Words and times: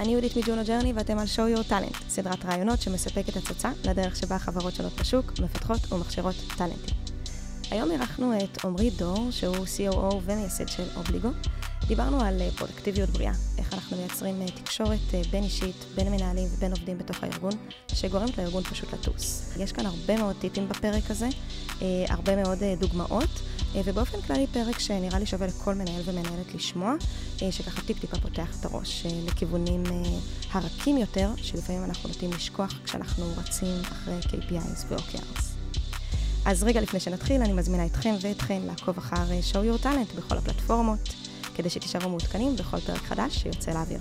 אני 0.00 0.12
יהודית 0.12 0.36
מג'ונו 0.36 0.62
ג'רני 0.66 0.92
ואתם 0.92 1.18
על 1.18 1.26
show 1.26 1.58
your 1.58 1.70
talent, 1.70 2.02
סדרת 2.08 2.44
רעיונות 2.44 2.80
שמספקת 2.80 3.36
הצצה 3.36 3.70
לדרך 3.84 4.16
שבה 4.16 4.38
חברות 4.38 4.74
שונות 4.74 5.00
בשוק 5.00 5.32
מפתחות 5.40 5.92
ומכשירות 5.92 6.34
טאלנטים. 6.58 6.94
היום 7.70 7.90
אירחנו 7.90 8.38
את 8.38 8.64
עמרי 8.64 8.90
דור, 8.90 9.30
שהוא 9.30 9.56
COO 9.56 10.14
ומייסד 10.24 10.68
של 10.68 10.84
אובליגו. 10.96 11.28
דיברנו 11.88 12.20
על 12.20 12.40
אה, 12.40 12.50
פרודקטיביות 12.56 13.10
בריאה, 13.10 13.32
איך 13.58 13.74
אנחנו 13.74 13.96
מייצרים 13.96 14.42
אה, 14.42 14.46
תקשורת 14.50 15.14
אה, 15.14 15.22
בין 15.30 15.42
אישית, 15.44 15.84
בין 15.94 16.12
מנהלים 16.12 16.48
ובין 16.52 16.72
עובדים 16.72 16.98
בתוך 16.98 17.22
הארגון, 17.22 17.52
שגורמת 17.94 18.38
לארגון 18.38 18.62
פשוט 18.62 18.92
לטוס. 18.92 19.52
יש 19.56 19.72
כאן 19.72 19.86
הרבה 19.86 20.16
מאוד 20.16 20.36
טיפים 20.40 20.68
בפרק 20.68 21.10
הזה, 21.10 21.28
הרבה 22.08 22.36
מאוד 22.36 22.58
דוגמאות. 22.80 23.30
ובאופן 23.74 24.20
כללי 24.20 24.46
פרק 24.46 24.78
שנראה 24.78 25.18
לי 25.18 25.26
שווה 25.26 25.46
לכל 25.46 25.74
מנהל 25.74 26.02
ומנהלת 26.04 26.54
לשמוע, 26.54 26.94
שככה 27.50 27.82
טיפ-טיפה 27.82 28.20
פותח 28.20 28.60
את 28.60 28.64
הראש 28.64 29.06
לכיוונים 29.26 29.82
הרכים 30.52 30.96
יותר, 30.96 31.30
שלפעמים 31.36 31.84
אנחנו 31.84 32.08
נוטים 32.08 32.30
לשכוח 32.32 32.74
כשאנחנו 32.84 33.24
רצים 33.36 33.80
אחרי 33.82 34.18
KPIs 34.20 34.84
ו-OKRs. 34.88 35.42
אז 36.44 36.62
רגע 36.62 36.80
לפני 36.80 37.00
שנתחיל, 37.00 37.42
אני 37.42 37.52
מזמינה 37.52 37.86
אתכם 37.86 38.14
ואתכן 38.20 38.62
לעקוב 38.62 38.98
אחר 38.98 39.24
show 39.52 39.54
your 39.54 39.84
talent 39.84 40.16
בכל 40.16 40.38
הפלטפורמות. 40.38 41.14
כדי 41.54 41.70
שתישארו 41.70 42.08
מעודכנים 42.08 42.56
בכל 42.56 42.80
פרק 42.80 43.02
חדש 43.02 43.38
שיוצא 43.38 43.70
לאוויר. 43.70 44.00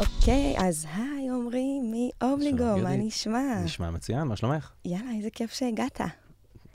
אוקיי, 0.00 0.54
אז 0.58 0.86
היי 0.94 1.28
עמרי 1.28 1.80
מאובליגו, 1.82 2.76
מה 2.82 2.96
נשמע? 2.96 3.60
נשמע 3.64 3.90
מצוין, 3.90 4.22
מה 4.22 4.36
שלומך? 4.36 4.70
יאללה, 4.84 5.10
איזה 5.16 5.28
כיף 5.30 5.52
שהגעת. 5.52 6.00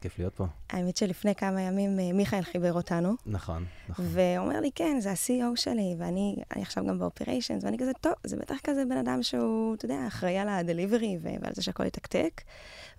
כיף 0.01 0.19
להיות 0.19 0.33
פה. 0.35 0.45
האמת 0.69 0.97
שלפני 0.97 1.35
כמה 1.35 1.61
ימים 1.61 1.99
אה, 1.99 2.13
מיכאל 2.13 2.41
חיבר 2.41 2.73
אותנו. 2.73 3.15
נכון, 3.25 3.65
נכון. 3.89 4.05
ואומר 4.09 4.59
לי, 4.59 4.71
כן, 4.75 4.97
זה 4.99 5.11
ה-CEO 5.11 5.55
שלי, 5.55 5.95
ואני 5.97 6.35
עכשיו 6.49 6.85
גם 6.85 6.99
באופריישנס, 6.99 7.63
ואני 7.63 7.77
כזה, 7.77 7.91
טוב, 8.01 8.13
זה 8.23 8.37
בטח 8.37 8.55
כזה 8.63 8.83
בן 8.89 8.97
אדם 8.97 9.23
שהוא, 9.23 9.75
אתה 9.75 9.85
יודע, 9.85 10.07
אחראי 10.07 10.37
על 10.37 10.49
הדליברי 10.49 11.17
ועל 11.21 11.53
זה 11.53 11.61
שהכל 11.61 11.85
יתקתק, 11.85 12.41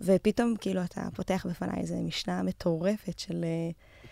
ופתאום, 0.01 0.55
כאילו, 0.61 0.85
אתה 0.85 1.09
פותח 1.15 1.47
בפניי 1.51 1.81
איזו 1.81 1.95
משנה 1.95 2.43
מטורפת 2.43 3.19
של... 3.19 3.45
אה, 3.45 3.71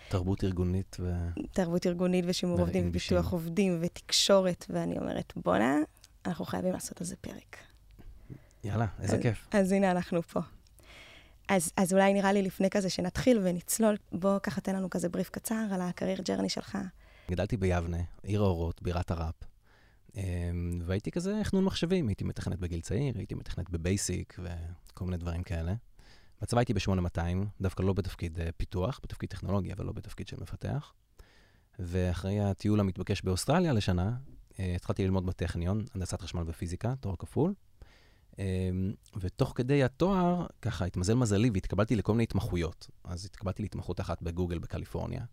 תרבות 0.09 0.43
ארגונית 0.43 0.97
ו... 0.99 1.13
תרבות 1.53 1.87
ארגונית 1.87 2.25
ושימור 2.27 2.59
עובדים 2.59 2.89
ופיתוח 2.89 3.31
עובדים 3.31 3.77
ותקשורת, 3.81 4.65
ואני 4.69 4.97
אומרת, 4.97 5.33
בואנה, 5.35 5.77
אנחנו 6.25 6.45
חייבים 6.45 6.73
לעשות 6.73 7.01
על 7.01 7.07
זה 7.07 7.15
פרק. 7.15 7.57
יאללה, 8.63 8.85
איזה 9.01 9.15
אז, 9.15 9.21
כיף. 9.21 9.47
אז 9.51 9.71
הנה 9.71 9.91
אנחנו 9.91 10.21
פה. 10.21 10.39
אז, 11.51 11.71
אז 11.77 11.93
אולי 11.93 12.13
נראה 12.13 12.33
לי 12.33 12.41
לפני 12.41 12.69
כזה 12.69 12.89
שנתחיל 12.89 13.39
ונצלול, 13.43 13.97
בוא 14.11 14.39
ככה 14.39 14.61
תן 14.61 14.75
לנו 14.75 14.89
כזה 14.89 15.09
בריף 15.09 15.29
קצר 15.29 15.65
על 15.71 15.81
הקרייר 15.81 16.21
ג'רני 16.21 16.49
שלך. 16.49 16.77
גדלתי 17.31 17.57
ביבנה, 17.57 17.97
עיר 18.23 18.41
האורות, 18.41 18.81
בירת 18.81 19.11
הראפ. 19.11 19.35
אמ, 20.15 20.81
והייתי 20.85 21.11
כזה 21.11 21.39
חנון 21.43 21.63
מחשבים, 21.63 22.07
הייתי 22.07 22.23
מתכנת 22.23 22.59
בגיל 22.59 22.81
צעיר, 22.81 23.17
הייתי 23.17 23.35
מתכנת 23.35 23.69
בבייסיק 23.69 24.39
וכל 24.39 25.05
מיני 25.05 25.17
דברים 25.17 25.43
כאלה. 25.43 25.73
בצבא 26.41 26.59
הייתי 26.59 26.73
ב-8200, 26.73 27.19
דווקא 27.61 27.83
לא 27.83 27.93
בתפקיד 27.93 28.37
uh, 28.37 28.41
פיתוח, 28.57 28.99
בתפקיד 29.03 29.29
טכנולוגי, 29.29 29.73
אבל 29.73 29.85
לא 29.85 29.91
בתפקיד 29.91 30.27
של 30.27 30.37
מפתח. 30.41 30.93
ואחרי 31.79 32.39
הטיול 32.39 32.79
המתבקש 32.79 33.21
באוסטרליה 33.21 33.73
לשנה, 33.73 34.11
uh, 34.53 34.55
התחלתי 34.75 35.03
ללמוד 35.03 35.25
בטכניון, 35.25 35.85
הנדסת 35.95 36.21
חשמל 36.21 36.43
ופיזיקה, 36.45 36.93
תואר 36.99 37.15
כפול. 37.15 37.53
Um, 38.41 39.17
ותוך 39.19 39.53
כדי 39.55 39.83
התואר, 39.83 40.45
ככה 40.61 40.85
התמזל 40.85 41.13
מזלי 41.13 41.49
והתקבלתי 41.53 41.95
לכל 41.95 42.11
מיני 42.11 42.23
התמחויות. 42.23 42.89
אז 43.03 43.25
התקבלתי 43.25 43.61
להתמחות 43.61 43.99
אחת 43.99 44.21
בגוגל 44.21 44.59
בקליפורניה, 44.59 45.25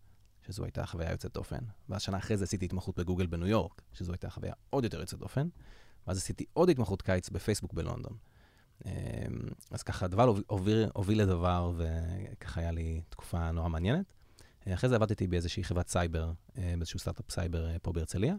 שזו 0.47 0.65
הייתה 0.65 0.87
חוויה 0.87 1.11
יוצאת 1.11 1.33
דופן. 1.33 1.59
ואז 1.89 2.03
שנה 2.03 2.19
אחרי 2.19 2.37
זה 2.37 2.45
עשיתי 2.45 2.65
התמחות 2.65 2.98
בגוגל 2.98 3.27
בניו 3.27 3.47
יורק, 3.47 3.83
שזו 3.92 4.12
הייתה 4.12 4.31
חוויה 4.31 4.53
עוד 4.70 4.84
יותר 4.84 5.00
יוצאת 5.00 5.19
דופן. 5.19 5.48
ואז 6.06 6.19
עשיתי 6.19 6.45
עוד 6.53 6.70
התמחות 6.70 7.03
קיץ 7.03 7.31
בפייסבוק 7.31 7.73
בלונדון. 7.73 8.17
אמ, 8.87 8.91
אז 9.70 9.83
ככה, 9.83 10.05
הדבר 10.05 10.34
הוביל, 10.47 10.87
הוביל 10.95 11.22
לדבר, 11.22 11.72
וככה 11.77 12.61
היה 12.61 12.70
לי 12.70 13.00
תקופה 13.09 13.50
נורא 13.50 13.69
מעניינת. 13.69 14.12
אחרי 14.69 14.88
זה 14.88 14.97
עבדתי 14.97 15.27
באיזושהי 15.27 15.65
חברת 15.65 15.88
סייבר, 15.88 16.32
אה, 16.59 16.75
באיזשהו 16.77 16.99
סטארט-אפ 16.99 17.31
סייבר 17.31 17.71
אה, 17.71 17.78
פה 17.82 17.93
בהרצליה, 17.93 18.34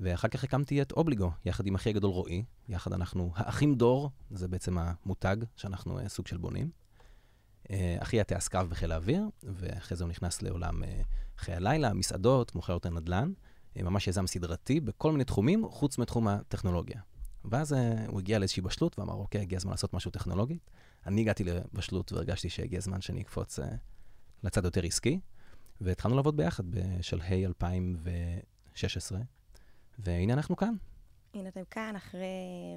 ואחר 0.00 0.28
כך 0.28 0.44
הקמתי 0.44 0.82
את 0.82 0.92
אובליגו, 0.92 1.30
יחד 1.44 1.66
עם 1.66 1.74
אחי 1.74 1.90
הגדול 1.90 2.10
רועי, 2.10 2.44
יחד 2.68 2.92
אנחנו 2.92 3.32
האחים 3.34 3.74
דור, 3.74 4.10
זה 4.30 4.48
בעצם 4.48 4.78
המותג 4.78 5.36
שאנחנו 5.56 5.98
אה, 5.98 6.08
סוג 6.08 6.26
של 6.26 6.36
בונים. 6.36 6.70
אחי 7.98 8.16
היה 8.16 8.24
קרבי 8.50 8.70
בחיל 8.70 8.92
האוויר, 8.92 9.22
ואחרי 9.42 9.96
זה 9.96 10.04
הוא 10.04 10.10
נכנס 10.10 10.42
לעולם 10.42 10.82
חיי 11.38 11.54
הלילה, 11.54 11.92
מסעדות, 11.92 12.54
מוכר 12.54 12.72
יותר 12.72 12.90
נדל"ן, 12.90 13.32
ממש 13.76 14.08
יזם 14.08 14.26
סדרתי 14.26 14.80
בכל 14.80 15.12
מיני 15.12 15.24
תחומים, 15.24 15.68
חוץ 15.68 15.98
מתחום 15.98 16.28
הטכנולוגיה. 16.28 17.00
ואז 17.44 17.72
הוא 18.06 18.20
הגיע 18.20 18.38
לאיזושהי 18.38 18.62
בשלות 18.62 18.98
ואמר, 18.98 19.14
אוקיי, 19.14 19.40
הגיע 19.40 19.56
הזמן 19.56 19.70
לעשות 19.70 19.94
משהו 19.94 20.10
טכנולוגי. 20.10 20.58
אני 21.06 21.20
הגעתי 21.20 21.44
לבשלות 21.44 22.12
והרגשתי 22.12 22.48
שהגיע 22.48 22.78
הזמן 22.78 23.00
שאני 23.00 23.22
אקפוץ 23.22 23.58
לצד 24.42 24.64
יותר 24.64 24.86
עסקי, 24.86 25.20
והתחלנו 25.80 26.16
לעבוד 26.16 26.36
ביחד 26.36 26.64
בשלהי 26.70 27.46
2016, 27.46 29.18
והנה 29.98 30.32
אנחנו 30.32 30.56
כאן. 30.56 30.74
הנה 31.34 31.48
אתם 31.48 31.62
כאן 31.70 31.96
אחרי 31.96 32.26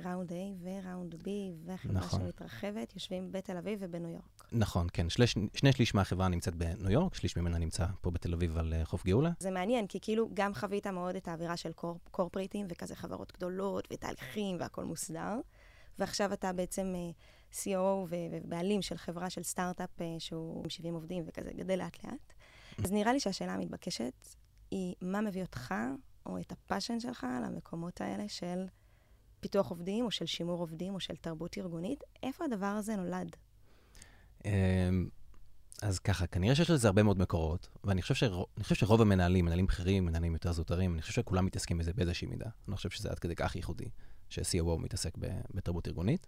ראונד 0.04 0.32
A 0.32 0.36
וראונד 0.62 1.14
B, 1.14 1.28
והחברה 1.66 1.94
נכון. 1.94 2.20
שמתרחבת, 2.20 2.94
יושבים 2.96 3.32
בתל 3.32 3.58
אביב 3.58 3.80
ובניו 3.82 4.10
יורק. 4.10 4.48
נכון, 4.52 4.88
כן. 4.94 5.10
שני, 5.10 5.26
שני 5.54 5.72
שליש 5.72 5.96
מהחברה 5.96 6.28
נמצאת 6.28 6.56
בניו 6.56 6.92
יורק, 6.92 7.16
שליש 7.16 7.38
ממנה 7.38 7.58
נמצא 7.58 7.86
פה 8.02 8.12
בתל 8.12 8.34
אביב 8.34 8.58
על 8.58 8.74
uh, 8.82 8.86
חוף 8.86 9.06
גאולה. 9.06 9.32
זה 9.40 9.52
מעניין, 9.52 9.88
כי 9.88 10.00
כאילו 10.02 10.30
גם 10.34 10.54
חווית 10.54 10.88
מאוד 10.88 11.16
את 11.16 11.28
האווירה 11.28 11.58
של 11.58 11.74
קור, 11.74 12.00
קורפרייטים 12.12 12.66
וכזה 12.70 12.96
חברות 12.96 13.32
גדולות 13.38 13.88
ותהליכים 13.94 14.58
והכול 14.60 14.84
מוסדר, 14.84 15.40
ועכשיו 16.00 16.34
אתה 16.34 16.54
בעצם 16.54 16.96
uh, 16.96 17.56
CEO 17.56 18.08
ובעלים 18.10 18.82
של 18.82 18.98
חברה 18.98 19.30
של 19.30 19.44
סטארט-אפ 19.44 20.00
uh, 20.00 20.04
שהוא 20.20 20.64
עם 20.64 20.70
70 20.70 20.94
עובדים 20.94 21.24
וכזה 21.28 21.52
גדל 21.56 21.78
לאט-לאט. 21.78 22.34
אז 22.84 22.92
נראה 22.92 23.14
לי 23.14 23.20
שהשאלה 23.20 23.54
המתבקשת 23.54 24.14
היא, 24.72 24.96
מה 25.02 25.22
מביא 25.22 25.42
אותך 25.42 25.74
או 26.26 26.40
את 26.40 26.52
הפאשן 26.52 27.00
שלך 27.00 27.28
למקומות 27.46 28.02
האלה 28.02 28.28
של 28.28 28.66
פיתוח 29.40 29.70
עובדים, 29.70 30.06
או 30.06 30.12
של 30.12 30.26
שימור 30.26 30.60
עובדים, 30.60 30.94
או 30.94 31.00
של 31.00 31.16
תרבות 31.16 31.58
ארגונית. 31.58 32.04
איפה 32.24 32.46
הדבר 32.46 32.66
הזה 32.66 32.96
נולד? 32.96 33.36
אמ, 34.46 35.10
אז 35.82 36.00
ככה, 36.00 36.28
כנראה 36.28 36.56
שיש 36.56 36.70
לזה 36.70 36.88
הרבה 36.88 37.04
מאוד 37.04 37.20
מקורות, 37.20 37.68
ואני 37.84 38.02
חושב, 38.02 38.14
שרוב, 38.16 38.46
חושב 38.60 38.76
שרוב 38.76 39.02
המנהלים, 39.02 39.46
מנהלים 39.46 39.66
בכירים, 39.66 40.06
מנהלים 40.06 40.34
יותר 40.34 40.52
זוטרים, 40.52 40.94
אני 40.94 41.02
חושב 41.02 41.14
שכולם 41.14 41.46
מתעסקים 41.46 41.78
בזה 41.78 41.94
באיזושהי 41.94 42.28
מידה. 42.28 42.46
אני 42.46 42.72
לא 42.72 42.76
חושב 42.76 42.90
שזה 42.90 43.10
עד 43.10 43.20
כדי 43.20 43.36
כך 43.36 43.56
ייחודי, 43.56 43.90
ש-COO 44.30 44.78
מתעסק 44.78 45.18
בתרבות 45.54 45.88
ארגונית. 45.88 46.28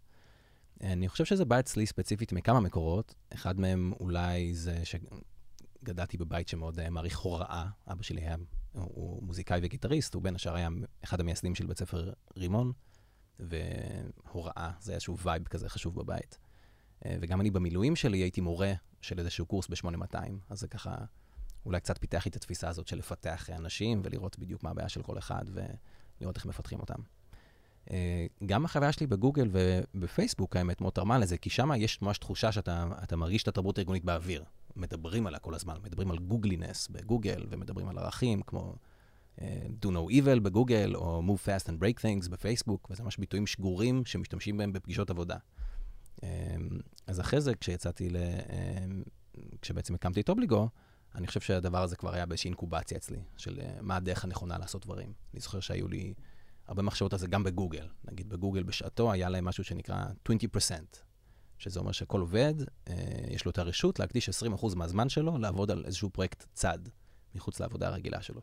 אני 0.82 1.10
חושב 1.10 1.26
שזה 1.26 1.46
בא 1.46 1.60
אצלי 1.60 1.86
ספציפית 1.86 2.34
מכמה 2.34 2.60
מקורות. 2.60 3.16
אחד 3.34 3.60
מהם 3.60 3.94
אולי 4.00 4.54
זה 4.54 4.82
שגדלתי 4.84 6.18
בבית 6.18 6.48
שמאוד 6.48 6.80
אה, 6.80 6.90
מעריך 6.90 7.20
הוראה. 7.20 7.66
אבא 7.88 8.04
שלי 8.04 8.22
היה 8.22 8.36
הוא 8.74 9.24
מוזיקאי 9.24 9.60
וגיטריסט, 9.64 10.14
הוא 10.14 10.24
בין 10.24 10.36
השאר 10.36 10.56
היה 10.56 10.70
אחד 11.04 11.20
המייסדים 11.20 11.56
של 11.56 11.66
בית 11.66 11.80
ספר 11.80 12.12
רימון, 12.38 12.72
והוראה, 13.40 14.72
זה 14.80 14.94
איזשהו 14.94 15.18
וייב 15.18 15.48
כזה 15.48 15.70
חשוב 15.70 15.96
בבית. 15.96 16.38
אה, 17.06 17.16
וגם 17.22 17.42
אני 17.42 17.52
במילואים 17.52 17.96
שלי 17.96 18.18
הייתי 18.18 18.42
מורה 18.42 18.74
של 19.02 19.20
איזשהו 19.20 19.46
קורס 19.46 19.68
ב-8200, 19.68 20.16
אז 20.50 20.60
זה 20.60 20.68
ככה 20.68 20.96
אולי 21.66 21.80
קצת 21.80 21.98
פיתח 21.98 22.26
לי 22.26 22.30
את 22.30 22.36
התפיסה 22.36 22.70
הזאת 22.70 22.88
של 22.88 22.98
לפתח 22.98 23.50
אנשים 23.50 24.02
ולראות 24.04 24.40
בדיוק 24.40 24.64
מה 24.64 24.70
הבעיה 24.70 24.90
של 24.90 25.02
כל 25.02 25.18
אחד 25.18 25.46
ולראות 26.20 26.38
איך 26.38 26.46
מפתחים 26.46 26.80
אותם. 26.80 27.02
אה, 27.92 28.26
גם 28.46 28.66
החוויה 28.66 28.92
שלי 28.92 29.08
בגוגל 29.08 29.50
ובפייסבוק, 29.52 30.56
האמת, 30.56 30.82
מאוד 30.82 30.94
תרמה 30.94 31.18
לזה, 31.18 31.38
כי 31.38 31.50
שם 31.50 31.72
יש 31.78 32.02
ממש 32.02 32.18
תחושה 32.18 32.52
שאתה 32.52 33.16
מרגיש 33.16 33.44
את 33.44 33.48
התרבות 33.48 33.78
הארגונית 33.78 34.06
באוויר. 34.06 34.44
מדברים 34.76 35.28
עליה 35.28 35.40
כל 35.40 35.56
הזמן, 35.56 35.76
מדברים 35.84 36.12
על 36.12 36.18
גוגלינס 36.18 36.88
בגוגל, 36.88 37.46
ומדברים 37.50 37.88
על 37.88 37.98
ערכים 37.98 38.42
כמו 38.42 38.76
uh, 39.38 39.42
do 39.86 39.88
no 39.88 40.12
evil 40.12 40.40
בגוגל, 40.40 40.96
או 40.96 41.24
move 41.28 41.48
fast 41.48 41.68
and 41.68 41.74
break 41.74 42.02
things 42.02 42.30
בפייסבוק, 42.30 42.88
וזה 42.92 43.04
ממש 43.04 43.18
ביטויים 43.18 43.48
שגורים 43.48 44.06
שמשתמשים 44.06 44.58
בהם 44.58 44.74
בפגישות 44.74 45.10
עבודה. 45.10 45.38
Um, 46.18 46.24
אז 47.08 47.20
אחרי 47.20 47.42
זה, 47.42 47.56
כשיצאתי 47.56 48.10
ל... 48.10 48.16
Um, 48.16 49.10
כשבעצם 49.62 49.96
הקמתי 49.96 50.22
את 50.22 50.30
אובליגו, 50.30 50.70
אני 51.16 51.28
חושב 51.28 51.40
שהדבר 51.40 51.84
הזה 51.84 51.96
כבר 51.96 52.14
היה 52.14 52.26
באיזושהי 52.26 52.48
אינקובציה 52.48 52.98
אצלי, 52.98 53.24
של 53.38 53.60
מה 53.82 53.96
הדרך 53.96 54.24
הנכונה 54.24 54.58
לעשות 54.58 54.86
דברים. 54.86 55.14
אני 55.34 55.40
זוכר 55.40 55.60
שהיו 55.60 55.88
לי 55.88 56.14
הרבה 56.68 56.82
מחשבות 56.82 57.14
על 57.14 57.20
זה 57.20 57.28
גם 57.28 57.44
בגוגל. 57.44 57.88
נגיד 58.06 58.30
בגוגל 58.30 58.64
בשעתו 58.64 59.12
היה 59.12 59.30
להם 59.30 59.46
משהו 59.46 59.64
שנקרא 59.64 60.06
20%. 60.30 60.32
שזה 61.62 61.80
אומר 61.80 61.92
שכל 61.92 62.20
עובד, 62.20 62.54
אה, 62.90 62.96
יש 63.30 63.46
לו 63.46 63.52
את 63.52 63.58
הרשות 63.58 64.00
להקדיש 64.00 64.30
20% 64.30 64.76
מהזמן 64.76 65.10
שלו 65.10 65.38
לעבוד 65.38 65.72
על 65.72 65.84
איזשהו 65.86 66.10
פרויקט 66.10 66.46
צד, 66.54 66.80
מחוץ 67.36 67.60
לעבודה 67.60 67.88
הרגילה 67.88 68.22
שלו. 68.22 68.42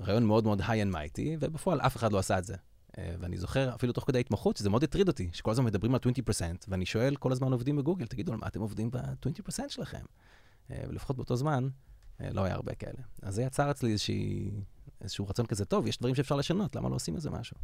רעיון 0.00 0.24
מאוד 0.24 0.44
מאוד 0.44 0.60
high 0.66 0.82
and 0.82 0.92
mighty, 0.92 1.36
ובפועל 1.40 1.80
אף 1.80 1.96
אחד 1.96 2.12
לא 2.12 2.18
עשה 2.18 2.38
את 2.38 2.44
זה. 2.44 2.54
אה, 2.98 3.14
ואני 3.18 3.38
זוכר, 3.38 3.74
אפילו 3.74 3.92
תוך 3.92 4.04
כדי 4.06 4.20
התמחות, 4.20 4.56
שזה 4.56 4.70
מאוד 4.70 4.84
הטריד 4.84 5.08
אותי, 5.08 5.30
שכל 5.32 5.50
הזמן 5.50 5.64
מדברים 5.64 5.94
על 5.94 6.00
20%, 6.00 6.64
ואני 6.68 6.86
שואל 6.86 7.16
כל 7.16 7.32
הזמן 7.32 7.52
עובדים 7.52 7.76
בגוגל, 7.76 8.06
תגידו, 8.06 8.32
על 8.32 8.38
מה 8.38 8.46
אתם 8.46 8.60
עובדים 8.60 8.90
ב-20% 8.90 9.68
שלכם? 9.68 10.04
אה, 10.70 10.84
ולפחות 10.88 11.16
באותו 11.16 11.36
זמן, 11.36 11.68
אה, 12.20 12.30
לא 12.32 12.44
היה 12.44 12.54
הרבה 12.54 12.74
כאלה. 12.74 13.02
אז 13.22 13.34
זה 13.34 13.42
יצר 13.42 13.70
אצלי 13.70 13.92
איזושהי, 13.92 14.50
איזשהו 15.00 15.28
רצון 15.28 15.46
כזה, 15.46 15.64
טוב, 15.64 15.86
יש 15.86 15.98
דברים 15.98 16.14
שאפשר 16.14 16.36
לשנות, 16.36 16.76
למה 16.76 16.88
לא 16.88 16.94
עושים 16.94 17.16
איזה 17.16 17.30
משהו? 17.30 17.56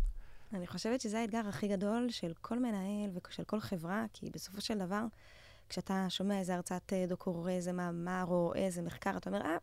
אני 0.53 0.67
חושבת 0.67 1.01
שזה 1.01 1.21
האתגר 1.21 1.49
הכי 1.49 1.69
גדול 1.69 2.11
של 2.11 2.33
כל 2.41 2.59
מנהל 2.59 3.11
ושל 3.29 3.45
כל 3.45 3.61
חברה, 3.61 4.05
כי 4.13 4.31
בסופו 4.31 4.61
של 4.61 4.79
דבר, 4.79 5.05
כשאתה 5.69 6.07
שומע 6.09 6.39
איזה 6.39 6.55
הרצאת 6.55 6.93
אה, 6.93 7.05
דוקור, 7.09 7.49
איזה 7.49 7.73
מאמר 7.73 8.25
או 8.29 8.53
איזה 8.55 8.83
מחקר, 8.83 9.17
אתה 9.17 9.31
אומר, 9.31 9.43
אה, 9.43 9.57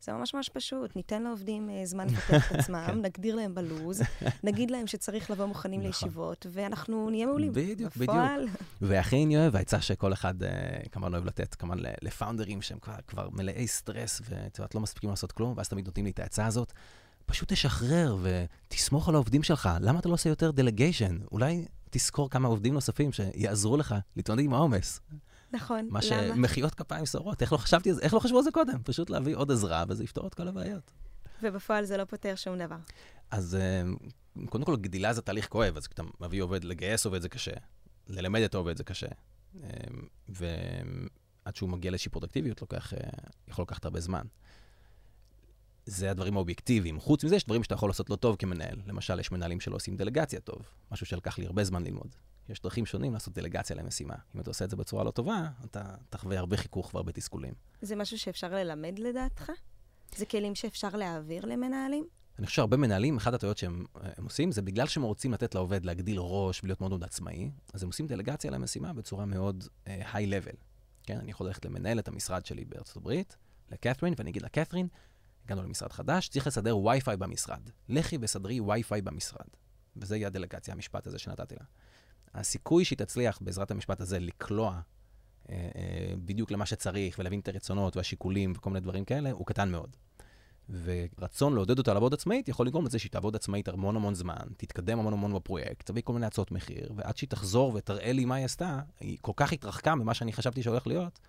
זה 0.00 0.12
ממש 0.12 0.34
ממש 0.34 0.48
פשוט, 0.48 0.96
ניתן 0.96 1.22
לעובדים 1.22 1.70
אה, 1.70 1.86
זמן 1.86 2.06
לפתח 2.06 2.52
את 2.52 2.56
עצמם, 2.58 2.84
כן. 2.86 3.02
נגדיר 3.02 3.34
להם 3.34 3.54
בלוז, 3.54 4.02
נגיד 4.42 4.70
להם 4.70 4.86
שצריך 4.86 5.30
לבוא 5.30 5.46
מוכנים 5.46 5.80
נכון. 5.80 5.86
לישיבות, 5.86 6.46
ואנחנו 6.50 7.10
נהיה 7.10 7.26
מעולים. 7.26 7.52
בדיוק, 7.52 7.96
בפועל. 7.96 8.42
בדיוק. 8.42 8.62
והכי 8.80 9.24
אני 9.24 9.36
אוהב, 9.36 9.56
העצה 9.56 9.80
שכל 9.80 10.12
אחד 10.12 10.42
אה, 10.42 10.50
כמובן 10.92 11.14
אוהב 11.14 11.24
לתת, 11.24 11.54
כמובן 11.54 11.78
לפאונדרים 12.02 12.62
שהם 12.62 12.78
כבר, 12.78 12.94
כבר 13.06 13.28
מלאי 13.32 13.66
סטרס, 13.66 14.20
ואת 14.24 14.58
יודעת, 14.58 14.74
לא 14.74 14.80
מספיקים 14.80 15.10
לעשות 15.10 15.32
כלום, 15.32 15.54
ואז 15.56 15.68
תמיד 15.68 15.86
נותנים 15.86 16.04
לי 16.04 16.10
את 16.10 16.18
העצה 16.18 16.46
הזאת. 16.46 16.72
פשוט 17.28 17.52
תשחרר 17.52 18.16
ותסמוך 18.22 19.08
על 19.08 19.14
העובדים 19.14 19.42
שלך. 19.42 19.68
למה 19.80 19.98
אתה 19.98 20.08
לא 20.08 20.14
עושה 20.14 20.28
יותר 20.28 20.50
דלגיישן? 20.50 21.18
אולי 21.32 21.66
תזכור 21.90 22.30
כמה 22.30 22.48
עובדים 22.48 22.74
נוספים 22.74 23.12
שיעזרו 23.12 23.76
לך 23.76 23.94
להתמודד 24.16 24.44
עם 24.44 24.54
העומס. 24.54 25.00
נכון, 25.52 25.88
מה 25.90 26.00
למה? 26.10 26.28
מה 26.28 26.34
שמחיאות 26.34 26.74
כפיים 26.74 27.06
סורות. 27.06 27.42
איך 27.42 27.52
לא 27.52 27.58
חשבתי 27.58 27.90
על 27.90 27.94
זה? 27.94 28.02
איך 28.02 28.14
לא 28.14 28.20
חשבו 28.20 28.38
על 28.38 28.44
זה 28.44 28.50
קודם? 28.50 28.82
פשוט 28.84 29.10
להביא 29.10 29.36
עוד 29.36 29.50
עזרה, 29.50 29.84
וזה 29.88 30.04
יפתור 30.04 30.26
את 30.26 30.34
כל 30.34 30.48
הבעיות. 30.48 30.92
ובפועל 31.42 31.84
זה 31.84 31.96
לא 31.96 32.04
פותר 32.04 32.34
שום 32.34 32.58
דבר. 32.58 32.76
אז 33.30 33.54
אה, 33.54 33.82
קודם 34.48 34.64
כל, 34.64 34.76
גדילה 34.76 35.12
זה 35.12 35.22
תהליך 35.22 35.48
כואב, 35.48 35.76
אז 35.76 35.86
כשאתה 35.86 36.02
מביא 36.20 36.42
עובד, 36.42 36.64
לגייס 36.64 37.06
עובד 37.06 37.22
זה 37.22 37.28
קשה, 37.28 37.52
ללמד 38.06 38.40
את 38.40 38.54
העובד 38.54 38.76
זה 38.76 38.84
קשה. 38.84 39.06
אה, 39.62 39.68
ועד 40.28 41.56
שהוא 41.56 41.68
מגיע 41.68 41.90
לאיזושהי 41.90 42.10
פרודקטיביות, 42.10 42.60
לוקח, 42.60 42.94
אה, 42.94 42.98
יכול 43.48 43.62
לקחת 43.62 43.84
הרבה 43.84 44.00
זמן. 44.00 44.22
זה 45.88 46.10
הדברים 46.10 46.36
האובייקטיביים. 46.36 47.00
חוץ 47.00 47.24
מזה, 47.24 47.36
יש 47.36 47.44
דברים 47.44 47.62
שאתה 47.62 47.74
יכול 47.74 47.90
לעשות 47.90 48.10
לא 48.10 48.16
טוב 48.16 48.36
כמנהל. 48.36 48.80
למשל, 48.86 49.20
יש 49.20 49.32
מנהלים 49.32 49.60
שלא 49.60 49.76
עושים 49.76 49.96
דלגציה 49.96 50.40
טוב, 50.40 50.62
משהו 50.92 51.06
שלקח 51.06 51.38
לי 51.38 51.46
הרבה 51.46 51.64
זמן 51.64 51.84
ללמוד. 51.84 52.16
יש 52.48 52.62
דרכים 52.62 52.86
שונים 52.86 53.12
לעשות 53.12 53.34
דלגציה 53.34 53.76
למשימה. 53.76 54.14
אם 54.34 54.40
אתה 54.40 54.50
עושה 54.50 54.64
את 54.64 54.70
זה 54.70 54.76
בצורה 54.76 55.04
לא 55.04 55.10
טובה, 55.10 55.48
אתה 55.64 55.94
תחווה 56.10 56.38
הרבה 56.38 56.56
חיכוך 56.56 56.94
והרבה 56.94 57.12
תסכולים. 57.12 57.54
זה 57.82 57.96
משהו 57.96 58.18
שאפשר 58.18 58.54
ללמד 58.54 58.98
לדעתך? 58.98 59.50
זה 60.16 60.26
כלים 60.26 60.54
שאפשר 60.54 60.88
להעביר 60.96 61.46
למנהלים? 61.46 62.06
אני 62.38 62.46
חושב 62.46 62.56
שהרבה 62.56 62.76
מנהלים, 62.76 63.16
אחת 63.16 63.34
הטעויות 63.34 63.58
שהם 63.58 63.84
עושים, 64.24 64.52
זה 64.52 64.62
בגלל 64.62 64.86
שהם 64.86 65.02
רוצים 65.02 65.32
לתת 65.32 65.54
לעובד 65.54 65.84
להגדיל 65.84 66.16
ראש 66.20 66.60
ולהיות 66.62 66.80
מאוד 66.80 66.90
מאוד 66.90 67.04
עצמאי, 67.04 67.50
אז 67.74 67.82
הם 67.82 67.88
עושים 67.88 68.06
דלגציה 68.06 68.50
למשימה 68.50 68.92
בצורה 68.92 69.26
מאוד 69.26 69.64
היי-לבל. 69.86 70.50
Uh, 70.50 70.56
כן, 71.02 71.18
אני 71.18 71.30
יכול 71.30 71.46
ללכת 71.46 71.64
למנהל 71.64 71.98
את 71.98 72.08
המשרד 72.08 72.46
שלי 72.46 72.64
בארצות 72.64 72.96
הברית, 72.96 73.36
לקת'רין, 73.70 74.14
ואני 74.18 74.30
אגיד 74.30 74.42
לה, 74.42 74.48
קת'רין, 74.48 74.88
הגענו 75.48 75.62
למשרד 75.62 75.92
חדש, 75.92 76.28
צריך 76.28 76.46
לסדר 76.46 76.78
וי-פיי 76.78 77.16
במשרד. 77.16 77.70
לכי 77.88 78.18
וסדרי 78.20 78.60
וי-פיי 78.60 79.02
במשרד. 79.02 79.46
וזה 79.96 80.16
יהיה 80.16 80.26
הדלגציה, 80.26 80.74
המשפט 80.74 81.06
הזה 81.06 81.18
שנתתי 81.18 81.54
לה. 81.54 81.64
הסיכוי 82.34 82.84
שהיא 82.84 82.98
תצליח 82.98 83.38
בעזרת 83.42 83.70
המשפט 83.70 84.00
הזה 84.00 84.18
לקלוע 84.18 84.80
אה, 85.50 85.54
אה, 85.76 86.14
בדיוק 86.24 86.50
למה 86.50 86.66
שצריך 86.66 87.18
ולהבין 87.18 87.40
את 87.40 87.48
הרצונות 87.48 87.96
והשיקולים 87.96 88.52
וכל 88.56 88.70
מיני 88.70 88.80
דברים 88.80 89.04
כאלה, 89.04 89.30
הוא 89.30 89.46
קטן 89.46 89.70
מאוד. 89.70 89.96
ורצון 90.84 91.54
לעודד 91.54 91.78
אותה 91.78 91.94
לעבוד 91.94 92.14
עצמאית 92.14 92.48
יכול 92.48 92.66
לגרום 92.66 92.86
לזה 92.86 92.98
שהיא 92.98 93.10
תעבוד 93.10 93.36
עצמאית 93.36 93.68
המון 93.68 93.96
המון 93.96 94.14
זמן, 94.14 94.46
תתקדם 94.56 94.98
המון 94.98 95.12
המון 95.12 95.34
בפרויקט, 95.34 95.86
תביא 95.86 96.02
כל 96.02 96.12
מיני 96.12 96.26
הצעות 96.26 96.52
מחיר, 96.52 96.92
ועד 96.96 97.16
שהיא 97.16 97.28
תחזור 97.28 97.74
ותראה 97.74 98.12
לי 98.12 98.24
מה 98.24 98.34
היא 98.34 98.44
עשתה, 98.44 98.80
היא 99.00 99.18
כל 99.20 99.32
כך 99.36 99.52
התרחקה 99.52 99.94
ממה 99.94 100.14
שאני 100.14 100.32
חשבתי 100.32 100.62
שהולך 100.62 100.86
להיות, 100.86 101.20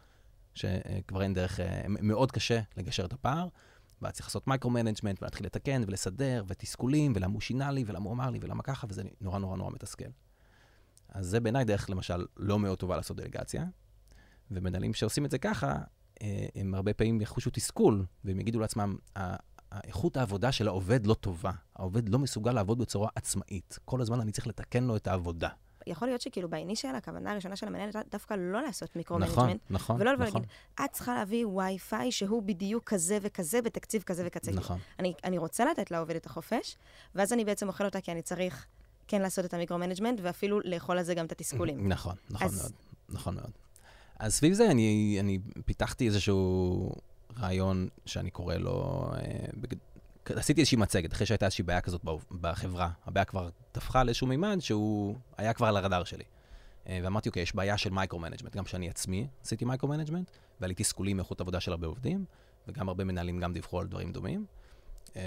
שכבר 0.53 1.21
אין 1.21 1.33
דרך, 1.33 1.59
אה, 1.59 1.81
מאוד 1.87 2.31
קשה 2.31 2.61
לגשר 2.77 3.05
את 3.05 3.13
הפער. 3.13 3.47
ואז 4.01 4.13
צריך 4.13 4.27
לעשות 4.27 4.47
micro-management, 4.47 5.21
ולהתחיל 5.21 5.45
לתקן 5.45 5.83
ולסדר, 5.87 6.43
ותסכולים, 6.47 7.13
ולמה 7.15 7.33
הוא 7.33 7.41
שינה 7.41 7.71
לי, 7.71 7.83
ולמה 7.87 8.05
הוא 8.05 8.13
אמר 8.13 8.29
לי, 8.29 8.39
ולמה 8.41 8.63
ככה, 8.63 8.87
וזה 8.89 9.03
נורא 9.21 9.39
נורא 9.39 9.57
נורא 9.57 9.71
מתסכל. 9.71 10.09
אז 11.09 11.25
זה 11.25 11.39
בעיניי 11.39 11.65
דרך, 11.65 11.89
למשל, 11.89 12.25
לא 12.37 12.59
מאוד 12.59 12.77
טובה 12.77 12.95
לעשות 12.95 13.17
דלגציה. 13.17 13.65
ומנהלים 14.51 14.93
שעושים 14.93 15.25
את 15.25 15.31
זה 15.31 15.37
ככה, 15.37 15.75
אה, 16.21 16.47
הם 16.55 16.75
הרבה 16.75 16.93
פעמים 16.93 17.21
יחושו 17.21 17.49
תסכול, 17.53 18.05
והם 18.23 18.39
יגידו 18.39 18.59
לעצמם, 18.59 18.95
איכות 19.83 20.17
העבודה 20.17 20.51
של 20.51 20.67
העובד 20.67 21.07
לא 21.07 21.13
טובה. 21.13 21.51
העובד 21.75 22.09
לא 22.09 22.19
מסוגל 22.19 22.51
לעבוד 22.51 22.79
בצורה 22.79 23.09
עצמאית. 23.15 23.79
כל 23.85 24.01
הזמן 24.01 24.19
אני 24.19 24.31
צריך 24.31 24.47
לתקן 24.47 24.83
לו 24.83 24.95
את 24.95 25.07
העבודה. 25.07 25.49
יכול 25.89 26.07
להיות 26.07 26.21
שכאילו 26.21 26.49
ב 26.49 26.55
initial, 26.55 26.95
הכוונה 26.95 27.31
הראשונה 27.31 27.55
של 27.55 27.67
המנהלת 27.67 27.95
דווקא 28.11 28.33
לא 28.33 28.61
לעשות 28.61 28.95
micro-management. 28.95 29.35
נכון, 29.37 29.57
נכון, 29.69 30.01
ולא 30.01 30.13
לבוא 30.13 30.25
נכון. 30.25 30.41
להגיד, 30.41 30.85
את 30.85 30.91
צריכה 30.91 31.15
להביא 31.15 31.45
וי-פיי 31.45 32.11
שהוא 32.11 32.43
בדיוק 32.43 32.83
כזה 32.83 33.17
וכזה 33.21 33.61
בתקציב 33.61 34.03
כזה 34.03 34.23
וכזה. 34.25 34.51
נכון. 34.51 34.79
אני, 34.99 35.13
אני 35.23 35.37
רוצה 35.37 35.65
לתת 35.65 35.91
לעובד 35.91 36.15
את 36.15 36.25
החופש, 36.25 36.77
ואז 37.15 37.33
אני 37.33 37.45
בעצם 37.45 37.67
אוכל 37.67 37.85
אותה 37.85 38.01
כי 38.01 38.11
אני 38.11 38.21
צריך 38.21 38.65
כן 39.07 39.21
לעשות 39.21 39.45
את 39.45 39.53
ה 39.53 39.57
micro-management, 39.57 40.19
ואפילו 40.21 40.59
לאכול 40.63 40.97
על 40.97 41.03
זה 41.03 41.13
גם 41.13 41.25
את 41.25 41.31
התסכולים. 41.31 41.87
נכון, 41.87 42.15
נכון 42.29 42.47
אז... 42.47 42.61
מאוד, 42.61 42.71
נכון 43.09 43.35
מאוד. 43.35 43.51
אז 44.19 44.33
סביב 44.33 44.53
זה 44.53 44.71
אני, 44.71 45.17
אני 45.19 45.39
פיתחתי 45.65 46.07
איזשהו 46.07 46.91
רעיון 47.37 47.87
שאני 48.05 48.31
קורא 48.31 48.55
לו, 48.55 49.09
אה, 49.13 49.45
עשיתי 50.35 50.61
איזושהי 50.61 50.77
מצגת, 50.77 51.13
אחרי 51.13 51.25
שהייתה 51.25 51.45
איזושהי 51.45 51.63
בעיה 51.63 51.81
כזאת 51.81 52.01
בחברה. 52.31 52.89
הבעיה 53.05 53.25
כבר 53.25 53.49
תפחה 53.71 54.03
לאיזשהו 54.03 54.27
מימד 54.27 54.57
שהוא 54.59 55.15
היה 55.37 55.53
כבר 55.53 55.67
על 55.67 55.77
הרדאר 55.77 56.03
שלי. 56.03 56.23
אה, 56.87 56.99
ואמרתי, 57.03 57.29
אוקיי, 57.29 57.43
יש 57.43 57.55
בעיה 57.55 57.77
של 57.77 57.89
micro-management. 57.89 58.55
גם 58.55 58.65
שאני 58.65 58.89
עצמי 58.89 59.27
עשיתי 59.43 59.65
micro-management, 59.65 60.31
והיה 60.59 60.67
לי 60.67 60.73
תסכולים 60.77 61.17
מאיכות 61.17 61.41
עבודה 61.41 61.59
של 61.59 61.71
הרבה 61.71 61.87
עובדים, 61.87 62.25
וגם 62.67 62.87
הרבה 62.87 63.03
מנהלים 63.03 63.39
גם 63.39 63.53
דיווחו 63.53 63.79
על 63.79 63.87
דברים 63.87 64.11
דומים. 64.11 64.45
אה, 65.15 65.21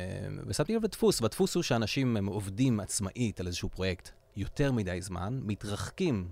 ושמתי 0.47 0.77
לב 0.77 0.85
לדפוס, 0.85 1.21
והדפוס 1.21 1.55
הוא 1.55 1.63
שאנשים 1.63 2.17
הם 2.17 2.27
עובדים 2.27 2.81
עצמאית 2.81 3.41
על 3.41 3.47
איזשהו 3.47 3.69
פרויקט 3.69 4.11
יותר 4.37 4.73
מדי 4.73 5.03
זמן, 5.03 5.41
מתרחקים 5.43 6.29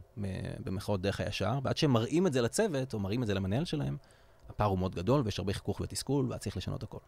במחאות 0.64 1.00
דרך 1.00 1.20
הישר, 1.20 1.58
ועד 1.62 1.76
שהם 1.76 1.90
מראים 1.90 2.26
את 2.26 2.32
זה 2.32 2.42
לצוות, 2.42 2.94
או 2.94 2.98
מראים 2.98 3.22
את 3.22 3.26
זה 3.26 3.34
למנהל 3.34 3.64
שלהם, 3.64 3.96
הפער 4.48 4.68
הוא 4.68 4.78
מאוד 4.78 4.94
גדול, 4.94 5.22
ויש 5.24 5.38
הרבה 5.38 5.52
חיכוך 5.52 5.80
ותסכול, 5.80 6.26
ואז 6.30 6.40
צריך 6.40 6.56
לשנות 6.56 6.82
הכל. 6.82 6.98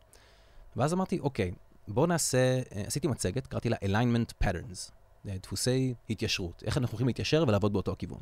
ואז 0.76 0.92
אמרתי, 0.92 1.18
אוקיי, 1.18 1.52
בואו 1.88 2.06
נעשה, 2.06 2.62
אה, 2.74 2.82
עשיתי 2.86 3.08
מצגת, 3.08 3.46
קראתי 3.46 3.68
לה 3.68 3.76
Alignment 3.76 4.44
Patterns, 4.44 4.92
דפוסי 5.24 5.94
התיישרות, 6.10 6.62
איך 6.66 6.78
אנחנו 6.78 6.94
יכולים 6.94 7.06
להתיישר 7.06 7.44
ולעבוד 7.48 7.72
באותו 7.72 7.92
הכיוון. 7.92 8.20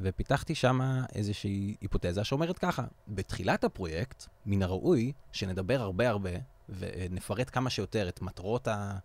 ופיתחתי 0.00 0.54
שם 0.54 0.80
איזושהי 1.14 1.76
היפותזה 1.80 2.24
שאומרת 2.24 2.58
ככה, 2.58 2.84
בתחילת 3.08 3.64
הפרויקט, 3.64 4.26
מן 4.46 4.62
הראוי 4.62 5.12
שנדבר 5.32 5.80
הרבה 5.80 6.08
הרבה 6.08 6.30
ונפרט 6.68 7.50
כמה 7.52 7.70
שיותר 7.70 8.08
את 8.08 8.22
מטרות, 8.22 8.68
ה... 8.68 8.98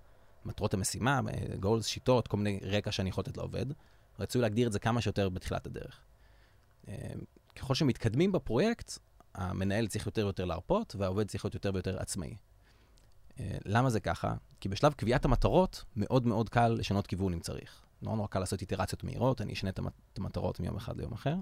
מטרות 0.46 0.74
המשימה, 0.74 1.20
goals, 1.62 1.84
שיטות, 1.84 2.28
כל 2.28 2.38
מיני 2.38 2.60
רקע 2.64 2.92
שאני 2.92 3.10
יכול 3.10 3.22
לתת 3.22 3.38
לעובד. 3.38 3.66
רצוי 4.20 4.42
להגדיר 4.42 4.68
את 4.68 4.74
זה 4.74 4.80
כמה 4.80 5.02
שיותר 5.02 5.30
בתחילת 5.30 5.66
הדרך. 5.66 6.02
אה, 6.88 6.94
ככל 7.56 7.76
שמתקדמים 7.76 8.32
בפרויקט, 8.32 8.92
המנהל 9.36 9.88
צריך 9.88 10.06
יותר 10.06 10.26
ויותר 10.26 10.46
להרפות, 10.46 10.96
והעובד 10.96 11.28
צריך 11.28 11.46
להיות 11.46 11.54
יותר 11.54 11.72
ויותר 11.74 12.00
עצמאי. 12.00 12.36
אה, 13.40 13.58
למה 13.66 13.90
זה 13.90 14.00
ככה? 14.00 14.34
כי 14.60 14.70
בשלב 14.70 14.94
קביעת 14.94 15.26
המטרות, 15.26 15.84
מאוד 15.96 16.28
מאוד 16.28 16.50
קל 16.50 16.68
לשנות 16.68 17.08
כיוון 17.08 17.34
אם 17.34 17.40
צריך. 17.40 17.82
נורא 18.02 18.16
נורא 18.16 18.28
קל 18.28 18.40
לעשות 18.40 18.62
איטרציות 18.62 19.04
מהירות, 19.04 19.42
אני 19.42 19.54
אשנה 19.54 19.70
את 19.70 19.80
המטרות 20.18 20.60
מיום 20.60 20.76
אחד 20.76 20.98
ליום 20.98 21.14
אחר, 21.14 21.36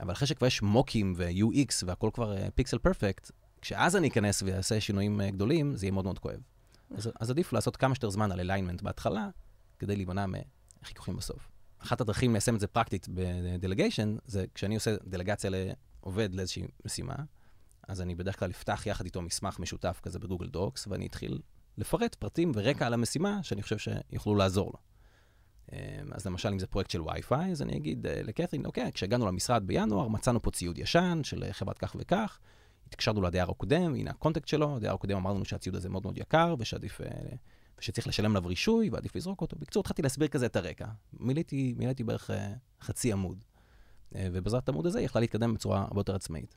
אבל 0.00 0.12
אחרי 0.12 0.26
שכבר 0.26 0.46
יש 0.46 0.62
מוקים 0.62 1.14
ו-UX 1.16 1.84
והכל 1.86 2.10
כבר 2.14 2.50
פיקסל 2.50 2.76
uh, 2.76 2.80
פרפקט, 2.80 3.30
כשאז 3.60 3.96
אני 3.96 4.08
אכנס 4.08 4.42
ואעשה 4.42 4.80
שינויים 4.80 5.20
אה, 5.20 5.30
גדולים, 5.30 5.76
זה 5.76 5.86
יהיה 5.86 5.92
מאוד 5.92 6.04
מאוד 6.04 6.18
כואב. 6.18 6.40
אז, 6.96 7.10
אז 7.20 7.30
עדיף 7.30 7.52
לעשות 7.52 7.76
כמה 7.76 7.94
שיותר 7.94 8.10
זמן 8.10 8.32
על 8.32 8.40
alignment 8.40 8.82
בהתחלה, 8.82 9.28
כדי 9.78 9.96
להימנע 9.96 10.24
מחיכוכים 10.82 11.16
בסוף. 11.16 11.48
אחת 11.78 12.00
הדרכים 12.00 12.32
ליישם 12.32 12.54
את 12.54 12.60
זה 12.60 12.66
פרקטית 12.66 13.08
ב 13.14 13.22
delegation, 13.22 14.16
זה 14.26 14.44
כשאני 14.54 14.74
עושה 14.74 14.96
דלגציה 15.04 15.50
לעובד 15.50 16.34
לאיזושהי 16.34 16.66
משימה, 16.84 17.14
אז 17.88 18.00
אני 18.00 18.14
בדרך 18.14 18.38
כלל 18.38 18.50
אפתח 18.50 18.86
יחד 18.86 19.04
איתו 19.04 19.22
מסמך 19.22 19.58
משותף 19.58 20.00
כזה 20.02 20.18
ב 20.18 20.22
Google 20.22 20.46
Docs, 20.46 20.86
ואני 20.86 21.06
אתחיל 21.06 21.40
לפרט 21.78 22.14
פרטים 22.14 22.52
ורקע 22.54 22.86
על 22.86 22.94
המשימה 22.94 23.42
שאני 23.42 23.62
חושב 23.62 23.78
שיוכלו 23.78 24.34
לעזור 24.34 24.70
לו. 24.74 24.78
אמ, 25.72 25.78
אז 26.12 26.26
למשל, 26.26 26.48
אם 26.48 26.58
זה 26.58 26.66
פרויקט 26.66 26.90
של 26.90 27.00
וי-פיי, 27.00 27.50
אז 27.50 27.62
אני 27.62 27.76
אגיד 27.76 28.06
אה, 28.06 28.22
לקתרין, 28.22 28.66
אוקיי, 28.66 28.92
כשהגענו 28.92 29.26
למשרד 29.26 29.66
בינואר, 29.66 30.08
מצאנו 30.08 30.42
פה 30.42 30.50
ציוד 30.50 30.78
ישן 30.78 31.20
של 31.24 31.44
אה, 31.44 31.52
חברת 31.52 31.78
כך 31.78 31.96
וכך, 31.98 32.38
התקשרנו 32.86 33.22
לדייר 33.22 33.50
הקודם, 33.50 33.94
הנה 33.94 34.10
ה 34.10 34.15
contact 34.15 34.48
שלו, 34.48 34.76
הדייר 34.76 34.94
הקודם 34.94 35.16
אמר 35.16 35.32
לנו 35.32 35.44
שהציוד 35.44 35.76
הזה 35.76 35.88
מאוד 35.88 36.02
מאוד 36.02 36.18
יקר, 36.18 36.54
ושעדיף, 36.58 37.00
אה, 37.00 37.06
ושצריך 37.78 38.06
לשלם 38.06 38.30
עליו 38.36 38.48
רישוי, 38.48 38.90
ועדיף 38.90 39.16
לזרוק 39.16 39.40
אותו. 39.40 39.56
בקיצור, 39.60 39.80
התחלתי 39.80 40.02
להסביר 40.02 40.28
כזה 40.28 40.46
את 40.46 40.56
הרקע. 40.56 40.86
מילאתי, 41.12 42.04
בערך 42.04 42.30
חצי 42.80 43.12
עמוד. 43.12 43.44
ובעזרת 44.12 44.68
העמוד 44.68 44.86
הזה 44.86 44.98
היא 44.98 45.06
יכלה 45.06 45.20
להתקדם 45.20 45.54
בצורה 45.54 45.82
הרבה 45.82 46.00
יותר 46.00 46.14
עצמאית. 46.14 46.56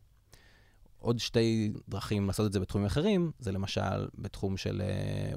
עוד 1.02 1.20
שתי 1.20 1.74
דרכים 1.90 2.28
לעשות 2.28 2.48
את 2.48 2.54
זה 2.54 2.60
בתחומים 2.60 2.88
אחרים, 2.88 3.32
זה 3.40 3.52
למשל 3.52 4.08
בתחום 4.16 4.58
של 4.58 4.82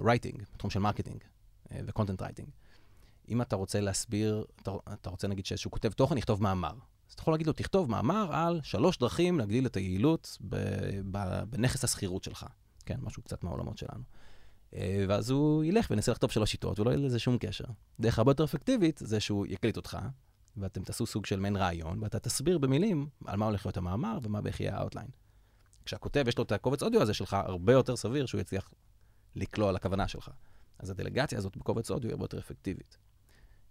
writing, 0.04 0.42
אה, 0.42 0.44
בתחום 0.54 0.70
של 0.70 0.80
marketing 0.80 1.24
ו 1.86 1.91
content 1.91 2.22
writing. 2.22 2.48
אם 3.28 3.42
אתה 3.42 3.56
רוצה 3.56 3.80
להסביר, 3.80 4.44
אתה, 4.62 4.70
אתה 4.92 5.10
רוצה 5.10 5.28
נגיד 5.28 5.46
שאיזשהו 5.46 5.70
כותב 5.70 5.92
תוכן, 5.92 6.18
יכתוב 6.18 6.42
מאמר. 6.42 6.72
אז 7.08 7.12
אתה 7.14 7.22
יכול 7.22 7.34
להגיד 7.34 7.46
לו, 7.46 7.52
תכתוב 7.52 7.90
מאמר 7.90 8.28
על 8.32 8.60
שלוש 8.62 8.98
דרכים 8.98 9.38
להגדיל 9.38 9.66
את 9.66 9.76
היעילות 9.76 10.38
בנכס 11.50 11.84
השכירות 11.84 12.24
שלך. 12.24 12.46
כן, 12.86 12.98
משהו 13.02 13.22
קצת 13.22 13.44
מהעולמות 13.44 13.78
שלנו. 13.78 14.02
אה, 14.74 15.04
ואז 15.08 15.30
הוא 15.30 15.64
ילך 15.64 15.86
וינסה 15.90 16.12
לכתוב 16.12 16.30
שלוש 16.30 16.50
שיטות, 16.50 16.80
ולא 16.80 16.90
יהיה 16.90 16.98
לזה 16.98 17.18
שום 17.18 17.38
קשר. 17.38 17.64
דרך 18.00 18.18
הרבה 18.18 18.30
יותר 18.30 18.44
אפקטיבית 18.44 19.00
זה 19.04 19.20
שהוא 19.20 19.46
יקליט 19.46 19.76
אותך, 19.76 19.98
ואתם 20.56 20.82
תעשו 20.82 21.06
סוג 21.06 21.26
של 21.26 21.40
מעין 21.40 21.56
ריאיון, 21.56 22.02
ואתה 22.02 22.18
תסביר 22.18 22.58
במילים 22.58 23.08
על 23.24 23.36
מה 23.36 23.44
הולך 23.44 23.66
להיות 23.66 23.76
המאמר 23.76 24.18
ומה 24.22 24.40
באיך 24.40 24.60
יהיה 24.60 24.76
ה 24.76 24.80
outline. 24.80 25.08
כשהכותב 25.84 26.24
יש 26.28 26.38
לו 26.38 26.44
את 26.44 26.52
הקובץ 26.52 26.82
אודיו 26.82 27.02
הזה 27.02 27.14
שלך, 27.14 27.36
הרבה 27.44 27.72
יותר 27.72 27.96
סביר 27.96 28.26
שהוא 28.26 28.40
יצליח 28.40 28.70
לקלוע 29.36 29.72
לכוונה 29.72 30.08
שלך. 30.08 30.30
אז 30.78 30.90
הדלגציה 30.90 31.38
הזאת 31.38 31.56
בקובץ 31.56 31.90
אודיו 31.90 32.08
היא 32.08 32.12
הרבה 32.12 32.24
יותר 32.24 32.38
אפקטיבית. 32.38 32.98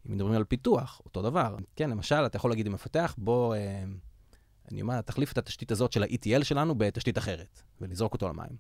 אם 0.08 0.12
מדברים 0.12 0.36
על 0.36 0.44
פיתוח, 0.44 1.02
אותו 1.06 1.22
דבר. 1.22 1.56
כן, 1.76 1.90
למשל, 1.90 2.26
אתה 2.26 2.38
יכול 2.38 2.52
להגיד 2.52 2.68
למפתח, 2.68 3.16
בוא, 3.18 3.56
אה, 3.56 3.84
אני 4.72 4.82
אומר, 4.82 5.02
תחליף 5.02 5.32
את 5.32 5.38
התשתית 5.38 5.72
הזאת 5.72 5.92
של 5.92 6.04
ה-ETL 6.04 6.44
שלנו 6.44 6.76
בתשתית 6.76 7.18
אחרת, 7.18 7.62
ולזרוק 7.82 8.14
אותו 8.14 8.30
למים. 8.30 8.58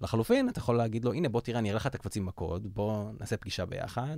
לחלופין, 0.00 0.48
אתה 0.48 0.58
יכול 0.58 0.76
להגיד 0.76 1.04
לו, 1.04 1.12
הנה, 1.12 1.28
בוא 1.28 1.40
תראה, 1.40 1.58
אני 1.58 1.68
אראה 1.68 1.76
לך 1.76 1.86
את 1.86 1.94
הקבצים 1.94 2.26
בקוד, 2.26 2.74
בוא 2.74 3.12
נעשה 3.20 3.36
פגישה 3.36 3.66
ביחד, 3.66 4.16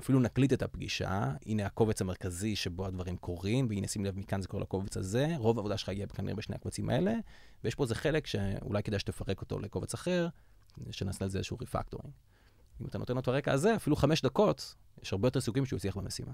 אפילו 0.00 0.20
נקליט 0.20 0.52
את 0.52 0.62
הפגישה, 0.62 1.32
הנה 1.46 1.66
הקובץ 1.66 2.00
המרכזי 2.00 2.56
שבו 2.56 2.86
הדברים 2.86 3.16
קורים, 3.16 3.66
והנה 3.68 3.88
שים 3.88 4.04
לב 4.04 4.18
מכאן 4.18 4.42
זה 4.42 4.48
קורה 4.48 4.62
לקובץ 4.62 4.96
הזה, 4.96 5.34
רוב 5.36 5.58
העבודה 5.58 5.76
שלך 5.76 5.88
יהיה 5.88 6.06
כנראה 6.06 6.34
בשני 6.34 6.56
הקבצים 6.56 6.90
האלה, 6.90 7.14
ויש 7.64 7.74
פה 7.74 7.82
איזה 7.82 7.94
חלק 7.94 8.26
שאולי 8.26 8.82
כדאי 8.82 8.98
שתפרק 8.98 9.40
אותו 9.40 9.58
לקובץ 9.58 9.94
אחר, 9.94 10.28
שנעשה 10.90 11.28
זה 11.28 11.38
איזשהו 11.38 11.56
refactoring. 11.60 12.12
אם 12.80 12.86
אתה 12.86 12.98
נותן 12.98 13.14
לו 13.14 13.20
את 13.20 13.28
הרקע 13.28 13.52
הזה, 13.52 13.76
אפילו 13.76 13.96
חמש 13.96 14.22
דקות, 14.22 14.74
יש 15.02 15.12
הרבה 15.12 15.26
יותר 15.26 15.40
סיכויים 15.40 15.66
שהוא 15.66 15.76
יצליח 15.76 15.96
במשימה. 15.96 16.32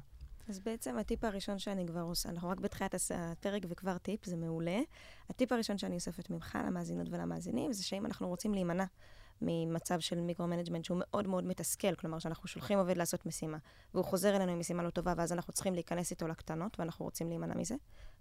אז 0.49 0.59
בעצם 0.59 0.99
הטיפ 0.99 1.25
הראשון 1.25 1.59
שאני 1.59 1.87
כבר 1.87 2.01
עושה, 2.01 2.29
אנחנו 2.29 2.49
רק 2.49 2.61
בתחילת 2.61 2.95
הפרק 3.15 3.63
וכבר 3.69 3.99
טיפ, 3.99 4.25
זה 4.25 4.37
מעולה. 4.37 4.81
הטיפ 5.31 5.53
הראשון 5.53 5.79
שאני 5.79 5.95
אוספת 5.95 6.31
ממך 6.31 6.59
למאזינות 6.67 7.09
ולמאזינים, 7.11 7.73
זה 7.73 7.85
שאם 7.85 8.07
אנחנו 8.07 8.29
רוצים 8.29 8.55
להימנע 8.55 8.85
ממצב 9.43 10.01
של 10.01 10.21
micro-management 10.21 10.85
שהוא 10.85 10.99
מאוד 11.01 11.27
מאוד 11.27 11.45
מתסכל, 11.45 11.95
כלומר 11.95 12.19
שאנחנו 12.19 12.49
שולחים 12.49 12.79
עובד 12.79 12.97
לעשות 12.97 13.27
משימה, 13.27 13.59
והוא 13.95 14.05
חוזר 14.05 14.37
אלינו 14.37 14.53
עם 14.53 14.59
משימה 14.59 14.83
לא 14.83 14.91
טובה, 14.91 15.15
ואז 15.17 15.33
אנחנו 15.33 15.53
צריכים 15.53 15.75
להיכנס 15.75 16.11
איתו 16.11 16.29
לקטנות, 16.29 16.81
ואנחנו 16.81 17.05
רוצים 17.05 17.29
להימנע 17.29 17.55
מזה. 17.55 17.75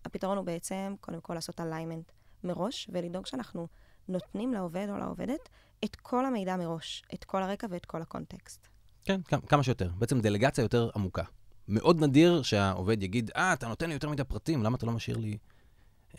הפתרון 0.06 0.38
הוא 0.38 0.46
בעצם, 0.46 0.96
קודם 1.02 1.22
כל, 1.22 1.34
לעשות 1.34 1.60
alignment 1.60 2.12
מראש, 2.44 2.90
ולדאוג 2.94 3.26
שאנחנו 3.26 3.68
נותנים 4.08 4.54
לעובד 4.54 4.88
או 4.90 4.98
לעובדת 4.98 5.50
את 5.86 5.96
כל 5.96 6.26
המידע 6.26 6.56
מראש, 6.56 7.04
את 7.14 7.24
כל 7.24 7.44
הרקע 7.44 7.68
ואת 7.70 7.86
כל 7.86 8.02
הקונטקסט. 8.02 8.68
כן, 9.04 9.22
כמה 9.22 9.64
שיותר. 9.64 9.90
בעצם 9.98 10.22
דלגציה 10.22 10.62
יותר 10.62 10.90
עמוקה. 10.96 11.24
מאוד 11.68 12.04
נדיר 12.04 12.42
שהעובד 12.42 13.04
יגיד, 13.04 13.32
אה, 13.36 13.54
אתה 13.54 13.68
נותן 13.68 13.88
לי 13.88 13.94
יותר 13.94 14.10
מדי 14.10 14.24
פרטים, 14.24 14.64
למה 14.64 14.78
אתה 14.78 14.86
לא 14.86 14.92
משאיר 14.92 15.18
לי 15.18 15.38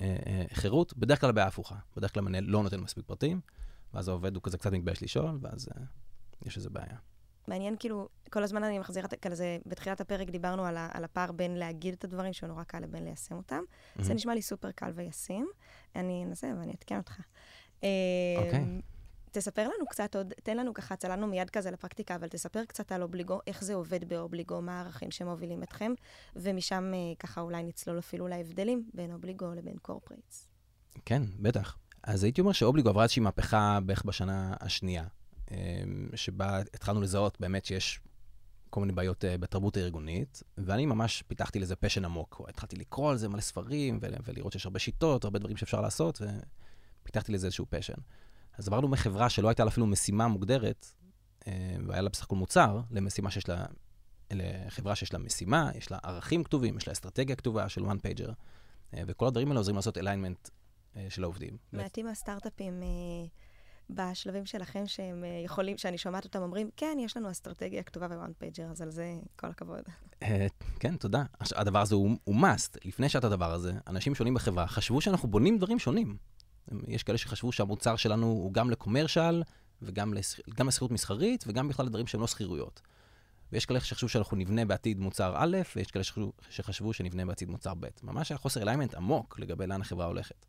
אה, 0.01 0.17
אה, 0.27 0.45
חירות? 0.53 0.97
בדרך 0.97 1.21
כלל 1.21 1.31
הבעיה 1.31 1.47
הפוכה. 1.47 1.75
בדרך 1.97 2.15
כלל 2.15 2.23
המנהל 2.23 2.45
לא 2.45 2.63
נותן 2.63 2.81
מספיק 2.81 3.05
פרטים, 3.07 3.41
ואז 3.95 4.09
העובד 4.09 4.35
הוא 4.35 4.43
כזה 4.43 4.59
קצת 4.59 4.73
מתבייש 4.73 5.03
לשאול, 5.03 5.39
ואז 5.43 5.69
אה, 5.69 5.83
יש 6.47 6.57
איזה 6.57 6.71
בעיה. 6.71 6.97
מעניין, 7.49 7.77
כאילו, 7.79 8.09
כל 8.31 8.43
הזמן 8.43 8.65
אני 8.65 8.79
מחזירה, 8.79 9.09
כזה, 9.09 9.59
בתחילת 9.67 10.01
הפרק 10.01 10.31
דיברנו 10.31 10.65
על, 10.65 10.77
ה, 10.77 10.89
על 10.93 11.05
הפער 11.05 11.33
בין 11.33 11.57
להגיד 11.57 11.95
את 11.95 12.05
הדברים, 12.05 12.33
שהוא 12.33 12.49
נורא 12.49 12.65
קל, 12.65 12.79
לבין 12.81 13.05
ליישם 13.05 13.35
אותם. 13.35 13.61
Mm-hmm. 13.69 14.03
זה 14.03 14.15
נשמע 14.15 14.35
לי 14.35 14.43
סופר 14.43 14.71
קל 14.71 14.91
וישים. 14.95 15.49
אני 15.97 16.25
אנסה 16.25 16.53
ואני 16.59 16.73
אעדכן 16.73 16.99
אותך. 16.99 17.21
אוקיי. 17.77 18.51
Okay. 18.51 18.99
תספר 19.33 19.63
לנו 19.63 19.87
קצת 19.87 20.17
עוד, 20.17 20.35
תן 20.43 20.57
לנו 20.57 20.75
ככה, 20.75 20.97
צללנו 20.97 21.27
מיד 21.27 21.51
כזה 21.51 21.71
לפרקטיקה, 21.71 22.15
אבל 22.15 22.29
תספר 22.29 22.65
קצת 22.65 22.93
על 22.93 23.03
אובליגו, 23.03 23.41
איך 23.47 23.65
זה 23.65 23.75
עובד 23.75 24.09
באובליגו, 24.09 24.63
מה 24.63 24.81
הערכים 24.81 25.11
שמובילים 25.11 25.63
אתכם, 25.63 25.93
ומשם 26.37 26.93
אה, 26.95 26.99
ככה 27.19 27.41
אולי 27.41 27.63
נצלול 27.63 27.99
אפילו 27.99 28.29
להבדלים 28.29 28.91
בין 28.95 29.13
אובליגו 29.13 29.55
לבין 29.55 29.77
corporates. 29.83 30.49
כן, 31.05 31.23
בטח. 31.39 31.79
אז 32.09 32.25
הייתי 32.25 32.41
אומר 32.41 32.53
שאובליגו 32.53 32.89
עברה 32.89 33.03
איזושהי 33.03 33.23
מהפכה 33.23 33.79
בערך 33.87 34.03
בשנה 34.05 34.55
השנייה, 34.61 35.05
אמ, 35.51 35.57
שבה 36.15 36.59
התחלנו 36.75 37.01
לזהות 37.01 37.41
באמת 37.41 37.65
שיש 37.65 38.01
כל 38.71 38.81
מיני 38.81 38.93
בעיות 38.93 39.25
אה, 39.25 39.39
בתרבות 39.39 39.77
הארגונית, 39.77 40.43
ואני 40.59 40.87
ממש 40.87 41.23
פיתחתי 41.23 41.59
לזה 41.59 41.77
passion 41.77 42.05
עמוק. 42.05 42.41
התחלתי 42.49 42.77
לקרוא 42.77 43.11
על 43.11 43.17
זה 43.17 43.29
מלא 43.29 43.41
ספרים, 43.41 44.01
ולראות 44.25 44.53
שיש 44.53 44.67
הרבה 44.67 44.79
שיטות, 44.79 45.25
הרבה 45.25 45.39
דברים 45.39 45.57
שאפשר 45.57 45.81
לעשות, 45.81 46.23
ופיתחתי 47.03 47.33
לזה 47.33 47.47
איזשהו 47.47 47.67
פשן. 47.69 47.95
אז 48.59 48.69
עברנו 48.69 48.89
מחברה 48.89 49.29
שלא 49.29 49.49
הייתה 49.49 49.65
לה 49.65 49.71
אפילו 49.71 49.87
משימה 49.87 50.29
מוגדרת, 50.29 50.87
אה, 51.47 51.77
והיה 51.87 52.03
לה 52.03 52.09
בסך 52.09 52.25
הכל 52.25 52.37
מוצר, 52.37 52.81
למשימה 52.91 53.31
שיש 53.31 53.49
לה, 53.49 53.65
לחברה 54.31 54.95
שיש 54.95 55.13
לה 55.13 55.19
משימה, 55.19 55.71
יש 55.75 55.91
לה 55.91 55.99
ערכים 56.03 56.45
כתובים, 56.45 56.77
יש 56.77 56.87
לה 56.87 56.93
אסטרטגיה 56.93 57.37
כתובה 57.37 57.69
של 57.69 57.85
one 57.85 57.99
pager, 57.99 58.33
אה, 58.95 59.03
וכל 59.07 59.27
הדברים 59.27 59.49
האלה 59.49 59.61
עוזרים 59.61 59.77
לעשות 59.77 59.99
אה, 59.99 60.03
של 61.09 61.23
העובדים. 61.23 61.57
מעטים 61.73 62.07
הסטארט-אפים 62.07 62.83
בשלבים 63.91 64.47
שלכם 64.47 64.87
שהם 64.87 65.25
יכולים, 65.45 65.79
שאני 65.79 65.99
שומעת 65.99 66.25
אותם 66.25 66.43
אומרים, 66.43 66.71
כן, 66.77 66.97
יש 67.01 67.17
לנו 67.17 67.31
אסטרטגיה 67.31 67.83
כתובה 67.83 68.09
ב-one 68.09 68.43
pager, 68.43 68.71
אז 68.71 68.83
על 68.83 68.91
זה 68.91 69.15
כל 69.37 69.47
הכבוד. 69.47 69.83
כן, 70.81 70.97
תודה. 70.97 71.25
הדבר 71.41 71.81
הזה 71.81 71.95
הוא, 71.95 72.17
must. 72.27 72.79
לפני 72.85 73.09
שעת 73.09 73.25
הדבר 73.25 73.53
הזה, 73.53 73.73
אנשים 73.87 74.15
שונים 74.15 74.35
בחברה 74.35 74.67
חשבו 74.67 75.01
שאנחנו 75.01 75.29
בונים 75.29 75.59
דברים 75.59 75.79
שונים. 75.79 76.17
יש 76.87 77.03
כאלה 77.03 77.19
שחשבו 77.19 77.53
שהמוצר 77.53 77.97
שלנו 77.97 78.27
הוא 78.27 78.53
גם 78.53 78.71
ל 78.71 78.77
commercial, 78.77 79.43
וגם 79.83 80.15
לשכירות 80.15 80.91
מסחרית, 80.91 81.45
וגם 81.47 81.69
בכלל 81.69 81.87
לדברים 81.87 82.07
שהם 82.07 82.21
לא 82.21 82.27
שכירויות. 82.27 82.81
ויש 83.53 83.67
כאלה 83.67 83.81
שחשבו 83.81 84.09
שאנחנו 84.09 84.37
נבנה 84.37 84.65
בעתיד 84.65 85.01
מוצר 85.01 85.35
א', 85.37 85.57
ויש 85.77 85.91
כאלה 85.91 86.05
שחשבו 86.51 86.93
שנבנה 86.93 87.27
בעתיד 87.27 87.51
מוצר 87.51 87.75
ב'. 87.75 87.87
ממש 88.03 88.33
היה 88.33 88.39
חוסר 88.39 88.63
alignment 88.63 88.95
עמוק 88.95 89.39
לגבי 89.39 89.67
לאן 89.67 89.81
החברה 89.81 90.07
הולכת. 90.07 90.47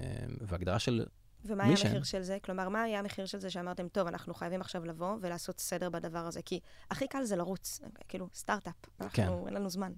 אמ, 0.00 0.36
והגדרה 0.40 0.78
של 0.78 1.04
ומה 1.44 1.64
היה 1.64 1.72
המחיר 1.72 2.02
של 2.02 2.22
זה? 2.22 2.38
כלומר, 2.44 2.68
מה 2.68 2.82
היה 2.82 2.98
המחיר 2.98 3.26
של 3.26 3.38
זה 3.38 3.50
שאמרתם, 3.50 3.88
טוב, 3.88 4.06
אנחנו 4.06 4.34
חייבים 4.34 4.60
עכשיו 4.60 4.84
לבוא 4.84 5.16
ולעשות 5.20 5.60
סדר 5.60 5.90
בדבר 5.90 6.18
הזה? 6.18 6.42
כי 6.42 6.60
הכי 6.90 7.08
קל 7.08 7.24
זה 7.24 7.36
לרוץ, 7.36 7.80
כאילו, 8.08 8.28
סטארט-אפ. 8.34 8.74
אנחנו, 9.00 9.12
כן. 9.12 9.28
אין 9.46 9.54
לנו 9.54 9.70
זמן. 9.70 9.92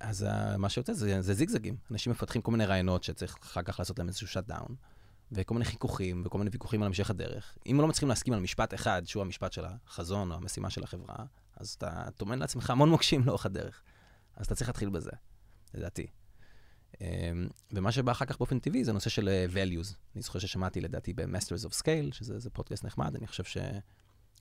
אז 0.00 0.26
אה, 0.26 0.56
מה 0.56 0.68
שיוצא 0.68 0.92
זה, 0.92 1.22
זה 1.22 1.34
זיגזגים. 1.34 1.76
אנשים 1.90 2.12
מפתחים 2.12 2.42
כל 2.42 2.52
מיני 2.52 2.66
רעיונות 2.66 3.04
שצריך 3.04 3.36
אחר 3.42 3.62
כך 3.62 3.78
לעשות 3.78 3.98
להם 3.98 4.08
איזשהו 4.08 4.28
shutdown, 4.28 4.74
וכל 5.32 5.54
מיני 5.54 5.64
חיכוכים 5.64 6.22
וכל 6.24 6.38
מיני 6.38 6.50
ויכוחים 6.50 6.82
על 6.82 6.86
המשך 6.86 7.10
הדרך. 7.10 7.58
אם 7.66 7.78
לא 7.80 7.88
מצליחים 7.88 8.08
להסכים 8.08 8.34
על 8.34 8.40
משפט 8.40 8.74
אחד, 8.74 9.02
שהוא 9.04 9.20
המשפט 9.20 9.52
של 9.52 9.64
החזון 9.64 10.30
או 10.30 10.36
המשימה 10.36 10.70
של 10.70 10.84
החברה, 10.84 11.16
אז 11.56 11.70
אתה 11.78 12.08
טומן 12.16 12.38
לעצמך 12.38 12.70
המון 12.70 12.88
מוקשים 12.88 13.24
לאורך 13.26 13.46
הדרך. 13.46 13.82
אז 14.36 14.46
אתה 14.46 14.54
צריך 14.54 14.68
להתחיל 14.68 14.88
בזה, 14.88 15.10
לדעתי. 15.74 16.06
Um, 16.98 17.02
ומה 17.72 17.92
שבא 17.92 18.12
אחר 18.12 18.24
כך 18.24 18.38
באופן 18.38 18.58
טבעי 18.58 18.84
זה 18.84 18.92
נושא 18.92 19.10
של 19.10 19.28
uh, 19.28 19.54
values. 19.54 19.94
אני 20.14 20.22
זוכר 20.22 20.38
ששמעתי 20.38 20.80
לדעתי 20.80 21.12
ב-Masters 21.12 21.68
of 21.68 21.82
Scale, 21.82 22.12
שזה 22.12 22.50
פודקאסט 22.50 22.84
נחמד, 22.84 23.16
אני 23.16 23.26
חושב 23.26 23.44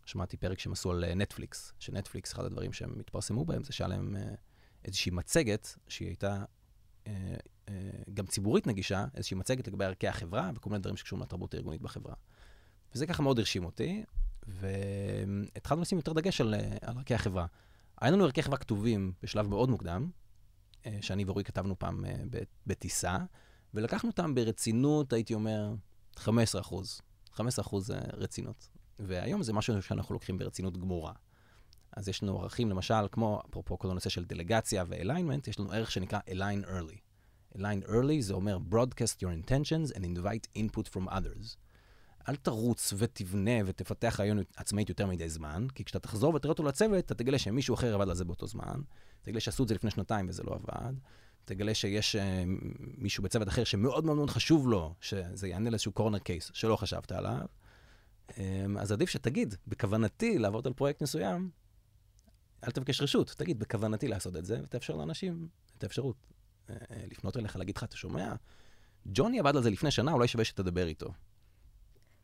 ששמעתי 0.06 0.38
פרק 0.38 0.60
שהם 0.60 0.74
עשו 0.74 0.92
על 0.92 1.14
נטפליקס, 1.16 1.74
שנטפליקס, 1.80 2.34
אחד 2.34 2.46
הדברים 2.46 2.74
שהם 2.74 3.00
התפרסמו 3.00 3.46
בהם 3.46 3.64
זה 3.64 3.74
שהיה 3.74 3.88
להם... 3.88 4.16
Uh, 4.16 4.38
איזושהי 4.86 5.12
מצגת 5.12 5.76
שהיא 5.88 6.08
הייתה 6.08 6.44
אה, 7.08 7.14
אה, 7.70 7.74
גם 8.14 8.26
ציבורית 8.26 8.68
נגישה, 8.68 9.06
איזושהי 9.16 9.38
מצגת 9.38 9.68
לגבי 9.68 9.86
ערכי 9.86 10.08
החברה 10.08 10.52
וכל 10.56 10.70
מיני 10.70 10.82
דברים 10.82 10.98
שקשורים 10.98 11.24
לתרבות 11.24 11.54
הארגונית 11.54 11.82
בחברה. 11.82 12.14
וזה 12.96 13.08
ככה 13.08 13.24
מאוד 13.24 13.40
הרשים 13.40 13.66
אותי, 13.66 14.04
והתחלנו 14.48 15.82
לשים 15.82 15.98
יותר 15.98 16.14
דגש 16.14 16.42
על, 16.42 16.54
אה, 16.54 16.78
על 16.82 16.98
ערכי 16.98 17.14
החברה. 17.14 17.46
היה 18.02 18.12
לנו 18.12 18.24
ערכי 18.24 18.44
חברה 18.44 18.58
כתובים 18.58 19.14
בשלב 19.24 19.48
מאוד 19.48 19.70
מוקדם, 19.70 20.02
אה, 20.04 20.10
שאני 21.01 21.24
ורועי 21.27 21.46
כתבנו 21.46 21.79
פעם 21.79 22.06
אה, 22.06 22.15
בטיסה, 22.67 23.17
ולקחנו 23.74 24.10
אותם 24.10 24.36
ברצינות, 24.36 25.13
הייתי 25.13 25.34
אומר, 25.34 25.74
15 26.15 26.62
אחוז. 26.62 27.01
15 27.34 27.63
אחוז 27.63 27.91
אה, 27.91 27.98
רצינות. 28.13 28.70
והיום 29.00 29.44
זה 29.44 29.53
משהו 29.53 29.82
שאנחנו 29.82 30.13
לוקחים 30.13 30.38
ברצינות 30.38 30.77
גמורה. 30.77 31.13
אז 31.98 32.08
יש 32.08 32.24
לנו 32.24 32.41
ערכים, 32.41 32.70
למשל, 32.70 33.08
כמו, 33.12 33.41
אפרופו 33.50 33.79
כל 33.79 33.91
הנושא 33.91 34.10
של 34.10 34.25
דלגציה 34.25 34.84
ו-alignment, 34.88 35.50
יש 35.50 35.60
לנו 35.60 35.72
ערך 35.72 35.91
שנקרא 35.91 36.20
align 36.29 36.65
early. 36.65 36.98
align 37.58 37.88
early 37.88 38.22
זה 38.22 38.34
אומר 38.34 38.58
broadcast 38.72 39.15
your 39.22 39.46
intentions 39.46 39.96
and 39.96 40.00
invite 40.00 40.58
input 40.58 40.88
from 40.94 41.10
others. 41.10 41.58
אל 42.30 42.36
תרוץ 42.36 42.94
ותבנה 42.98 43.52
ותפתח 43.66 44.16
רעיון 44.20 44.40
עצמאית 44.56 44.90
יותר 44.90 45.08
מדי 45.08 45.30
זמן, 45.30 45.68
כי 45.76 45.84
כשאתה 45.84 46.00
תחזור 46.00 46.36
ותראה 46.36 46.52
אותו 46.52 46.64
לצוות, 46.64 47.06
אתה 47.06 47.16
תגלה 47.16 47.40
שמישהו 47.40 47.76
אחר 47.76 47.96
עבד 47.96 48.10
על 48.10 48.16
זה 48.16 48.26
באותו 48.26 48.48
זמן, 48.48 48.82
תגלה 49.22 49.40
שעשו 49.40 49.64
את 49.64 49.68
זה 49.68 49.76
לפני 49.76 49.92
שנתיים 49.92 50.30
וזה 50.30 50.44
לא 50.44 50.56
עבד, 50.56 50.94
תגלה 51.46 51.74
שיש 51.74 52.16
uh, 52.16 52.20
מישהו 52.98 53.24
בצוות 53.24 53.48
אחר 53.48 53.64
שמאוד 53.64 54.06
מאוד 54.06 54.18
מאוד 54.18 54.30
חשוב 54.30 54.68
לו 54.68 54.94
שזה 55.02 55.48
יענה 55.48 55.70
לאיזשהו 55.70 55.92
קורנר 55.92 56.20
קייס 56.20 56.52
שלא 56.54 56.76
חשבת 56.76 57.12
עליו. 57.12 57.46
Um, 58.30 58.34
אז 58.80 58.92
עדיף 58.92 59.10
שתגיד, 59.10 59.56
בכוונתי 59.68 60.38
לעבוד 60.38 60.68
על 60.68 60.74
פרויקט 60.74 61.02
מסוים, 61.02 61.50
אל 62.64 62.72
תבקש 62.72 63.02
רשות, 63.02 63.34
תגיד, 63.38 63.60
בכוונתי 63.60 64.08
לעשות 64.08 64.36
את 64.36 64.46
זה, 64.46 64.60
ותאפשר 64.64 64.96
לאנשים 64.96 65.48
את 65.78 65.84
האפשרות 65.84 66.16
אה, 66.70 66.76
לפנות 67.12 67.38
אליך, 67.38 67.56
להגיד 67.56 67.78
לך, 67.78 67.84
אתה 67.84 67.98
שומע? 67.98 68.34
ג'וני 69.06 69.40
עבד 69.40 69.56
על 69.56 69.64
זה 69.64 69.70
לפני 69.70 69.92
שנה, 69.92 70.14
אולי 70.14 70.28
שווה 70.28 70.46
שתדבר 70.46 70.88
איתו. 70.88 71.14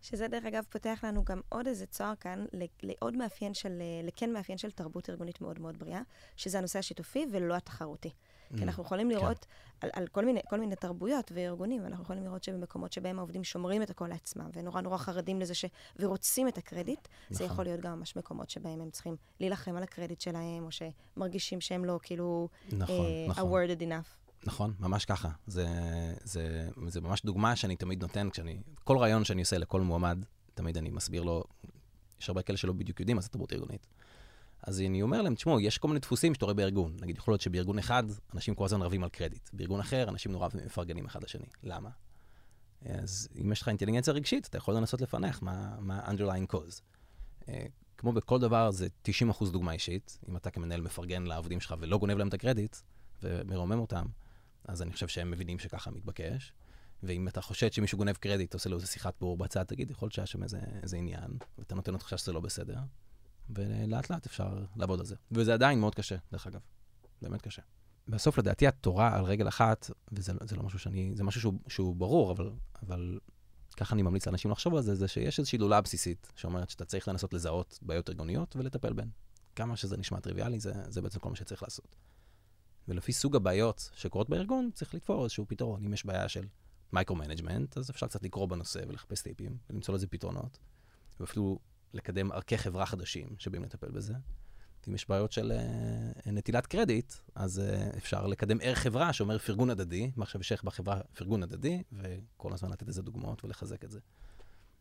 שזה 0.04 0.28
דרך 0.28 0.46
אגב 0.46 0.64
פותח 0.70 1.00
לנו 1.04 1.24
גם 1.24 1.42
עוד 1.50 1.68
איזה 1.68 1.86
צוהר 1.86 2.16
כאן 2.16 2.46
לעוד 2.84 3.18
מאפיין 3.18 3.54
של, 3.54 3.82
לכן 4.04 4.34
מאפיין 4.34 4.58
של 4.58 4.72
תרבות 4.72 5.10
ארגונית 5.10 5.42
מאוד 5.42 5.60
מאוד 5.60 5.78
בריאה, 5.78 6.02
שזה 6.36 6.58
הנושא 6.58 6.80
השיתופי 6.80 7.26
ולא 7.32 7.56
התחרותי. 7.56 8.10
Mm, 8.10 8.58
כי 8.58 8.64
אנחנו 8.64 8.84
יכולים 8.84 9.10
כן. 9.10 9.16
לראות 9.16 9.46
כן. 9.46 9.48
על, 9.82 9.90
על 9.94 10.08
כל, 10.08 10.26
מיני, 10.26 10.40
כל 10.50 10.60
מיני 10.60 10.76
תרבויות 10.76 11.32
וארגונים, 11.36 11.86
אנחנו 11.86 12.04
יכולים 12.04 12.24
לראות 12.24 12.44
שבמקומות 12.44 12.94
שבהם 12.94 13.20
העובדים 13.20 13.44
שומרים 13.44 13.82
את 13.82 13.90
הכל 13.90 14.08
לעצמם, 14.08 14.50
ונורא 14.54 14.82
נורא 14.82 14.98
חרדים 14.98 15.40
לזה 15.40 15.54
ש... 15.54 15.66
ורוצים 16.00 16.48
את 16.48 16.58
הקרדיט, 16.58 17.00
נכון. 17.00 17.38
זה 17.38 17.44
יכול 17.44 17.66
להיות 17.66 17.80
גם 17.80 18.00
ממש 18.00 18.16
מקומות 18.16 18.50
שבהם 18.50 18.82
הם 18.82 18.90
צריכים 18.90 19.16
להילחם 19.40 19.76
על 19.76 19.84
הקרדיט 19.84 20.22
שלהם, 20.22 20.66
או 20.66 20.70
שמרגישים 20.72 21.62
שהם 21.62 21.86
לא 21.86 22.00
כאילו 22.04 22.50
נכון, 22.72 23.06
uh, 23.06 23.30
נכון. 23.30 23.52
awarded 23.52 23.82
enough. 23.82 24.23
נכון, 24.46 24.74
ממש 24.80 25.06
ככה. 25.06 25.30
זה, 25.48 25.68
זה, 26.24 26.70
זה 26.88 27.02
ממש 27.02 27.22
דוגמה 27.26 27.56
שאני 27.56 27.76
תמיד 27.76 28.02
נותן 28.02 28.30
כשאני, 28.30 28.62
כל 28.84 28.98
רעיון 28.98 29.26
שאני 29.26 29.42
עושה 29.42 29.58
לכל 29.58 29.82
מועמד, 29.82 30.26
תמיד 30.54 30.78
אני 30.78 30.90
מסביר 30.90 31.24
לו, 31.24 31.44
יש 32.22 32.30
הרבה 32.30 32.42
כאלה 32.42 32.58
שלא 32.58 32.74
בדיוק 32.74 33.00
יודעים 33.00 33.16
מה 33.16 33.22
זה 33.22 33.30
תרבות 33.30 33.54
ארגונית. 33.54 33.88
אז 34.64 34.82
אני 34.82 35.02
אומר 35.02 35.22
להם, 35.22 35.36
תשמעו, 35.36 35.60
יש 35.60 35.78
כל 35.78 35.88
מיני 35.88 36.00
דפוסים 36.00 36.34
שאתה 36.34 36.46
רואה 36.46 36.54
בארגון. 36.54 36.96
נגיד, 37.02 37.18
יכול 37.18 37.32
להיות 37.32 37.42
שבארגון 37.42 37.80
אחד, 37.80 38.04
אנשים 38.34 38.56
כל 38.56 38.66
הזמן 38.66 38.82
רבים 38.82 39.04
על 39.04 39.10
קרדיט. 39.10 39.50
בארגון 39.54 39.80
אחר, 39.80 40.10
אנשים 40.10 40.32
נורא 40.32 40.48
מפרגנים 40.66 41.06
אחד 41.06 41.24
לשני. 41.24 41.46
למה? 41.64 41.90
אז 42.86 43.30
אם 43.42 43.52
יש 43.52 43.62
לך 43.62 43.68
אינטליגנציה 43.68 44.14
רגשית, 44.14 44.48
אתה 44.48 44.58
יכול 44.58 44.74
לנסות 44.74 45.02
לפענח 45.02 45.42
מה, 45.42 45.76
מה 45.80 46.06
underlying 46.06 46.54
cause. 46.54 46.82
אה, 47.50 47.66
כמו 47.98 48.14
בכל 48.14 48.40
דבר, 48.40 48.72
זה 48.72 48.88
90% 49.08 49.52
דוגמה 49.52 49.72
אישית. 49.72 50.20
אם 50.30 50.38
אתה 50.38 50.50
כמנהל 50.50 50.82
מפרגן 50.82 51.24
לעובדים 51.24 51.60
שלך 51.60 51.76
ולא 51.80 51.98
גונב 51.98 52.18
להם 52.18 52.28
את 52.28 52.34
הקרדיט, 52.34 52.78
ומרומם 53.24 53.80
אותם, 53.80 54.06
אז 54.68 54.82
אני 54.82 54.94
חושב 54.94 55.08
שהם 55.08 55.32
מבינים 55.32 55.60
שככה 55.60 55.92
מתבקש. 55.92 56.54
ואם 57.04 57.28
אתה 57.28 57.42
חושד 57.42 57.74
שמישהו 57.74 57.98
גונב 57.98 58.16
קרדיט, 58.16 58.54
עושה 58.54 58.70
לו 58.70 58.76
איזה 58.76 58.88
שיחת 58.88 59.14
בור 59.20 59.38
בצד, 59.38 59.64
תגיד, 59.64 59.92
יכול 59.92 60.06
להיות 60.06 60.14
שהיה 60.14 60.26
שם 60.26 60.44
איזה, 60.44 60.60
איזה 60.84 60.98
עניין, 60.98 61.38
ואתה 61.58 61.76
נותן 61.76 61.92
לו 61.92 61.98
תחושה 61.98 62.18
שזה 62.18 62.34
לא 62.34 62.40
בסדר, 62.40 62.78
ולאט 63.50 64.10
לאט 64.10 64.26
אפשר 64.26 64.64
לעבוד 64.76 65.00
על 65.00 65.06
זה. 65.06 65.16
וזה 65.32 65.54
עדיין 65.54 65.80
מאוד 65.80 65.96
קשה, 65.96 66.16
דרך 66.32 66.48
אגב. 66.48 66.60
באמת 67.22 67.42
קשה. 67.42 67.62
בסוף, 68.08 68.38
לדעתי, 68.38 68.68
התורה 68.68 69.16
על 69.16 69.24
רגל 69.24 69.48
אחת, 69.48 69.92
וזה 70.12 70.34
זה 70.44 70.56
לא 70.56 70.64
משהו 70.64 70.80
שאני, 70.80 71.12
זה 71.16 71.24
משהו 71.24 71.42
שהוא, 71.42 71.54
שהוא 71.68 71.96
ברור, 71.96 72.32
אבל, 72.32 72.52
אבל 72.84 73.20
ככה 73.78 73.96
אני 73.96 74.02
ממליץ 74.02 74.28
לאנשים 74.28 74.52
לחשוב 74.52 74.76
על 74.76 74.82
זה, 74.82 74.96
זה 74.96 75.08
שיש 75.08 75.40
איזושהי 75.40 75.58
לולאה 75.58 75.82
בסיסית, 75.82 76.32
שאומרת 76.36 76.70
שאתה 76.70 76.86
צריך 76.86 77.08
לנסות 77.08 77.34
לזהות 77.34 77.80
בעיות 77.82 78.10
ארגוניות 78.10 78.56
ולטפל 78.56 78.94
בהן. 78.94 79.10
כמה 79.56 79.76
שזה 79.76 79.98
נשמע 79.98 80.20
טריוויאלי, 80.20 80.60
זה, 80.60 80.74
זה 80.88 81.02
בעצם 81.02 81.20
כל 81.20 81.30
מה 81.30 81.36
שצריך 81.36 81.64
לעשות. 81.64 81.96
ולפי 82.88 83.14
סוג 83.14 83.36
הבעיות 83.36 83.90
שקורות 83.96 84.30
בארגון, 84.30 84.70
צריך 84.74 84.96
לתפור 84.96 85.24
איזשהו 85.24 85.46
פתרון. 85.48 85.86
אם 85.86 85.94
יש 85.94 86.06
בעיה 86.06 86.30
של 86.30 86.46
micro-management, 86.94 87.78
אז 87.78 87.90
אפשר 87.90 88.08
קצת 88.08 88.24
לקרוא 88.24 88.48
בנושא 88.48 88.80
ולחפש 88.88 89.22
טיפים 89.22 89.58
ולמצוא 89.70 89.94
לזה 89.94 90.08
פתרונות. 90.08 90.60
ואפילו 91.20 91.60
לקדם 91.94 92.32
ערכי 92.32 92.58
חברה 92.58 92.86
חדשים 92.86 93.28
שבאים 93.40 93.64
לטפל 93.64 93.92
בזה. 93.92 94.14
אם 94.88 94.96
יש 94.96 95.10
בעיות 95.10 95.32
של 95.32 95.52
uh, 95.52 96.32
נטילת 96.32 96.68
קרדיט, 96.68 97.14
אז 97.36 97.62
uh, 97.66 97.98
אפשר 97.98 98.28
לקדם 98.28 98.58
ערך 98.62 98.80
חברה 98.80 99.14
שאומר 99.14 99.38
פרגון 99.38 99.70
הדדי, 99.70 100.12
מה 100.16 100.24
עכשיו 100.24 100.42
יש 100.42 100.54
בחברה 100.64 101.02
פרגון 101.14 101.44
הדדי, 101.44 101.84
וכל 101.92 102.54
הזמן 102.54 102.70
לתת 102.70 102.88
לזה 102.88 103.02
דוגמאות 103.02 103.46
ולחזק 103.46 103.84
את 103.84 103.92
זה. 103.92 104.00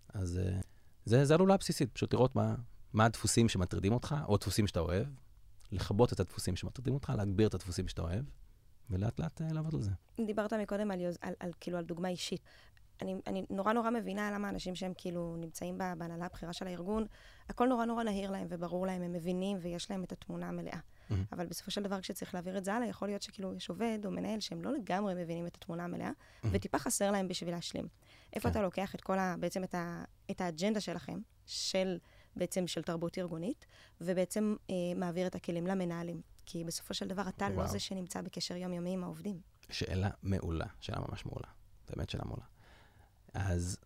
אז 0.08 0.40
uh, 0.42 0.64
זה, 1.04 1.24
זה 1.24 1.34
עלולה 1.34 1.56
בסיסית, 1.56 1.90
פשוט 1.92 2.14
לראות 2.14 2.36
מה, 2.36 2.54
מה 2.92 3.04
הדפוסים 3.04 3.48
שמטרידים 3.48 3.92
אותך, 3.92 4.14
או 4.28 4.34
הדפוסים 4.34 4.66
שאתה 4.66 4.80
אוהב, 4.80 5.06
לכבות 5.72 6.12
את 6.12 6.20
הדפוסים 6.20 6.56
שמטרידים 6.56 6.94
אותך, 6.94 7.12
להגביר 7.16 7.48
את 7.48 7.54
הדפוסים 7.54 7.88
שאתה 7.88 8.02
אוהב, 8.02 8.24
ולאט 8.90 9.20
לאט 9.20 9.40
uh, 9.40 9.54
לעבוד 9.54 9.74
על 9.74 9.82
זה. 9.82 9.90
דיברת 10.26 10.52
מקודם 10.52 10.90
על, 10.90 11.00
על, 11.00 11.12
על, 11.20 11.34
על, 11.40 11.50
כאילו, 11.60 11.78
על 11.78 11.84
דוגמה 11.84 12.08
אישית. 12.08 12.40
אני, 13.02 13.14
אני 13.26 13.44
נורא 13.50 13.72
נורא 13.72 13.90
מבינה 13.90 14.30
למה 14.30 14.48
אנשים 14.48 14.74
שהם 14.74 14.92
כאילו 14.96 15.36
נמצאים 15.38 15.78
בהנהלה 15.78 16.26
הבכירה 16.26 16.52
של 16.52 16.66
הארגון, 16.66 17.06
הכל 17.48 17.68
נורא 17.68 17.84
נורא 17.84 18.02
נהיר 18.02 18.30
להם 18.30 18.46
וברור 18.50 18.86
להם, 18.86 19.02
הם 19.02 19.12
מבינים 19.12 19.58
ויש 19.60 19.90
להם 19.90 20.04
את 20.04 20.12
התמונה 20.12 20.48
המלאה. 20.48 20.78
Mm-hmm. 20.78 21.14
אבל 21.32 21.46
בסופו 21.46 21.70
של 21.70 21.82
דבר, 21.82 22.00
כשצריך 22.00 22.34
להעביר 22.34 22.58
את 22.58 22.64
זה 22.64 22.74
הלאה, 22.74 22.88
יכול 22.88 23.08
להיות 23.08 23.22
שכאילו 23.22 23.54
יש 23.54 23.68
עובד 23.68 23.98
או 24.04 24.10
מנהל 24.10 24.40
שהם 24.40 24.62
לא 24.62 24.72
לגמרי 24.72 25.14
מבינים 25.14 25.46
את 25.46 25.54
התמונה 25.54 25.84
המלאה, 25.84 26.10
mm-hmm. 26.10 26.48
וטיפה 26.50 26.78
חסר 26.78 27.10
להם 27.10 27.28
בשביל 27.28 27.54
להשלים. 27.54 27.88
איפה 28.32 28.48
כן. 28.48 28.50
אתה 28.50 28.62
לוקח 28.62 28.94
את 28.94 29.00
כל 29.00 29.18
ה... 29.18 29.34
בעצם 29.40 29.64
את, 29.64 29.74
ה, 29.74 30.04
את 30.30 30.40
האג'נדה 30.40 30.80
שלכם, 30.80 31.18
של 31.46 31.98
בעצם 32.36 32.66
של 32.66 32.82
תרבות 32.82 33.18
ארגונית, 33.18 33.66
ובעצם 34.00 34.56
אה, 34.70 34.74
מעביר 34.96 35.26
את 35.26 35.34
הכלים 35.34 35.66
למנהלים. 35.66 36.20
כי 36.46 36.64
בסופו 36.64 36.94
של 36.94 37.08
דבר 37.08 37.28
אתה 37.28 37.48
לא 37.48 37.54
וואו. 37.54 37.66
לא 37.66 37.72
זה 37.72 37.78
שנמצא 37.78 38.20
בקשר 38.20 38.56
יומיומי 38.56 38.92
עם 38.92 39.04
העובדים. 39.04 39.40
שאלה 39.70 40.10
מעולה, 40.22 40.66
שאלה 40.80 40.98
ממש 41.08 41.26
מעולה. 41.26 41.48
באמת 41.90 42.10
שאלה 42.10 42.24
מעולה. 42.24 42.44
אז 43.34 43.78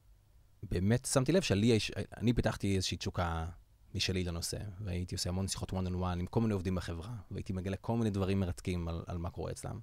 באמת 0.63 1.05
שמתי 1.05 1.33
לב 1.33 1.43
שלי 1.43 1.67
יש, 1.67 1.93
אני 2.17 2.33
פיתחתי 2.33 2.77
איזושהי 2.77 2.97
תשוקה 2.97 3.47
משלי 3.95 4.25
לנושא, 4.25 4.59
והייתי 4.81 5.15
עושה 5.15 5.31
המון 5.31 5.49
שיחות 5.49 5.73
one 5.73 5.87
on 5.87 5.93
one 5.93 6.19
עם 6.19 6.27
כל 6.27 6.41
מיני 6.41 6.55
עובדים 6.55 6.75
בחברה, 6.75 7.15
והייתי 7.31 7.53
מגלה 7.53 7.77
כל 7.77 7.97
מיני 7.97 8.11
דברים 8.11 8.41
מרתקים 8.41 8.89
על, 8.89 9.05
על 9.07 9.19
מה 9.19 9.31
קורה 9.31 9.53
אצלם, 9.53 9.81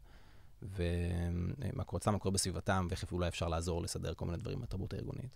ומה 0.62 1.84
קורה 1.84 1.98
אצלם, 1.98 2.14
מה 2.14 2.20
קורה 2.20 2.34
בסביבתם, 2.34 2.88
ואיך 2.90 3.12
אולי 3.12 3.28
אפשר 3.28 3.48
לעזור 3.48 3.82
לסדר 3.82 4.14
כל 4.14 4.26
מיני 4.26 4.38
דברים 4.38 4.62
בתרבות 4.62 4.94
הארגונית. 4.94 5.36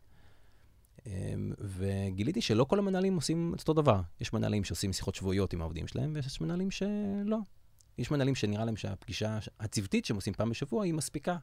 אמ, 1.07 1.53
וגיליתי 1.59 2.41
שלא 2.41 2.63
כל 2.63 2.79
המנהלים 2.79 3.15
עושים 3.15 3.53
את 3.55 3.59
אותו 3.59 3.73
דבר. 3.73 4.01
יש 4.21 4.33
מנהלים 4.33 4.63
שעושים 4.63 4.93
שיחות 4.93 5.15
שבועיות 5.15 5.53
עם 5.53 5.61
העובדים 5.61 5.87
שלהם, 5.87 6.11
ויש 6.15 6.41
מנהלים 6.41 6.71
שלא. 6.71 7.37
יש 7.97 8.11
מנהלים 8.11 8.35
שנראה 8.35 8.65
להם 8.65 8.75
שהפגישה 8.75 9.37
הצוותית 9.59 10.05
שהם 10.05 10.15
עושים 10.15 10.33
פעם 10.33 10.49
בשבוע 10.49 10.83
היא 10.83 10.93
מספיקה. 10.93 11.37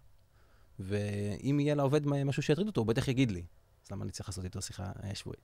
ואם 0.79 1.61
יהיה 1.61 1.74
לעובד 1.74 2.07
משהו 2.07 2.42
שיטריד 2.42 2.66
אותו, 2.66 2.81
הוא 2.81 2.87
בטח 2.87 3.09
יגיד 3.09 3.31
לי. 3.31 3.44
אז 3.85 3.90
למה 3.90 4.05
אני 4.05 4.12
צריך 4.12 4.29
לעשות 4.29 4.44
איתו 4.44 4.62
שיחה 4.62 4.92
אה, 5.03 5.14
שבועית? 5.14 5.40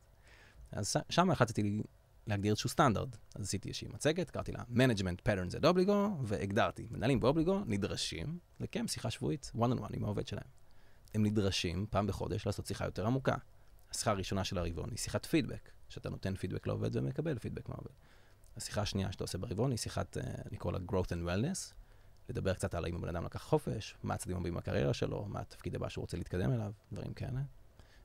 אז 0.72 0.96
שם 1.08 1.30
החלטתי 1.30 1.82
להגדיר 2.26 2.50
איזשהו 2.50 2.70
סטנדרט. 2.70 3.16
אז 3.34 3.42
עשיתי 3.42 3.68
איזושהי 3.68 3.88
מצגת, 3.88 4.30
קראתי 4.30 4.52
לה 4.52 4.62
Management 4.62 5.28
Patterns 5.28 5.60
at 5.60 5.64
Obligo, 5.64 5.92
והגדרתי, 6.22 6.86
מנהלים 6.90 7.20
באובליגו 7.20 7.60
נדרשים 7.66 8.38
לקיים 8.60 8.88
שיחה 8.88 9.10
שבועית, 9.10 9.52
one 9.56 9.58
on 9.58 9.80
one 9.80 9.96
עם 9.96 10.04
העובד 10.04 10.26
שלהם. 10.26 10.48
הם 11.14 11.26
נדרשים 11.26 11.86
פעם 11.90 12.06
בחודש 12.06 12.46
לעשות 12.46 12.66
שיחה 12.66 12.84
יותר 12.84 13.06
עמוקה. 13.06 13.34
השיחה 13.90 14.10
הראשונה 14.10 14.44
של 14.44 14.58
הרבעון 14.58 14.90
היא 14.90 14.98
שיחת 14.98 15.26
פידבק, 15.26 15.70
שאתה 15.88 16.10
נותן 16.10 16.34
פידבק 16.34 16.66
לעובד 16.66 16.96
ומקבל 16.96 17.38
פידבק 17.38 17.68
מהעובד. 17.68 17.90
השיחה 18.56 18.82
השנייה 18.82 19.12
שאתה 19.12 19.24
עושה 19.24 19.38
ברבעון 19.38 19.70
היא 19.70 19.78
שיחת, 19.78 20.16
אה, 20.16 20.22
אני 20.50 20.56
קורא 20.56 20.72
לה 20.72 20.78
growth 20.88 21.08
and 21.08 21.26
wellness, 21.26 21.74
לדבר 22.28 22.54
קצת 22.54 22.74
על 22.74 22.84
האם 22.84 22.96
הבן 22.96 23.08
אדם 23.08 23.24
לקח 23.24 23.42
חופש, 23.42 23.94
מה 24.02 24.14
הצדדים 24.14 24.36
הבאים 24.36 24.54
בקריירה 24.54 24.94
שלו, 24.94 25.24
מה 25.28 25.40
התפקיד 25.40 25.74
הבא 25.74 25.88
שהוא 25.88 26.02
רוצה 26.02 26.16
להתקדם 26.16 26.52
אליו, 26.52 26.72
דברים 26.92 27.14
כאלה. 27.14 27.40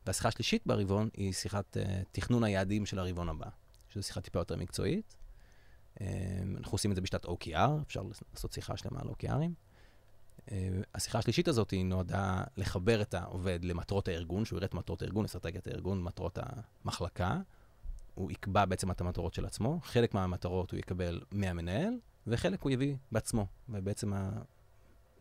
והשיחה 0.05 0.27
השלישית 0.27 0.61
ברבעון 0.65 1.09
היא 1.13 1.33
שיחת 1.33 1.77
uh, 1.77 2.05
תכנון 2.11 2.43
היעדים 2.43 2.85
של 2.85 2.99
הרבעון 2.99 3.29
הבא, 3.29 3.49
שזו 3.89 4.03
שיחה 4.03 4.21
טיפה 4.21 4.39
יותר 4.39 4.55
מקצועית. 4.55 5.15
Um, 5.95 6.01
אנחנו 6.57 6.75
עושים 6.75 6.91
את 6.91 6.95
זה 6.95 7.01
בשיטת 7.01 7.25
OKR, 7.25 7.81
אפשר 7.81 8.03
לעשות 8.33 8.53
שיחה 8.53 8.77
שלמה 8.77 8.99
על 9.01 9.07
OKRים. 9.07 9.51
Uh, 10.45 10.51
השיחה 10.95 11.19
השלישית 11.19 11.47
הזאת 11.47 11.71
היא 11.71 11.85
נועדה 11.85 12.43
לחבר 12.57 13.01
את 13.01 13.13
העובד 13.13 13.59
למטרות 13.63 14.07
הארגון, 14.07 14.45
שהוא 14.45 14.57
יראה 14.57 14.65
את 14.65 14.73
מטרות 14.73 15.01
הארגון, 15.01 15.25
אסטרטגיית 15.25 15.67
הארגון, 15.67 16.03
מטרות 16.03 16.39
המחלקה. 16.41 17.39
הוא 18.15 18.31
יקבע 18.31 18.65
בעצם 18.65 18.91
את 18.91 19.01
המטרות 19.01 19.33
של 19.33 19.45
עצמו. 19.45 19.79
חלק 19.83 20.13
מהמטרות 20.13 20.71
הוא 20.71 20.77
יקבל 20.77 21.21
מהמנהל, 21.31 21.93
וחלק 22.27 22.61
הוא 22.61 22.71
יביא 22.71 22.95
בעצמו. 23.11 23.47
ובעצם 23.69 24.13
ה... 24.13 24.29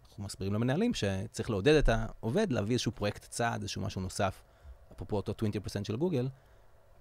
אנחנו 0.09 0.25
מסבירים 0.25 0.55
למנהלים 0.55 0.95
שצריך 0.95 1.51
לעודד 1.51 1.75
את 1.75 1.89
העובד 1.89 2.53
להביא 2.53 2.75
איזשהו 2.75 2.93
פרויקט 2.93 3.25
צעד, 3.25 3.61
איזשהו 3.61 3.83
משהו 3.83 4.01
נוסף, 4.01 4.43
אפרופו 4.93 5.17
אותו 5.17 5.33
20% 5.79 5.85
של 5.85 5.97
גוגל, 5.97 6.29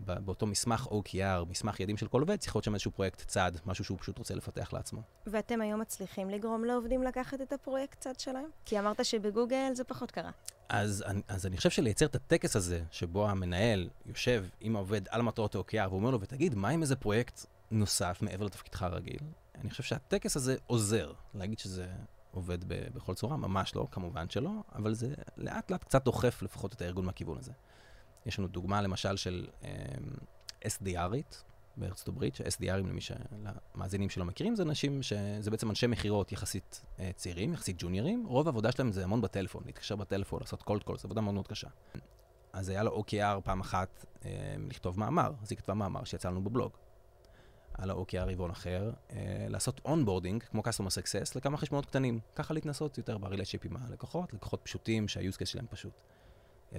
באותו 0.06 0.46
מסמך 0.46 0.88
OKR, 0.88 1.46
מסמך 1.50 1.80
יעדים 1.80 1.98
של 1.98 2.08
כל 2.08 2.22
עובד, 2.22 2.36
צריך 2.36 2.56
להיות 2.56 2.63
שם 2.63 2.74
איזשהו 2.74 2.92
פרויקט 2.92 3.26
צעד, 3.28 3.60
משהו 3.66 3.86
שהוא 3.86 3.98
פשוט 4.00 4.18
רוצה 4.18 4.36
לפתח 4.36 4.74
לעצמו. 4.74 5.02
ואתם 5.28 5.62
היום 5.62 5.82
מצליחים 5.82 6.30
לגרום 6.30 6.66
לעובדים 6.66 7.04
לקחת 7.04 7.42
את 7.42 7.54
הפרויקט 7.54 8.00
צעד 8.00 8.20
שלהם? 8.20 8.46
כי 8.66 8.80
אמרת 8.80 9.06
שבגוגל 9.06 9.72
זה 9.74 9.84
פחות 9.84 10.12
קרה. 10.12 10.32
אז, 10.70 11.04
אז 11.28 11.46
אני 11.46 11.58
חושב 11.58 11.70
שלייצר 11.70 12.06
את 12.06 12.16
הטקס 12.16 12.56
הזה, 12.56 12.84
שבו 12.92 13.30
המנהל 13.30 13.89
יושב 14.06 14.46
עם 14.60 14.76
העובד 14.76 15.02
על 15.10 15.22
מטרות 15.22 15.56
OKR, 15.56 15.89
ואומר 15.89 16.12
לו, 16.12 16.22
ותגיד, 16.22 16.56
מה 16.56 16.70
עם 16.70 16.82
איזה 16.82 16.96
פרויקט 16.96 17.46
נוסף 17.72 18.18
מעבר 18.22 18.46
לתפקידך 18.46 18.84
הרגיל? 18.84 19.20
אני 19.62 19.70
חושב 19.70 19.84
שהטקס 19.84 20.36
הזה 20.36 20.56
עוזר. 20.68 21.13
להגיד 21.34 21.60
שזה 21.60 21.88
עובד 22.32 22.63
ב- 22.68 22.88
בכל 22.94 23.13
צורה, 23.13 23.38
ממש 23.38 23.76
לא, 23.76 23.88
כמובן 23.92 24.30
שלא, 24.30 24.52
אבל 24.76 24.94
זה 24.94 25.13
לאט 25.38 25.72
לאט 25.72 25.84
קצת 25.84 26.06
דוחף 26.06 26.42
לפחות 26.42 26.74
את 26.74 26.82
הארגון 26.82 27.06
מהכיוון 27.06 27.38
הזה. 27.38 27.52
יש 28.26 28.40
לנו 28.40 28.48
דוגמה 28.48 28.82
למשל 28.82 29.16
של 29.16 29.48
um, 29.62 29.66
אמ, 29.66 29.70
SDRית 30.66 31.44
בארצות 31.78 32.08
הברית, 32.08 32.36
ש-SDRים 32.36 32.88
למי 32.88 33.02
שהמאזינים 33.02 34.10
שלא 34.10 34.26
מכירים, 34.26 34.56
זה 34.56 34.64
אנשים 34.64 35.04
שזה 35.04 35.52
בעצם 35.52 35.70
אנשי 35.70 35.88
מכירות 35.88 36.32
יחסית 36.32 36.82
uh, 36.98 37.02
צעירים, 37.16 37.54
יחסית 37.54 37.76
ג'וניורים, 37.80 38.26
רוב 38.28 38.48
העבודה 38.48 38.72
שלהם 38.72 38.92
זה 38.92 39.04
המון 39.04 39.22
בטלפון, 39.22 39.64
להתקשר 39.66 39.96
בטלפון, 39.96 40.40
לעשות 40.40 40.64
קולד 40.64 40.84
קול, 40.84 40.98
זו 40.98 41.08
עבודה 41.08 41.22
מאוד 41.22 41.34
מאוד 41.34 41.48
קשה. 41.48 41.68
אז 42.54 42.70
היה 42.70 42.84
לו 42.84 43.02
OKR 43.02 43.42
פעם 43.44 43.60
אחת 43.60 44.06
um, 44.20 44.26
לכתוב 44.70 45.00
מאמר, 45.00 45.34
אז 45.42 45.52
היא 45.52 45.58
כתבה 45.58 45.74
מאמר 45.74 46.04
שיצא 46.04 46.30
לנו 46.30 46.44
בבלוג. 46.44 46.72
על 47.74 47.90
ה-OKR 47.90 48.32
רבעון 48.32 48.52
אחר, 48.52 48.92
אה, 49.12 49.46
לעשות 49.50 49.82
onboarding, 49.86 50.43
כמו 50.44 50.62
customer 50.62 50.90
success, 50.90 51.32
לכמה 51.36 51.58
חשבונות 51.58 51.86
קטנים. 51.86 52.20
ככה 52.36 52.54
להתנסות 52.54 52.98
יותר 52.98 53.18
ב-relationship 53.18 53.66
עם 53.66 53.78
הלקוחות, 53.78 54.34
לקוחות 54.34 54.60
פשוטים 54.64 55.08
שה-use 55.08 55.36
case 55.36 55.46
שלהם 55.46 55.66
פשוט. 55.70 55.94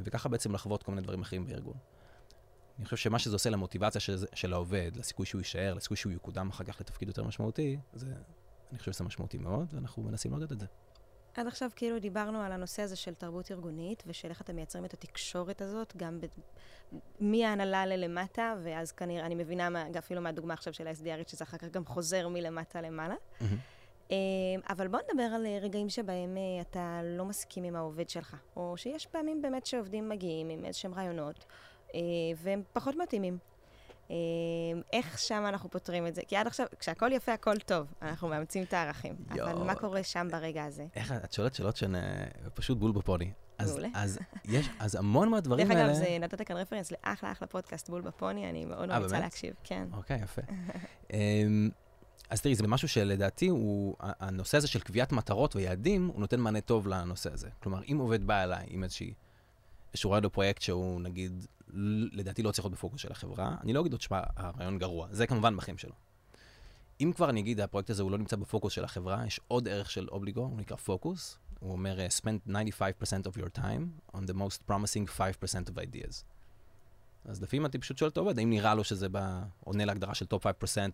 וככה 0.05 0.29
בעצם 0.29 0.53
לחוות 0.53 0.83
כל 0.83 0.93
מיני 0.93 1.03
דברים 1.03 1.21
אחרים 1.21 1.47
בארגון. 1.47 1.77
אני 2.79 2.85
חושב 2.85 2.97
שמה 2.97 3.19
שזה 3.19 3.35
עושה 3.35 3.51
למוטיבציה 3.51 4.01
של, 4.01 4.17
של 4.35 4.53
העובד, 4.53 4.91
לסיכוי 4.97 5.27
שהוא 5.27 5.41
יישאר, 5.41 5.75
לסיכוי 5.75 5.97
שהוא 5.97 6.13
יקודם 6.13 6.49
אחר 6.51 6.65
כך 6.65 6.81
לתפקיד 6.81 7.09
יותר 7.09 7.25
משמעותי, 7.25 7.79
זה, 7.93 8.07
אני 8.71 8.79
חושב 8.79 8.93
שזה 8.93 9.05
משמעותי 9.05 9.39
מאוד, 9.39 9.75
ואנחנו 9.75 10.03
מנסים 10.03 10.31
לעודד 10.31 10.53
את 10.53 10.61
זה. 10.61 10.67
עד 11.37 11.47
עכשיו 11.47 11.71
כאילו 11.77 11.99
דיברנו 11.99 12.41
על 12.41 12.53
הנושא 12.53 12.83
הזה 12.83 12.97
של 12.97 13.15
תרבות 13.15 13.51
ארגונית, 13.51 14.03
ושל 14.07 14.29
איך 14.29 14.41
אתם 14.41 14.57
מייצרים 14.57 14.85
את 14.85 14.95
התקשורת 14.95 15.63
הזאת, 15.63 15.97
גם 15.97 16.21
ב... 16.21 16.27
מההנהלה 17.21 17.87
ללמטה, 17.87 18.55
ואז 18.63 18.93
כנראה, 18.93 19.27
אני 19.27 19.35
מבינה 19.35 19.69
מה, 19.69 19.85
אפילו 19.99 20.21
מהדוגמה 20.21 20.55
עכשיו 20.55 20.75
של 20.75 20.87
ה-SDRית, 20.87 21.29
שזה 21.29 21.45
אחר 21.45 21.59
כך 21.59 21.69
גם 21.69 21.85
חוזר 21.85 22.29
מלמטה 22.29 22.81
למעלה. 22.81 23.15
Mm-hmm. 23.15 23.45
אבל 24.71 24.89
בוא 24.89 24.99
נדבר 25.09 25.23
על 25.23 25.47
רגעים 25.63 25.89
שבהם 25.89 26.37
אה, 26.37 26.61
אתה 26.61 27.01
לא 27.05 27.25
מסכים 27.25 27.65
עם 27.65 27.77
העובד 27.77 28.09
שלך, 28.09 28.37
או 28.57 28.77
שיש 28.77 29.07
פעמים 29.07 29.43
באמת 29.43 29.67
שעובדים 29.67 30.09
מגיעים 30.09 30.49
עם 30.49 30.65
איזשהם 30.65 30.95
רעיונות, 30.95 31.45
אה, 31.95 32.01
והם 32.37 32.63
פחות 32.73 32.95
מתאימים. 32.97 33.39
אמ, 34.11 34.17
איך 34.93 35.19
שם 35.19 35.45
אנחנו 35.49 35.71
פותרים 35.71 36.07
את 36.07 36.15
זה? 36.15 36.23
כי 36.29 36.37
עד 36.37 36.47
עכשיו, 36.47 36.67
כשהכול 36.79 37.13
יפה, 37.13 37.33
הכל 37.33 37.59
טוב. 37.59 37.87
אנחנו 38.03 38.29
מאמצים 38.29 38.63
את 38.63 38.73
הערכים. 38.73 39.15
אבל 39.31 39.55
מה 39.55 39.75
קורה 39.75 40.03
שם 40.03 40.29
ברגע 40.31 40.65
הזה? 40.65 40.87
איך, 40.97 41.13
את 41.13 41.33
שואלת 41.33 41.55
שאלות 41.55 41.77
שהן 41.77 41.95
אה, 41.95 42.25
פשוט 42.55 42.79
בול 42.79 42.93
בפוני. 42.93 43.33
מעולה. 43.67 43.89
אז 43.95 44.19
יש, 44.45 44.71
אז 44.79 44.95
המון 44.95 45.29
מהדברים 45.29 45.71
האלה... 45.71 45.93
דרך 45.93 46.03
אגב, 46.03 46.21
נתת 46.21 46.43
כאן 46.43 46.57
reference 46.57 46.93
לאחלה 46.93 47.33
אחלה 47.33 47.49
פודקאסט 47.49 47.89
בול 47.89 48.01
בפוני, 48.01 48.51
אני 48.51 48.65
מאוד 48.65 48.91
אה, 48.91 48.99
ממליצה 48.99 49.21
להקשיב, 49.21 49.55
כן. 49.65 49.89
אוקיי, 49.93 50.21
יפה. 50.23 50.43
אז 52.31 52.41
תראי, 52.41 52.55
זה 52.55 52.69
משהו 52.69 52.89
שלדעתי 52.89 53.49
הוא, 53.49 53.97
הנושא 54.01 54.57
הזה 54.57 54.69
של 54.69 54.81
קביעת 54.81 55.13
מטרות 55.13 55.57
ויעדים, 55.57 56.07
הוא 56.07 56.21
נותן 56.21 56.41
מענה 56.41 56.61
טוב 56.61 56.89
לנושא 56.89 57.33
הזה. 57.33 57.49
כלומר, 57.63 57.81
אם 57.93 57.99
עובד 57.99 58.27
בא 58.27 58.43
אליי 58.43 58.67
עם 58.69 58.85
איזושהי, 58.85 59.15
איזשהו 59.93 60.11
רעיון 60.11 60.25
או 60.25 60.31
פרויקט 60.31 60.63
שהוא, 60.63 61.01
נגיד, 61.01 61.47
לדעתי 62.13 62.43
לא 62.43 62.53
צריך 62.53 62.65
להיות 62.65 62.73
בפוקוס 62.73 63.01
של 63.01 63.13
החברה. 63.13 63.57
אני 63.63 63.73
לא 63.73 63.81
אגיד 63.81 63.93
לו 63.93 63.99
תשמע, 63.99 64.21
הרעיון 64.37 64.79
גרוע, 64.79 65.09
זה 65.11 65.27
כמובן 65.27 65.57
בחיים 65.57 65.79
שלא. 65.79 65.93
אם 67.01 67.13
כבר 67.17 67.31
אני 67.31 67.41
אגיד, 67.41 67.61
הפרויקט 67.61 67.91
הזה 67.91 68.03
הוא 68.03 68.11
לא 68.11 68.19
נמצא 68.19 68.37
בפוקוס 68.37 68.73
של 68.73 68.85
החברה, 68.85 69.27
יש 69.27 69.41
עוד 69.49 69.69
ערך 69.69 69.91
של 69.91 70.09
אובליגו, 70.09 70.41
הוא 70.41 70.59
נקרא 70.59 70.77
פוקוס. 70.77 71.39
הוא 71.61 71.73
אומר, 71.73 71.99
spend 72.23 72.51
95% 72.51 72.53
of 73.27 73.37
your 73.41 73.59
time 73.59 74.17
on 74.17 74.21
the 74.21 74.35
most 74.35 74.71
promising 74.71 75.19
5% 75.19 75.21
of 75.71 75.79
ideas. 75.79 76.25
אז 77.25 77.43
לפעמים 77.43 77.67
אני 77.67 77.79
פשוט 77.81 77.99
שואל 77.99 78.11
את 78.11 78.17
העובד, 78.17 78.39
האם 78.39 78.51
נראה 78.51 78.75
לו 78.75 78.85
שזה 78.85 79.09
בא, 79.09 79.43
עונה 79.61 79.85
להגדרה 79.85 80.15
של 80.15 80.27
top 80.35 80.43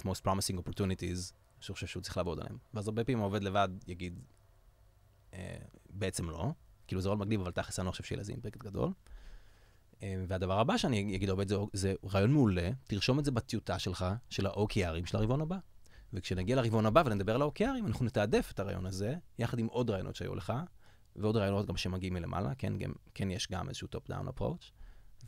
5% 0.03 0.07
most 0.07 0.21
promising 0.25 0.59
opportunities, 0.59 1.33
שהוא 1.61 1.75
חושב 1.75 1.87
שהוא 1.87 2.03
צריך 2.03 2.17
לעבוד 2.17 2.41
עליהם. 2.41 2.59
ואז 2.75 2.89
הרבה 2.89 3.05
פעמים 3.05 3.21
העובד 3.21 3.43
לבד 3.43 3.69
יגיד, 3.87 4.21
אה, 5.35 5.57
בעצם 5.91 6.31
לא, 6.31 6.53
כאילו 6.87 7.01
זה 7.01 7.09
רול 7.09 7.19
מגניב, 7.19 7.41
אבל 7.41 7.51
תכלס 7.51 7.79
אני 7.79 7.87
לא 7.87 7.91
חושב 7.91 8.05
שיהיה 8.05 8.21
לזה 8.21 8.33
אימפקט 8.33 8.63
גדול. 8.63 8.93
אה, 10.03 10.25
והדבר 10.29 10.61
הבא 10.61 10.77
שאני 10.77 11.17
אגיד 11.17 11.29
לעובד 11.29 11.49
זה, 11.49 11.57
זה 11.73 11.95
רעיון 12.05 12.33
מעולה, 12.33 12.71
תרשום 12.85 13.19
את 13.19 13.25
זה 13.25 13.31
בטיוטה 13.31 13.79
שלך, 13.79 14.05
של 14.31 14.47
ה-OKRים 14.47 15.07
של 15.07 15.17
הרבעון 15.17 15.41
הבא. 15.41 15.59
וכשנגיע 16.13 16.57
לרבעון 16.57 16.87
הבא 16.87 17.03
ונדבר 17.07 17.35
על 17.35 17.43
ה-OKRים, 17.43 17.87
אנחנו 17.87 18.05
נתעדף 18.05 18.51
את 18.55 18.61
הרעיון 18.61 18.87
הזה, 18.87 19.15
יחד 19.39 19.59
עם 19.59 19.67
עוד 19.67 19.91
רעיונות 19.91 20.17
שהיו 20.17 20.35
לך, 20.35 20.53
ועוד 21.17 21.37
רעיונות 21.37 21.67
גם 21.67 21.77
שמגיעים 21.77 22.15
מלמעלה, 22.15 22.55
כן, 22.55 22.79
גם, 22.79 22.93
כן 23.15 23.31
יש 23.31 23.49
גם 23.51 23.69
איזשהו 23.69 23.89
top-down 23.95 24.29
approach, 24.39 24.71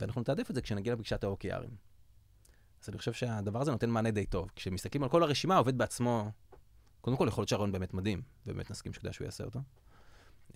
ואנחנו 0.00 0.20
נתעדף 0.20 0.50
את 0.50 0.54
זה 0.54 0.62
כשנגיע 0.62 0.92
לפגישת 0.92 1.24
ה-OKRים. 1.24 1.74
אז 2.82 2.88
אני 2.88 2.98
חושב 2.98 3.12
שהדבר 3.12 3.60
הזה 3.60 3.70
נותן 3.70 3.90
מענה 3.90 4.10
די 4.10 4.26
טוב. 4.26 4.50
כשמסתכלים 4.56 5.02
על 5.02 5.08
כל 5.08 5.22
הרשימה, 5.22 5.54
העובד 5.54 5.78
בעצמו, 5.78 6.30
קודם 7.00 7.16
כל 7.16 7.28
יכול 7.28 7.42
להיות 7.42 7.48
שהרעיון 7.48 7.72
באמת 7.72 7.94
מדהים, 7.94 8.22
ובאמת 8.46 8.70
נסכים 8.70 8.92
שכדאי 8.92 9.12
שהוא 9.12 9.24
יעשה 9.24 9.44
אותו. 9.44 9.60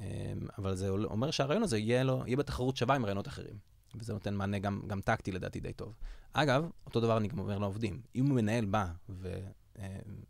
אה, 0.01 0.33
אבל 0.59 0.75
זה 0.75 0.88
אומר 0.88 1.31
שהרעיון 1.31 1.62
הזה 1.62 1.79
יהיה, 1.79 2.05
לו, 2.05 2.22
יהיה 2.27 2.37
בתחרות 2.37 2.77
שווה 2.77 2.94
עם 2.94 3.05
רעיונות 3.05 3.29
אחרים. 3.29 3.59
וזה 3.94 4.12
נותן 4.12 4.35
מענה 4.35 4.59
גם, 4.59 4.81
גם 4.87 5.01
טקטי 5.01 5.33
לדעתי 5.33 5.61
די 5.61 5.72
טוב. 5.72 5.94
אגב, 6.33 6.70
אותו 6.87 7.01
דבר 7.01 7.16
אני 7.16 7.29
גם 7.29 7.38
אומר 7.38 7.59
לעובדים. 7.59 8.01
אם 8.16 8.35
מנהל 8.35 8.64
בא 8.64 8.87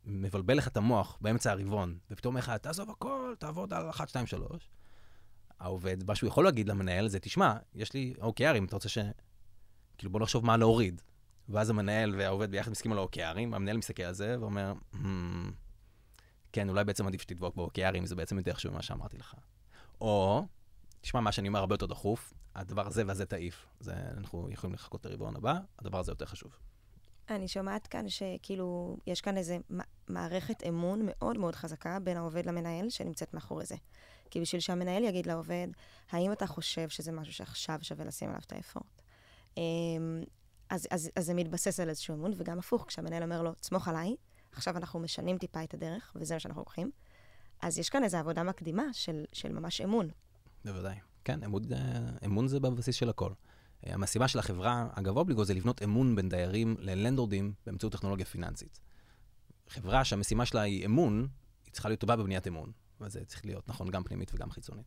ומבלבל 0.07 0.57
לך 0.57 0.69
את 0.69 0.77
המוח 0.77 1.19
באמצע 1.21 1.53
הרבעון, 1.53 1.99
ופתאום 2.11 2.35
אומר 2.35 2.41
לך, 2.41 2.51
תעזוב 2.51 2.91
הכל, 2.91 3.35
תעבוד 3.39 3.75
על 3.75 3.91
1, 3.91 4.09
2, 4.09 4.27
3, 4.27 4.71
העובד, 5.61 6.05
מה 6.07 6.15
שהוא 6.15 6.29
יכול 6.29 6.45
להגיד 6.45 6.69
למנהל 6.69 7.09
זה, 7.09 7.21
תשמע, 7.21 7.55
יש 7.75 7.93
לי 7.93 8.15
OKRים, 8.21 8.65
אתה 8.67 8.77
רוצה 8.77 8.89
ש... 8.89 8.99
כאילו, 9.99 10.13
בוא 10.13 10.21
נחשוב 10.21 10.47
מה 10.47 10.57
להוריד. 10.57 11.03
ואז 11.49 11.71
המנהל 11.71 12.15
והעובד 12.19 12.51
ביחד 12.51 12.71
מסכימים 12.71 12.99
על 12.99 13.05
OKRים, 13.05 13.55
המנהל 13.55 13.77
מסתכל 13.77 14.03
על 14.03 14.15
זה 14.15 14.37
ואומר, 14.41 14.73
hmm, 14.93 14.97
כן, 16.53 16.69
אולי 16.69 16.85
בעצם 16.85 17.07
עדיף 17.07 17.21
שתדבוק 17.21 17.57
ב-OKRים, 17.57 18.07
זה 18.07 18.15
בעצם 18.15 18.39
יותר 18.39 18.55
חשוב 18.55 18.73
ממה 18.73 18.83
שאמרתי 18.83 19.19
לך. 19.19 19.35
או, 20.01 20.43
תשמע, 21.01 21.21
מה 21.21 21.33
שאני 21.33 21.49
אומר 21.49 21.61
הרבה 21.61 21.75
יותר 21.75 21.87
דחוף, 21.87 22.35
הדבר 22.55 22.87
הזה 22.87 23.03
והזה 23.07 23.27
תעיף. 23.27 23.67
זה, 23.81 23.95
אנחנו 24.17 24.49
יכולים 24.51 24.75
לחכות 24.75 25.01
את 25.01 25.07
הרבעון 25.07 25.37
הבא, 25.37 25.59
הדבר 25.79 25.99
הזה 25.99 26.13
יותר 26.13 26.27
חשוב. 26.27 26.59
אני 27.31 27.49
שומעת 27.49 27.87
כאן 27.87 28.09
שכאילו, 28.09 28.97
יש 29.07 29.21
כאן 29.21 29.37
איזה 29.37 29.59
מערכת 30.09 30.63
אמון 30.69 31.01
מאוד 31.03 31.39
מאוד 31.39 31.55
חזקה 31.55 31.99
בין 31.99 32.17
העובד 32.17 32.47
למנהל 32.47 32.91
שנמצאת 32.91 33.35
מאחורי 33.35 33.67
זה. 33.67 33.77
כי 34.31 34.41
בשביל 34.41 34.61
שהמנהל 34.61 35.05
יגיד 35.05 35.27
לעובד, 35.27 35.69
האם 36.11 36.33
אתה 36.33 36.47
חושב 36.47 36.89
שזה 36.89 37.13
משהו 37.13 37.33
שעכשיו 37.33 37.79
שווה 37.83 38.05
לשים 38.05 38.29
עליו 38.29 38.41
את 38.47 38.53
האפורט? 38.53 39.03
אמ, 39.57 39.63
אז, 40.71 40.87
אז, 40.91 41.11
אז 41.17 41.27
זה 41.27 41.35
מתבסס 41.35 41.81
על 41.81 41.89
איזשהו 41.89 42.15
אמון, 42.15 42.33
וגם 42.37 42.59
הפוך, 42.59 42.85
כשהמנהל 42.89 43.23
אומר 43.23 43.43
לו, 43.43 43.55
תסמוך 43.55 43.89
עליי, 43.89 44.17
עכשיו 44.53 44.77
אנחנו 44.77 45.01
משנים 45.01 45.39
טיפה 45.39 45.65
את 45.65 45.75
הדרך, 45.75 46.17
וזה 46.17 46.35
מה 46.35 46.41
שאנחנו 46.41 46.61
לוקחים, 46.61 46.91
אז 47.61 47.79
יש 47.79 47.91
כאן 47.91 48.05
איזו 48.05 48.17
עבודה 48.17 48.43
מקדימה 48.43 48.83
של, 48.93 49.25
של 49.33 49.53
ממש 49.53 49.81
אמון. 49.81 50.09
בוודאי. 50.65 50.97
כן, 51.25 51.45
אמון, 51.45 51.63
אמון 52.25 52.49
זה 52.49 52.61
בבסיס 52.61 52.97
של 52.97 53.09
הכל. 53.09 53.33
המשימה 53.83 54.29
של 54.29 54.39
החברה, 54.39 54.89
אגב 54.93 55.17
אובליגו, 55.17 55.45
זה 55.45 55.55
לבנות 55.55 55.83
אמון 55.83 56.17
בין 56.17 56.29
דיירים 56.29 56.77
ל 56.79 56.86
landlordים 56.86 57.53
באמצעות 57.67 57.93
טכנולוגיה 57.93 58.27
פיננסית. 58.27 58.81
חברה 59.69 60.05
שהמשימה 60.05 60.47
שלה 60.47 60.61
היא 60.61 60.87
אמון, 60.87 61.29
היא 61.65 61.73
צריכה 61.73 61.89
להיות 61.89 62.01
טובה 62.01 62.17
בבניית 62.17 62.47
אמון. 62.47 62.73
וזה 63.01 63.25
צריך 63.25 63.45
להיות 63.45 63.69
נכון 63.69 63.91
גם 63.91 64.03
פנימית 64.03 64.35
וגם 64.35 64.51
חיצונית. 64.51 64.87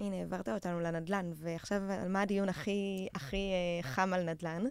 הנה, 0.00 0.16
העברת 0.16 0.48
אותנו 0.48 0.80
לנדל"ן, 0.80 1.30
ועכשיו 1.34 1.82
על 1.90 2.08
מה 2.08 2.22
הדיון 2.22 2.48
הכי, 2.48 3.08
הכי 3.14 3.52
uh, 3.82 3.86
חם 3.86 4.12
על 4.12 4.30
נדל"ן? 4.30 4.64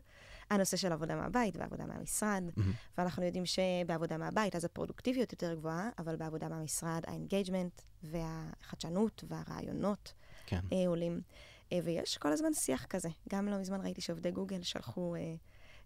הנושא 0.49 0.77
של 0.77 0.91
עבודה 0.91 1.15
מהבית 1.15 1.57
ועבודה 1.57 1.85
מהמשרד, 1.85 2.43
mm-hmm. 2.47 2.61
ואנחנו 2.97 3.23
יודעים 3.23 3.43
שבעבודה 3.45 4.17
מהבית 4.17 4.55
אז 4.55 4.65
הפרודוקטיביות 4.65 5.31
יותר 5.31 5.53
גבוהה, 5.53 5.89
אבל 5.99 6.15
בעבודה 6.15 6.49
מהמשרד 6.49 7.01
ה 7.07 7.14
engagement 7.14 7.81
והחדשנות 8.03 9.23
והרעיונות 9.27 10.13
כן. 10.45 10.59
uh, 10.69 10.73
עולים. 10.87 11.21
Uh, 11.69 11.73
ויש 11.83 12.17
כל 12.17 12.31
הזמן 12.31 12.53
שיח 12.53 12.85
כזה. 12.85 13.09
גם 13.29 13.47
לא 13.47 13.57
מזמן 13.57 13.81
ראיתי 13.81 14.01
שעובדי 14.01 14.31
גוגל 14.31 14.61
שלחו... 14.61 15.15
Uh, 15.15 15.19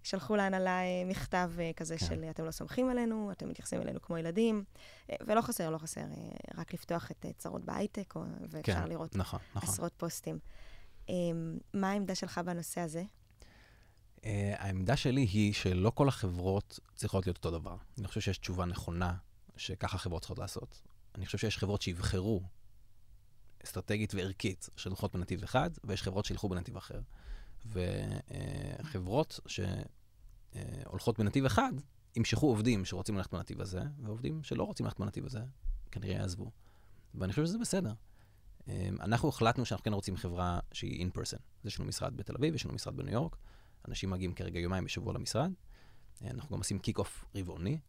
שלחו 0.04 0.36
להנהלה 0.36 0.80
אה, 0.80 1.04
מכתב 1.06 1.52
אה, 1.60 1.72
כזה 1.76 1.98
כן. 1.98 2.06
של 2.06 2.24
אתם 2.30 2.46
לא 2.46 2.52
סומכים 2.52 2.90
עלינו, 2.90 3.32
אתם 3.32 3.50
מתייחסים 3.50 3.82
אלינו 3.82 4.02
כמו 4.02 4.18
ילדים, 4.18 4.64
אה, 5.10 5.16
ולא 5.28 5.42
חסר, 5.42 5.70
לא 5.70 5.78
חסר, 5.78 6.02
רק 6.58 6.74
לפתוח 6.74 7.12
את 7.12 7.26
צרות 7.38 7.66
בהייטק, 7.66 8.14
ואפשר 8.50 8.74
כן, 8.74 8.90
לראות 8.90 9.16
נכון, 9.16 9.40
נכון. 9.56 9.70
עשרות 9.70 9.94
פוסטים. 9.98 10.40
מה 11.74 11.92
העמדה 11.92 12.16
שלך 12.16 12.38
בנושא 12.46 12.82
הזה? 12.82 13.04
Uh, 14.18 14.26
העמדה 14.58 14.98
שלי 14.98 15.22
היא 15.22 15.54
שלא 15.54 15.92
כל 15.96 16.08
החברות 16.08 16.80
צריכות 16.96 17.28
להיות 17.28 17.38
אותו 17.38 17.52
דבר. 17.52 17.76
אני 17.98 18.08
חושב 18.08 18.22
שיש 18.22 18.38
תשובה 18.38 18.66
נכונה 18.66 19.14
שככה 19.58 19.98
חברות 19.98 20.22
צריכות 20.22 20.40
לעשות. 20.40 20.82
אני 21.16 21.26
חושב 21.26 21.38
שיש 21.38 21.58
חברות 21.58 21.82
שיבחרו 21.82 22.42
אסטרטגית 23.64 24.14
וערכית 24.16 24.70
שהולכות 24.76 25.16
בנתיב 25.16 25.44
אחד, 25.44 25.70
ויש 25.84 26.04
חברות 26.04 26.26
שילכו 26.26 26.50
בנתיב 26.50 26.78
אחר. 26.78 27.00
וחברות 27.66 29.40
שהולכות 29.48 31.20
בנתיב 31.20 31.46
אחד, 31.46 31.74
ימשכו 32.16 32.48
עובדים 32.48 32.86
שרוצים 32.86 33.18
ללכת 33.18 33.34
בנתיב 33.34 33.62
הזה, 33.62 33.82
ועובדים 34.04 34.44
שלא 34.44 34.64
רוצים 34.64 34.86
ללכת 34.86 35.00
בנתיב 35.00 35.26
הזה, 35.26 35.40
כנראה 35.92 36.16
יעזבו. 36.16 36.52
ואני 37.16 37.32
חושב 37.32 37.46
שזה 37.46 37.58
בסדר. 37.58 37.94
אנחנו 39.00 39.30
החלטנו 39.30 39.66
שאנחנו 39.66 39.84
כן 39.84 39.94
רוצים 39.94 40.18
חברה 40.18 40.60
שהיא 40.72 41.08
in 41.08 41.18
person. 41.18 41.40
יש 41.66 41.80
לנו 41.80 41.90
משרד 41.90 42.18
בתל 42.18 42.36
אביב, 42.36 42.56
יש 42.56 42.66
לנו 42.66 42.74
משרד 42.74 42.98
בניו 42.98 43.14
יורק, 43.14 43.38
אנשים 43.88 44.10
מגיעים 44.10 44.34
כרגע 44.34 44.60
יומיים 44.60 44.84
בשבוע 44.84 45.14
למשרד. 45.14 45.52
אנחנו 46.22 46.50
גם 46.50 46.58
עושים 46.58 46.80
kick-off 46.80 47.26
רבעוני, 47.36 47.80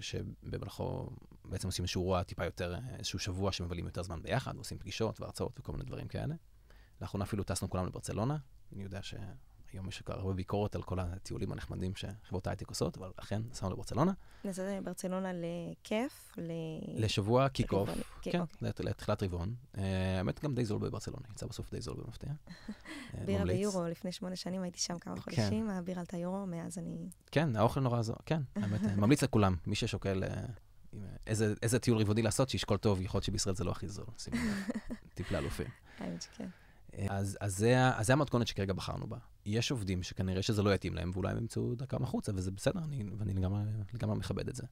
שבמהלכו 0.00 1.10
בעצם 1.44 1.68
עושים 1.68 1.82
איזשהו 1.82 2.02
אירוע 2.02 2.22
טיפה 2.22 2.44
יותר, 2.44 2.74
איזשהו 2.98 3.18
שבוע 3.18 3.52
שמבלים 3.52 3.84
יותר 3.84 4.02
זמן 4.02 4.22
ביחד, 4.22 4.54
ועושים 4.54 4.78
פגישות 4.78 5.20
והרצאות 5.20 5.60
וכל 5.60 5.72
מיני 5.72 5.84
דברים 5.84 6.08
כאלה. 6.08 6.34
לאחרונה 7.00 7.24
אפילו 7.24 7.44
טסנו 7.44 7.70
כולם 7.70 7.86
לברצלונה, 7.86 8.36
אני 8.72 8.82
יודע 8.82 9.00
שהיום 9.02 9.88
יש 9.88 10.02
הרבה 10.06 10.32
ביקורת 10.32 10.74
על 10.74 10.82
כל 10.82 10.98
הטיולים 11.00 11.52
הנחמדים 11.52 11.92
שחברות 11.96 12.46
הייטק 12.46 12.68
עושות, 12.68 12.96
אבל 12.96 13.10
אכן 13.16 13.42
נסענו 13.50 13.72
לברצלונה. 13.72 14.12
נסענו 14.44 14.76
לברצלונה 14.76 15.30
לכיף? 15.32 16.32
ל... 16.38 16.50
לשבוע 17.04 17.48
kick 17.48 17.72
off, 17.72 17.90
כן. 18.22 18.40
לתחילת 18.60 19.22
רבעון. 19.22 19.54
אה, 19.78 20.18
האמת, 20.18 20.44
גם 20.44 20.54
די 20.54 20.64
זול 20.64 20.78
בברצלונה, 20.78 21.26
יצא 21.30 21.46
בסוף 21.46 21.70
די 21.70 21.80
זול 21.80 21.96
במפתיע. 22.04 22.30
אה, 22.30 23.24
בירה 23.26 23.44
ביורו, 23.44 23.84
לפני 23.84 24.12
שמונה 24.12 24.36
שנים 24.36 24.62
הייתי 24.62 24.80
שם 24.80 24.98
כמה 24.98 25.14
כן. 25.14 25.20
חודשים, 25.20 25.70
הבירה 25.70 26.00
עלתה 26.00 26.16
יורו, 26.16 26.46
מאז 26.46 26.78
אני... 26.78 27.08
כן, 27.30 27.56
האוכל 27.56 27.80
נורא 27.80 28.02
זו, 28.02 28.14
כן, 28.26 28.42
האמת, 28.56 28.80
ממליץ 28.96 29.22
לכולם, 29.22 29.56
מי 29.66 29.74
ששוקל 29.74 30.24
אה, 30.24 30.46
איזה 31.62 31.78
טיול 31.78 31.98
רבעוני 31.98 32.22
לעשות, 32.22 32.48
שישקול 32.48 32.76
טוב, 32.76 33.00
יכול 33.00 33.18
להיות 33.18 33.24
שבישראל 33.24 33.54
זה 33.54 33.64
לא 33.64 33.70
הכי 33.70 33.88
זול, 33.88 34.06
טיפ 35.14 35.30
לאלופים. 35.30 35.66
האמת 35.98 36.22
שכן. 36.22 36.48
אז, 37.08 37.38
אז, 37.40 37.56
זה, 37.56 37.88
אז 37.96 38.06
זה 38.06 38.12
המתכונת 38.12 38.46
שכרגע 38.46 38.72
בחרנו 38.72 39.06
בה. 39.06 39.18
יש 39.46 39.70
עובדים 39.70 40.02
שכנראה 40.02 40.42
שזה 40.42 40.62
לא 40.62 40.74
יתאים 40.74 40.94
להם, 40.94 41.10
ואולי 41.14 41.30
הם 41.30 41.38
ימצאו 41.38 41.74
דרכם 41.74 42.02
החוצה, 42.02 42.32
וזה 42.34 42.50
בסדר, 42.50 42.80
אני, 42.84 43.04
ואני 43.18 43.34
לגמרי, 43.34 44.16
מכבד 44.16 44.48
את 44.48 44.56
זה. 44.56 44.66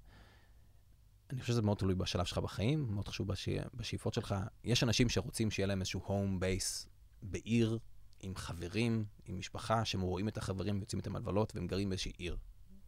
אני 1.31 1.41
חושב 1.41 1.53
שזה 1.53 1.63
מאוד 1.63 1.79
תלוי 1.79 1.95
בשלב 1.95 2.25
שלך 2.25 2.39
בחיים, 2.39 2.87
מאוד 2.95 3.09
חשוב 3.09 3.29
בשי, 3.29 3.57
בשאיפות 3.75 4.15
שלך. 4.15 4.35
יש 4.65 4.83
אנשים 4.83 5.09
שרוצים 5.09 5.51
שיהיה 5.51 5.67
להם 5.67 5.81
איזשהו 5.81 6.01
home 6.07 6.43
base 6.43 6.89
בעיר, 7.23 7.79
עם 8.21 8.37
חברים, 8.37 9.05
עם 9.25 9.39
משפחה, 9.39 9.85
שהם 9.85 10.01
רואים 10.01 10.29
את 10.29 10.37
החברים 10.37 10.77
ויוצאים 10.79 10.99
איתם 10.99 11.17
הלוולות, 11.17 11.53
והם 11.55 11.67
גרים 11.67 11.89
באיזושהי 11.89 12.13
עיר. 12.17 12.37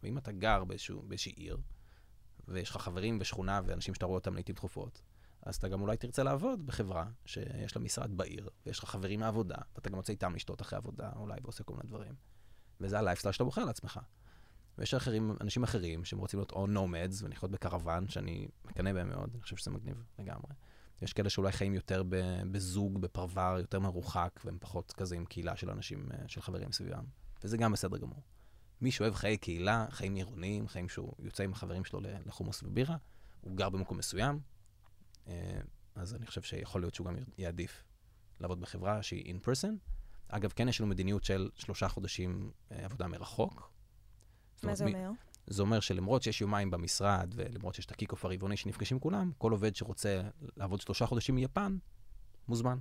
ואם 0.03 0.17
אתה 0.17 0.31
גר 0.31 0.63
באיזשהו, 0.63 1.01
באיזושהי 1.01 1.31
עיר, 1.31 1.57
ויש 2.47 2.69
לך 2.69 2.77
חברים 2.77 3.17
ושכונה 3.21 3.61
ואנשים 3.65 3.93
שאתה 3.93 4.05
רואה 4.05 4.17
אותם 4.17 4.33
לעיתים 4.33 4.55
תכופות, 4.55 5.01
אז 5.45 5.55
אתה 5.55 5.67
גם 5.67 5.81
אולי 5.81 5.97
תרצה 5.97 6.23
לעבוד 6.23 6.65
בחברה 6.65 7.05
שיש 7.25 7.75
לה 7.75 7.81
משרד 7.81 8.17
בעיר, 8.17 8.49
ויש 8.65 8.79
לך 8.79 8.85
חברים 8.85 9.19
מעבודה, 9.19 9.55
ואתה 9.75 9.89
גם 9.89 9.97
יוצא 9.97 10.13
איתם 10.13 10.35
לשתות 10.35 10.61
אחרי 10.61 10.77
עבודה, 10.77 11.11
אולי, 11.15 11.39
ועושה 11.43 11.63
כל 11.63 11.73
מיני 11.73 11.87
דברים. 11.87 12.13
וזה 12.81 12.99
הלייפסטייל 12.99 13.31
שאתה 13.31 13.43
בוחר 13.43 13.65
לעצמך. 13.65 13.99
ויש 14.77 14.93
אחרים, 14.93 15.35
אנשים 15.41 15.63
אחרים 15.63 16.05
שהם 16.05 16.19
רוצים 16.19 16.39
להיות 16.39 16.51
או 16.51 16.67
נומדס 16.67 17.21
ולחיות 17.21 17.51
בקרוון, 17.51 18.07
שאני 18.07 18.47
מקנא 18.65 18.93
בהם 18.93 19.09
מאוד, 19.09 19.29
אני 19.33 19.41
חושב 19.41 19.55
שזה 19.55 19.71
מגניב 19.71 20.03
לגמרי. 20.19 20.53
יש 21.01 21.13
כאלה 21.13 21.29
שאולי 21.29 21.51
חיים 21.51 21.73
יותר 21.73 22.03
בזוג, 22.51 23.01
בפרבר, 23.01 23.57
יותר 23.59 23.79
מרוחק, 23.79 24.39
והם 24.45 24.57
פחות 24.61 24.91
כזה 24.91 25.15
עם 25.15 25.25
קהילה 25.25 25.55
של 25.55 25.69
אנשים, 25.69 26.05
אה, 26.11 26.27
של 26.27 26.41
חברים 26.41 26.71
סביבם. 26.71 27.03
וזה 27.43 27.57
גם 27.57 27.71
בסדר 27.71 27.97
גמור. 27.97 28.21
מי 28.81 28.91
שאוהב 28.91 29.13
חיי 29.13 29.37
קהילה, 29.37 29.85
חיים 29.89 30.15
עירוניים, 30.15 30.67
חיים 30.67 30.89
שהוא 30.89 31.13
יוצא 31.19 31.43
עם 31.43 31.51
החברים 31.51 31.85
שלו 31.85 31.99
לחומוס 32.25 32.63
ובירה, 32.63 32.97
הוא 33.41 33.57
גר 33.57 33.69
במקום 33.69 33.97
מסוים, 33.97 34.39
אז 35.95 36.15
אני 36.15 36.25
חושב 36.25 36.41
שיכול 36.41 36.81
להיות 36.81 36.95
שהוא 36.95 37.07
גם 37.07 37.15
יעדיף 37.37 37.83
לעבוד 38.39 38.61
בחברה 38.61 39.03
שהיא 39.03 39.35
in 39.35 39.47
person. 39.47 39.69
אגב, 40.27 40.53
כן 40.55 40.67
יש 40.67 40.81
לנו 40.81 40.89
מדיניות 40.89 41.23
של 41.23 41.49
שלושה 41.55 41.87
חודשים 41.87 42.51
אה, 42.71 42.85
עבודה 42.85 43.07
מרחוק. 43.07 43.71
מה 44.63 44.75
זה 44.75 44.85
אומר? 44.85 45.11
זה 45.47 45.61
אומר 45.61 45.79
שלמרות 45.79 46.23
שיש 46.23 46.41
יומיים 46.41 46.71
במשרד, 46.71 47.33
ולמרות 47.35 47.75
שיש 47.75 47.85
את 47.85 47.91
ה 47.91 47.95
kick-off 47.95 48.25
הרבעוני 48.25 48.57
שנפגשים 48.57 48.99
כולם, 48.99 49.31
כל 49.37 49.51
עובד 49.51 49.75
שרוצה 49.75 50.21
לעבוד 50.57 50.81
שלושה 50.81 51.05
חודשים 51.05 51.35
מיפן, 51.35 51.77
מוזמן. 52.47 52.77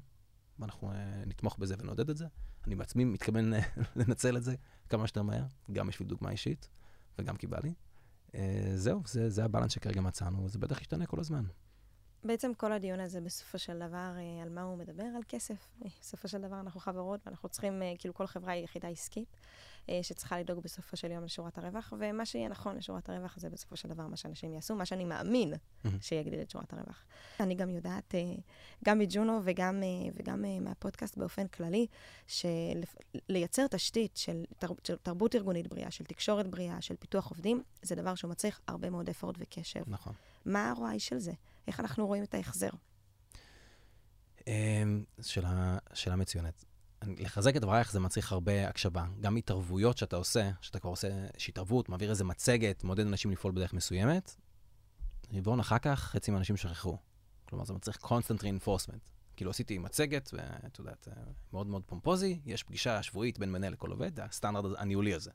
ואנחנו 0.58 0.92
uh, 0.92 0.94
נתמוך 1.26 1.58
בזה 1.58 1.74
ונעודד 1.78 2.10
את 2.10 2.16
זה. 2.16 2.26
אני 2.66 2.74
בעצמי 2.74 3.04
מתכוון 3.04 3.52
לנצל 3.96 4.36
את 4.36 4.44
זה 4.44 4.54
כמה 4.88 5.06
שיותר 5.06 5.22
מהר, 5.22 5.44
גם 5.72 5.86
בשביל 5.86 6.08
דוגמה 6.08 6.30
אישית, 6.30 6.68
וגם 7.18 7.36
כי 7.36 7.46
בא 7.46 7.58
לי. 7.62 7.74
Uh, 8.28 8.34
זהו, 8.74 9.02
זה, 9.06 9.30
זה 9.30 9.44
הבלנס 9.44 9.72
שכרגע 9.72 10.00
מצאנו, 10.00 10.44
וזה 10.44 10.58
בטח 10.58 10.80
ישתנה 10.80 11.06
כל 11.06 11.20
הזמן. 11.20 11.44
בעצם 12.24 12.54
כל 12.54 12.72
הדיון 12.72 13.00
הזה 13.00 13.20
בסופו 13.20 13.58
של 13.58 13.78
דבר, 13.78 14.12
אה, 14.16 14.42
על 14.42 14.48
מה 14.48 14.62
הוא 14.62 14.78
מדבר? 14.78 15.04
על 15.16 15.22
כסף. 15.28 15.68
אה, 15.84 15.90
בסופו 16.00 16.28
של 16.28 16.38
דבר 16.38 16.60
אנחנו 16.60 16.80
חברות 16.80 17.20
ואנחנו 17.26 17.48
צריכים, 17.48 17.82
אה, 17.82 17.92
כאילו 17.98 18.14
כל 18.14 18.26
חברה 18.26 18.52
היא 18.52 18.64
יחידה 18.64 18.88
עסקית, 18.88 19.36
שצריכה 20.02 20.40
לדאוג 20.40 20.62
בסופו 20.62 20.96
של 20.96 21.10
יום 21.10 21.24
לשורת 21.24 21.58
הרווח, 21.58 21.92
ומה 21.98 22.26
שיהיה 22.26 22.48
נכון 22.48 22.76
לשורת 22.76 23.08
הרווח 23.08 23.36
זה 23.38 23.50
בסופו 23.50 23.76
של 23.76 23.88
דבר 23.88 24.06
מה 24.06 24.16
שאנשים 24.16 24.52
יעשו, 24.52 24.74
מה 24.74 24.86
שאני 24.86 25.04
מאמין 25.04 25.54
שיגדיל 26.00 26.40
את 26.40 26.50
שורת 26.50 26.72
הרווח. 26.72 27.04
אני 27.40 27.54
גם 27.54 27.70
יודעת, 27.70 28.14
גם 28.84 28.98
מג'ונו 28.98 29.40
וגם, 29.44 29.82
וגם 30.14 30.44
מהפודקאסט 30.60 31.16
באופן 31.18 31.46
כללי, 31.46 31.86
שלייצר 32.26 33.66
תשתית 33.66 34.16
של, 34.16 34.44
של 34.84 34.96
תרבות 34.96 35.34
ארגונית 35.34 35.68
בריאה, 35.68 35.90
של 35.90 36.04
תקשורת 36.04 36.46
בריאה, 36.46 36.80
של 36.80 36.96
פיתוח 36.96 37.28
עובדים, 37.28 37.62
זה 37.82 37.94
דבר 37.94 38.14
שהוא 38.14 38.30
מצריך 38.30 38.60
הרבה 38.68 38.90
מאוד 38.90 39.08
אפורט 39.08 39.34
וקשב. 39.38 39.82
נכון. 39.86 40.12
מה 40.44 40.70
ה-ROI 40.70 40.98
של 40.98 41.18
זה? 41.18 41.32
איך 41.66 41.80
אנחנו 41.80 42.06
רואים 42.06 42.22
את 42.22 42.34
ההחזר? 42.34 42.70
אמ, 44.46 45.04
שאלה, 45.22 45.78
שאלה 45.94 46.16
מצוינת. 46.16 46.64
לחזק 47.06 47.56
את 47.56 47.60
דברייך 47.60 47.92
זה 47.92 48.00
מצריך 48.00 48.32
הרבה 48.32 48.68
הקשבה. 48.68 49.06
גם 49.20 49.36
התערבויות 49.36 49.98
שאתה 49.98 50.16
עושה, 50.16 50.50
שאתה 50.60 50.78
כבר 50.78 50.90
עושה 50.90 51.08
איזושהי 51.08 51.50
התערבות, 51.50 51.88
מעביר 51.88 52.10
איזה 52.10 52.24
מצגת, 52.24 52.84
מעודד 52.84 53.06
אנשים 53.06 53.30
לפעול 53.30 53.52
בדרך 53.52 53.72
מסוימת, 53.72 54.36
רבעון 55.32 55.60
אחר 55.60 55.78
כך 55.78 56.00
חצי 56.00 56.30
מהאנשים 56.30 56.56
שכחו. 56.56 56.98
כלומר, 57.48 57.64
זה 57.64 57.72
מצריך 57.72 57.96
constant 57.96 58.40
reinforcement. 58.40 58.98
כאילו 59.36 59.50
עשיתי 59.50 59.78
מצגת, 59.78 60.30
ואת 60.32 60.78
יודעת, 60.78 61.08
מאוד 61.52 61.66
מאוד 61.66 61.82
פומפוזי, 61.86 62.40
יש 62.44 62.62
פגישה 62.62 63.02
שבועית 63.02 63.38
בין 63.38 63.52
מנהל 63.52 63.72
לכל 63.72 63.90
עובד, 63.90 64.20
הסטנדרט 64.20 64.78
הניהולי 64.78 65.14
הזה. 65.14 65.30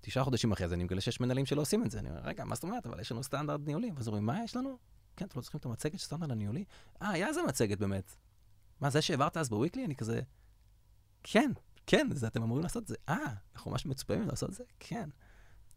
תשעה 0.00 0.24
חודשים 0.24 0.52
אחרי 0.52 0.68
זה 0.68 0.74
אני 0.74 0.84
מגלה 0.84 1.00
שיש 1.00 1.20
מנהלים 1.20 1.46
שלא 1.46 1.60
עושים 1.60 1.84
את 1.84 1.90
זה. 1.90 1.98
אני 1.98 2.10
אומר, 2.10 2.20
רגע, 2.24 2.44
מה 2.44 2.54
זאת 2.54 2.64
אומרת? 2.64 2.86
אבל 2.86 3.00
יש 3.00 3.12
לנו 3.12 3.22
סטנדרט 3.22 3.60
ניהולי. 3.66 3.90
ואז 3.96 4.08
אומרים, 4.08 4.26
מה 4.26 4.44
יש 4.44 4.56
לנו? 4.56 4.78
כן, 5.18 5.26
אתם 5.26 5.38
לא 5.38 5.42
צריכים 5.42 5.58
את 5.58 5.66
המצגת 5.66 5.98
של 5.98 6.04
סטנדרט 6.04 6.30
הניהולי? 6.30 6.64
אה, 7.02 7.10
היה 7.10 7.28
איזה 7.28 7.40
מצגת 7.48 7.78
באמת. 7.78 8.16
מה, 8.80 8.90
זה 8.90 9.02
שהעברת 9.02 9.36
אז 9.36 9.48
בוויקלי? 9.48 9.84
אני 9.84 9.96
כזה, 9.96 10.20
כן, 11.22 11.50
כן, 11.86 12.08
זה 12.14 12.26
אתם 12.26 12.42
אמורים 12.42 12.62
לעשות 12.62 12.82
את 12.82 12.88
זה. 12.88 12.94
אה, 13.08 13.34
אנחנו 13.54 13.70
ממש 13.70 13.86
מצופים 13.86 14.28
לעשות 14.28 14.50
את 14.50 14.54
זה? 14.54 14.64
כן. 14.80 15.10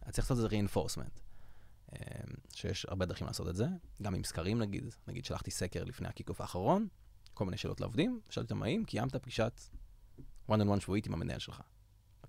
אז 0.01 0.13
צריך 0.13 0.31
לעשות 0.31 0.45
את 0.45 0.49
זה 0.49 0.57
reinforcement. 0.57 1.19
אמ, 1.95 2.33
שיש 2.53 2.85
הרבה 2.85 3.05
דרכים 3.05 3.27
לעשות 3.27 3.47
את 3.47 3.55
זה, 3.55 3.65
גם 4.01 4.15
עם 4.15 4.23
סקרים 4.23 4.59
נגיד, 4.59 4.85
נגיד 5.07 5.25
שלחתי 5.25 5.51
סקר 5.51 5.83
לפני 5.83 6.07
ה 6.07 6.11
kick-off 6.11 6.41
האחרון, 6.41 6.87
כל 7.33 7.45
מיני 7.45 7.57
שאלות 7.57 7.81
לעובדים, 7.81 8.21
שאלתי 8.29 8.53
אותם 8.53 8.63
האם 8.63 8.83
קיימת 8.85 9.15
פגישת 9.15 9.61
one 10.49 10.53
on 10.53 10.77
one 10.77 10.79
שבועית 10.79 11.05
עם 11.07 11.13
המנהל 11.13 11.39
שלך. 11.39 11.61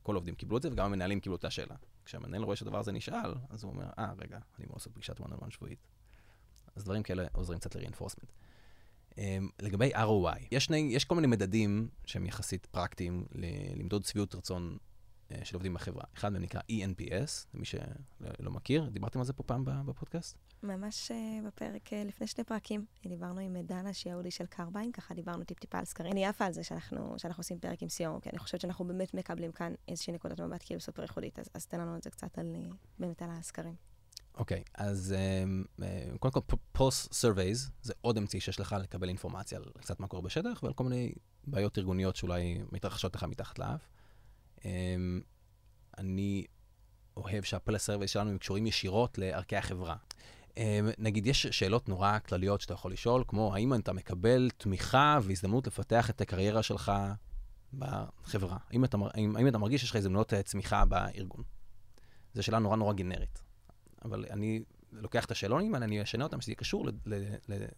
כל 0.03 0.15
העובדים 0.15 0.35
קיבלו 0.35 0.57
את 0.57 0.63
זה 0.63 0.73
וגם 0.73 0.87
המנהלים 0.87 1.21
קיבלו 1.21 1.37
את 1.37 1.45
השאלה. 1.45 1.77
כשהמנהל 2.05 2.43
רואה 2.43 2.57
שהדבר 2.57 2.79
הזה 2.79 2.93
נשאל, 2.93 3.35
אז 3.51 3.65
הוא 3.65 3.73
אומר, 3.73 3.91
אה, 3.99 4.13
רגע, 4.19 4.39
אני 4.59 4.65
אמור 4.65 4.77
לעשות 4.77 4.93
פגישת 4.95 5.21
one 5.21 5.25
on 5.25 5.45
one 5.45 5.51
שבועית. 5.51 5.87
אז 6.77 6.85
דברים 6.85 7.03
כאלה 7.03 7.27
עוזרים 7.33 7.59
קצת 7.59 7.77
ל-reinforcement. 7.77 8.43
Um, 9.13 9.17
לגבי 9.63 9.95
ROI, 9.95 10.39
יש, 10.51 10.65
שני, 10.65 10.89
יש 10.93 11.05
כל 11.05 11.15
מיני 11.15 11.27
מדדים 11.27 11.89
שהם 12.05 12.27
יחסית 12.27 12.67
פרקטיים 12.67 13.25
למדוד 13.77 14.05
שביעות 14.05 14.35
רצון 14.35 14.79
uh, 15.29 15.35
של 15.45 15.57
עובדים 15.57 15.75
בחברה. 15.75 16.05
אחד 16.17 16.33
מהם 16.33 16.43
נקרא 16.43 16.61
ENPS, 16.61 17.47
למי 17.55 17.65
שלא 17.65 18.51
מכיר, 18.51 18.89
דיברתם 18.93 19.19
על 19.19 19.25
זה 19.25 19.33
פה 19.33 19.43
פעם 19.43 19.65
בפודקאסט? 19.87 20.37
ממש 20.63 21.11
uh, 21.11 21.47
בפרק, 21.47 21.93
uh, 21.93 21.97
לפני 22.07 22.27
שני 22.27 22.45
פרקים, 22.45 22.85
דיברנו 23.07 23.41
עם 23.41 23.57
דנה, 23.63 23.93
שהיא 23.93 24.13
ה 24.13 24.17
HRD 24.17 24.31
של 24.31 24.47
קרביין, 24.47 24.93
ככה 24.93 25.15
דיברנו 25.15 25.45
טיפ-טיפה 25.45 25.79
על 25.79 25.85
סקרים. 25.85 26.13
אני 26.13 26.27
עפה 26.27 26.45
על 26.45 26.53
זה 26.53 26.65
שאנחנו, 26.65 27.15
שאנחנו 27.19 27.41
עושים 27.41 27.59
פרק 27.59 27.83
עם 27.83 27.89
COO, 27.89 28.21
כי 28.21 28.31
אני 28.31 28.39
חושבת 28.39 28.61
שאנחנו 28.61 28.85
באמת 28.85 29.15
מקבלים 29.15 29.53
כאן 29.53 29.75
איזושהי 29.89 30.13
נקודת 30.13 30.41
מבט 30.41 30.63
כאילו 30.67 30.81
סופר 30.81 31.03
ייחודית, 31.03 31.39
אז, 31.39 31.49
אז 31.55 31.67
תן 31.67 31.81
לנו 31.81 31.97
את 31.97 32.03
זה 32.03 32.11
קצת 32.11 32.39
על, 32.39 32.57
באמת 32.99 33.23
על 33.23 33.31
הסקרים. 33.31 33.92
אוקיי, 34.37 34.63
okay, 34.67 34.71
אז 34.75 35.15
um, 35.79 35.83
קודם 36.19 36.33
כל, 36.33 36.57
pulse 36.73 37.13
surveys 37.13 37.71
זה 37.83 37.93
עוד 38.01 38.19
אמצעי 38.19 38.41
שיש 38.41 38.61
לך 38.61 38.77
לקבל 38.81 39.09
אינפורמציה 39.09 39.59
על 39.59 39.65
קצת 39.81 40.01
מה 40.01 40.07
קורה 40.07 40.23
בשטח 40.23 40.61
ועל 40.63 40.73
כל 40.73 40.85
מיני 40.85 41.13
בעיות 41.47 41.79
ארגוניות 41.79 42.17
שאולי 42.17 42.59
מתרחשות 42.73 43.15
לך 43.15 43.25
מתחת 43.25 43.59
לאף. 43.59 43.81
Um, 44.59 44.63
אני 45.99 46.45
אוהב 47.17 47.45
שה 47.45 47.60
pulse 47.60 47.85
surveys 47.85 48.11
שלנו 48.11 48.31
הם 48.31 48.39
קשורים 48.39 48.67
ישירות 48.67 49.19
לערכי 49.19 49.57
החברה. 49.57 49.97
Um, 50.51 50.55
נגיד, 50.99 51.27
יש 51.27 51.47
שאלות 51.47 51.89
נורא 51.89 52.19
כלליות 52.19 52.61
שאתה 52.61 52.75
יכול 52.75 52.93
לשאול, 52.93 53.25
כמו 53.29 53.55
האם 53.55 53.75
אתה 53.75 53.93
מקבל 53.93 54.51
תמיכה 54.57 55.19
והזדמנות 55.23 55.67
לפתח 55.67 56.11
את 56.11 56.21
הקריירה 56.21 56.63
שלך 56.63 56.93
בחברה? 57.75 58.57
האם 58.71 58.85
אתה, 58.85 58.97
האם, 59.15 59.37
האם 59.37 59.49
אתה 59.49 59.59
מרגיש 59.59 59.81
שיש 59.81 59.91
לך 59.91 59.97
הזדמנות 59.97 60.33
צמיחה 60.45 60.85
בארגון? 60.85 61.43
זו 62.35 62.43
שאלה 62.43 62.59
נורא 62.59 62.77
נורא 62.77 62.93
גנרית. 62.93 63.43
אבל 64.05 64.25
אני 64.31 64.63
לוקח 64.93 65.25
את 65.25 65.31
השאלונים 65.31 65.75
אני 65.75 66.03
אשנה 66.03 66.25
אותם, 66.25 66.41
שזה 66.41 66.51
יהיה 66.51 66.57
קשור 66.57 66.87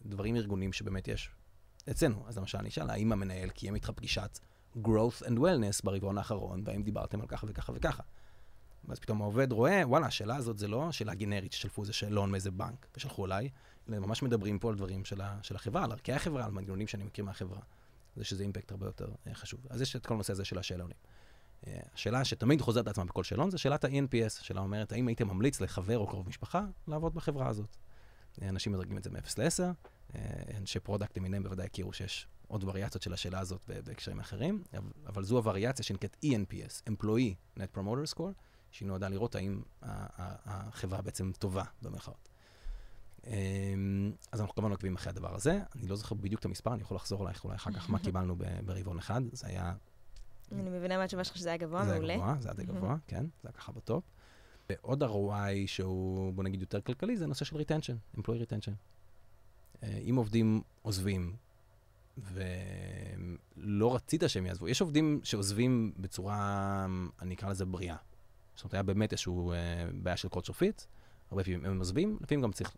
לדברים 0.04 0.36
ארגוניים 0.36 0.72
שבאמת 0.72 1.08
יש 1.08 1.30
אצלנו. 1.90 2.24
אז 2.28 2.38
למשל, 2.38 2.58
אני 2.58 2.68
אשאל, 2.68 2.90
האם 2.90 3.12
המנהל 3.12 3.50
קיים 3.50 3.74
איתך 3.74 3.90
פגישת 3.90 4.38
growth 4.76 5.22
and 5.22 5.36
wellness 5.38 5.80
ברבעון 5.84 6.18
האחרון, 6.18 6.62
והאם 6.64 6.82
דיברתם 6.82 7.20
על 7.20 7.26
ככה 7.26 7.46
וככה 7.50 7.72
וככה. 7.74 8.02
ואז 8.88 8.98
פתאום 8.98 9.22
העובד 9.22 9.52
רואה, 9.52 9.82
וואלה, 9.84 10.06
השאלה 10.06 10.36
הזאת 10.36 10.58
זה 10.58 10.68
לא 10.68 10.92
שאלה 10.92 11.14
גנרית 11.14 11.52
ששלפו 11.52 11.82
איזה 11.82 11.92
שאלון 11.92 12.30
מאיזה 12.30 12.50
בנק 12.50 12.86
ושלחו 12.96 13.26
אליי, 13.26 13.48
אלא 13.88 13.98
ממש 13.98 14.22
מדברים 14.22 14.58
פה 14.58 14.68
על 14.68 14.74
דברים 14.74 15.04
של, 15.04 15.20
ה, 15.20 15.38
של 15.42 15.56
החברה, 15.56 15.84
על 15.84 15.92
ערכי 15.92 16.12
החברה, 16.12 16.44
על 16.44 16.50
מנגנונים 16.50 16.86
שאני 16.86 17.04
מכיר 17.04 17.24
מהחברה. 17.24 17.60
זה 18.16 18.24
שזה 18.24 18.42
אימפקט 18.42 18.70
הרבה 18.70 18.86
יותר 18.86 19.08
אה, 19.26 19.34
חשוב. 19.34 19.60
אז 19.70 19.80
יש 19.80 19.96
את 19.96 20.06
כל 20.06 20.14
הנושא 20.14 20.32
הזה 20.32 20.44
של 20.44 20.58
השאלונים. 20.58 20.96
השאלה 21.94 22.24
שתמיד 22.24 22.60
חוזרת 22.60 22.86
לעצמה 22.86 23.04
בכל 23.04 23.24
שאלון 23.24 23.50
זה 23.50 23.58
שאלת 23.58 23.84
ה-ENPS, 23.84 24.42
שאלה 24.42 24.60
אומרת, 24.60 24.92
האם 24.92 25.08
היית 25.08 25.22
ממליץ 25.22 25.60
לחבר 25.60 25.98
או 25.98 26.06
קרוב 26.06 26.28
משפחה 26.28 26.64
לעבוד 26.88 27.14
בחברה 27.14 27.48
הזאת? 27.48 27.76
אנשים 28.42 28.72
מדרגים 28.72 28.98
את 28.98 29.04
זה 29.04 29.10
מ-0 29.10 29.18
ל-10, 29.38 30.18
אנשי 30.56 30.80
product 30.80 31.18
למיניהם 31.18 31.42
בוודאי 31.42 31.66
הכירו 31.66 31.92
שיש 31.92 32.28
עוד 32.48 32.64
וריאציות 32.64 33.02
של 33.02 33.12
השאלה 33.12 33.40
הזאת 33.40 33.70
בהקשרים 33.84 34.20
אחרים, 34.20 34.62
אבל 35.06 35.24
זו 35.24 35.36
הווריאציה 35.36 35.84
שנקראת 35.84 36.16
ENPS, 36.24 36.90
Employee 36.90 37.58
Net 37.58 37.78
Promoter 37.78 38.14
Score, 38.14 38.32
שהיא 38.70 38.88
נועדה 38.88 39.08
לראות 39.08 39.34
האם 39.34 39.62
החברה 39.82 41.02
בעצם 41.02 41.32
טובה 41.38 41.64
במרכאות. 41.82 42.28
אמ, 43.26 44.12
אז 44.32 44.40
אנחנו 44.40 44.54
כמובן 44.54 44.70
עוקבים 44.70 44.94
אחרי 44.94 45.10
הדבר 45.10 45.34
הזה. 45.34 45.60
אני 45.76 45.88
לא 45.88 45.96
זוכר 45.96 46.14
בדיוק 46.14 46.40
את 46.40 46.44
המספר, 46.44 46.74
אני 46.74 46.82
יכול 46.82 46.96
לחזור 46.96 47.22
אלייך 47.22 47.44
אולי 47.44 47.56
אחר 47.56 47.72
כך 47.72 47.90
מה 47.90 47.98
קיבלנו 48.04 48.36
ברבעון 48.64 48.98
אחד. 48.98 49.20
זה 49.32 49.46
היה 49.46 49.74
אני 50.52 50.70
מבינה 50.70 50.98
מהתשובה 50.98 51.24
שלך 51.24 51.36
שזה 51.36 51.48
היה 51.48 51.56
גבוה, 51.56 51.84
מעולה. 51.84 52.06
זה 52.06 52.12
היה 52.12 52.18
גבוה, 52.18 52.36
זה 52.40 52.48
היה 52.48 52.56
די 52.56 52.64
גבוה, 52.64 52.96
כן, 53.06 53.24
זה 53.42 53.48
היה 53.48 53.52
ככה 53.52 53.72
ב 53.72 53.78
top. 53.78 54.04
ועוד 54.70 55.02
ROI 55.02 55.66
שהוא, 55.66 56.32
בוא 56.32 56.44
נגיד, 56.44 56.60
יותר 56.60 56.80
כלכלי, 56.80 57.16
זה 57.16 57.24
הנושא 57.24 57.44
של 57.44 57.56
retention, 57.56 58.18
employee 58.18 58.20
retention. 58.20 58.72
אה, 59.82 59.98
אם 60.10 60.14
עובדים 60.16 60.62
עוזבים, 60.82 61.36
ולא 62.18 63.94
רצית 63.94 64.22
שהם 64.26 64.46
יעזבו. 64.46 64.68
יש 64.68 64.80
עובדים 64.80 65.20
שעוזבים 65.22 65.92
בצורה, 65.96 66.86
אני 67.22 67.34
אקרא 67.34 67.50
לזה 67.50 67.64
בריאה. 67.64 67.96
זאת 68.54 68.64
אומרת, 68.64 68.74
היה 68.74 68.82
באמת 68.82 69.12
איזשהו 69.12 69.52
אה, 69.52 69.56
בעיה 70.02 70.16
של 70.16 70.28
culture 70.28 70.52
fit, 70.52 70.82
הרבה 71.30 71.44
פעמים 71.44 71.64
הם 71.64 71.78
עוזבים, 71.78 72.18
לפעמים 72.20 72.42
גם 72.42 72.52
צריך 72.52 72.76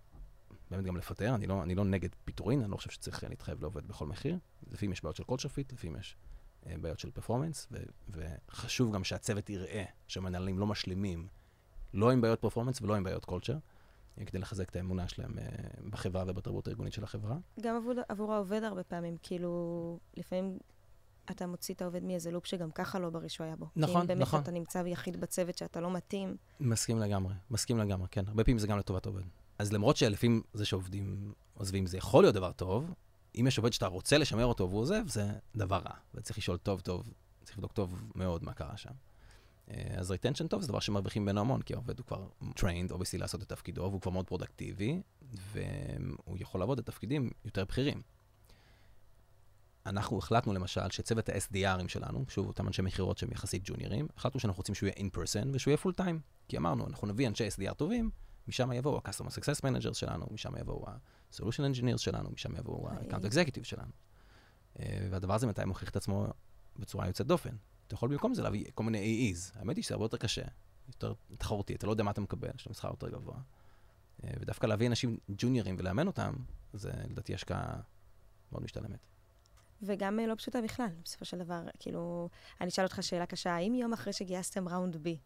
באמת 0.71 0.85
גם 0.85 0.97
לפטר, 0.97 1.35
אני 1.35 1.47
לא, 1.47 1.63
אני 1.63 1.75
לא 1.75 1.85
נגד 1.85 2.09
פיטורין, 2.25 2.63
אני 2.63 2.71
לא 2.71 2.77
חושב 2.77 2.91
שצריך 2.91 3.25
להתחייב 3.25 3.61
לעובד 3.61 3.89
בכל 3.89 4.07
מחיר. 4.07 4.39
לפעמים 4.71 4.93
יש 4.93 5.03
בעיות 5.03 5.17
של 5.17 5.25
culture 5.25 5.49
fit, 5.49 5.73
לפעמים 5.73 5.97
יש 5.97 6.17
בעיות 6.81 6.99
של 6.99 7.11
performance, 7.11 7.69
וחשוב 8.09 8.95
גם 8.95 9.05
שהצוות 9.05 9.51
יראה 9.51 9.85
שהמנהלים 10.09 10.59
לא 10.59 10.67
משלימים, 10.67 11.27
לא 11.95 12.11
עם 12.11 12.21
בעיות 12.21 12.41
פרפורמנס 12.41 12.83
ולא 12.83 12.95
עם 12.95 13.05
בעיות 13.05 13.25
קולצ'ר. 13.25 13.59
כדי 14.27 14.39
לחזק 14.39 14.71
את 14.71 14.77
האמונה 14.77 15.09
שלהם 15.09 15.39
אה, 15.39 15.45
בחברה 15.91 16.25
ובתרבות 16.27 16.69
הארגונית 16.69 16.93
של 16.93 17.05
החברה. 17.05 17.37
גם 17.61 17.77
עבור, 17.77 17.93
עבור 18.09 18.33
העובד 18.33 18.63
הרבה 18.63 18.83
פעמים, 18.83 19.17
כאילו, 19.23 19.99
לפעמים 20.17 20.59
אתה 21.31 21.47
מוציא 21.47 21.75
את 21.75 21.83
העובד 21.83 22.05
מאיזה 22.05 22.31
לופ 22.31 22.47
שגם 22.47 22.71
ככה 22.71 22.99
לא 22.99 23.11
בריא 23.11 23.29
שהוא 23.29 23.45
היה 23.45 23.57
בו. 23.57 23.67
נכון, 23.77 24.01
אם 24.01 24.07
באמת 24.07 24.21
נכון. 24.21 24.41
אתה 24.41 24.51
נמצא 24.51 24.83
יחיד 24.87 25.21
בצוות 25.21 25.59
שאתה 25.59 25.81
לא 25.81 25.91
מתאים, 25.91 26.37
מסכים 26.61 26.99
לגמרי, 26.99 27.35
מסכים 27.51 27.79
לגמרי, 27.79 28.09
כן. 28.11 28.25
הרבה 28.29 28.45
פעמים 28.45 28.59
זה 28.59 28.67
גם 28.67 28.79
לטובת 28.79 29.07
העובד. 29.07 29.23
אז 29.59 29.73
למרות 29.73 29.97
שלפעמים 29.97 30.43
זה 30.53 30.65
שעובדים 30.65 31.33
עוזבים, 31.55 31.87
זה 31.87 31.97
יכול 31.97 32.25
להיות 32.25 32.35
דבר 32.35 32.53
טוב, 32.53 32.91
אם 33.41 33.47
יש 33.47 33.59
עובד 33.59 33.73
שאתה 33.73 33.87
רוצה 33.87 34.19
לשמר 34.19 34.45
אותו 34.45 34.71
והוא 34.71 34.81
עוזב, 34.81 35.03
זה 35.09 35.27
דבר 35.57 35.77
רע. 35.77 35.95
וצריך 36.15 36.39
לשאול 36.39 36.57
טוב 36.57 36.81
טוב, 36.81 37.13
צריך 37.45 37.59
לבדוק 37.59 37.73
טוב 37.73 38.03
מאוד 38.15 38.45
מה 38.45 38.53
קרה 38.53 38.77
שם. 38.77 38.91
אה, 39.71 39.95
אז 39.97 40.11
retention 40.13 40.49
טוב 40.49 40.63
זה 40.63 40.69
דבר 40.69 40.81
שמרוויחים 40.81 41.23
ממנו 41.23 41.41
המון, 41.41 41.63
כי 41.63 41.75
העובד 41.75 41.99
הוא 41.99 42.07
כבר 42.07 42.29
trained, 42.43 42.91
obviously, 42.91 43.19
לעשות 43.19 43.43
את 43.43 43.49
תפקידו, 43.49 43.83
והוא 43.83 44.01
כבר 44.01 44.11
מאוד 44.11 44.27
פרודקטיבי, 44.27 45.03
והוא 45.53 46.37
יכול 46.41 46.61
לעבוד 46.61 46.79
את 46.79 46.87
תפקידים 46.87 47.31
יותר 47.45 47.65
בכירים. 47.65 48.03
אנחנו 49.87 50.19
החלטנו 50.19 50.53
למשל 50.53 50.91
שצוות 50.91 51.29
ה-SDRים 51.29 51.89
שלנו, 51.89 52.25
שוב, 52.29 52.47
אותם 52.47 52.67
אנשי 52.67 52.83
מכירות 52.83 53.19
שהם 53.19 53.33
יחסית 53.33 53.63
ג'וניורים, 53.65 54.09
החלטנו 54.17 54.41
שאנחנו 54.41 54.59
רוצים 54.59 54.75
שהוא 54.75 54.87
יהיה 54.87 55.11
person 55.15 55.49
ושהוא 55.53 55.71
יהיה 55.71 55.79
time. 56.01 56.19
כי 56.49 56.57
אמרנו, 56.59 56.87
אנחנו 56.87 57.07
נביא 57.07 57.29
אנשי 57.29 57.49
SDR 57.49 57.75
טובים, 57.75 58.11
משם 58.49 58.73
יבואו 58.73 58.97
ה-Customer 59.05 59.29
Success 59.29 59.61
Managers 59.61 59.95
שלנו, 59.95 60.27
משם 60.31 60.57
יבואו 60.61 60.87
ה-Solution 61.31 61.75
Engineers 61.75 61.99
שלנו, 61.99 62.31
משם 62.31 62.57
יבואו 62.57 62.89
ה-Account 62.89 63.33
Executive 63.33 63.65
שלנו. 63.65 63.93
אה, 64.81 65.09
והדבר 65.11 65.35
הזה 65.35 65.47
מתי 65.47 65.65
מוכיח 65.65 65.89
את 65.89 65.97
עצמו 65.97 66.27
בצורה 66.77 67.07
יוצאת 67.07 67.27
דופן. 67.27 67.57
אתה 67.87 67.95
יכול 67.95 68.09
במקום 68.11 68.35
זה 68.35 68.43
להביא 68.43 68.65
כל 68.75 68.85
מיני 68.85 69.33
AEs. 69.35 69.59
האמת 69.59 69.77
היא 69.77 69.85
שזה 69.85 69.95
הרבה 69.95 70.05
יותר 70.05 70.17
קשה, 70.17 70.45
יותר 70.89 71.13
תחרותי, 71.39 71.75
אתה 71.75 71.87
לא 71.87 71.91
יודע 71.91 72.05
מה 72.05 72.11
אתה 72.11 72.21
מקבל, 72.21 72.49
יש 72.55 72.67
להם 72.67 72.75
שכר 72.75 72.89
יותר 72.89 73.09
גבוה. 73.09 73.37
אה, 74.25 74.31
ודווקא 74.41 74.67
להביא 74.67 74.87
אנשים 74.87 75.19
ג'וניורים 75.31 75.77
ולאמן 75.79 76.07
אותם, 76.07 76.35
זה 76.73 76.91
לדעתי 77.09 77.35
השקעה 77.35 77.81
מאוד 78.53 78.63
משתלמת. 78.65 79.07
וגם 79.83 80.21
אה, 80.21 80.27
לא 80.27 80.35
פשוטה 80.35 80.61
בכלל, 80.61 80.91
בסופו 81.05 81.25
של 81.25 81.39
דבר. 81.39 81.63
כאילו, 81.79 82.29
אני 82.61 82.69
אשאל 82.69 82.85
אותך 82.85 83.03
שאלה 83.03 83.27
קשה, 83.27 83.55
האם 83.55 83.75
יום 83.75 83.93
אחרי 83.93 84.13
שגייסתם 84.13 84.69
ראונד 84.69 84.97
בי, 84.97 85.11
אה, 85.11 85.17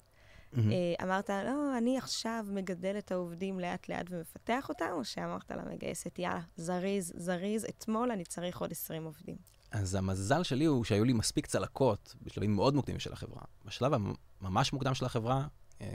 אמרת, 1.03 1.31
לא, 1.31 1.79
אני 1.79 1.99
עכשיו 1.99 2.47
מגדל 2.49 2.99
את 2.99 3.13
העובדים 3.13 3.61
לאט-לאט 3.61 4.07
ומפתח 4.11 4.69
אותם, 4.69 4.89
או 4.93 5.05
שאמרת 5.05 5.51
למגייסת, 5.51 6.19
יאללה, 6.19 6.41
זריז, 6.57 7.13
זריז, 7.17 7.65
אתמול 7.65 8.11
אני 8.11 8.25
צריך 8.25 8.61
עוד 8.61 8.71
20 8.73 9.05
עובדים? 9.05 9.37
אז 9.71 9.95
המזל 9.95 10.43
שלי 10.43 10.65
הוא 10.65 10.85
שהיו 10.85 11.05
לי 11.05 11.13
מספיק 11.13 11.47
צלקות 11.47 12.15
בשלבים 12.23 12.57
מאוד 12.57 12.75
מוקדמים 12.75 13.01
של 13.01 13.13
החברה. 13.13 13.43
בשלב 13.65 13.93
הממש 14.41 14.73
מוקדם 14.73 14.95
של 14.95 15.05
החברה, 15.05 15.47
אה, 15.81 15.87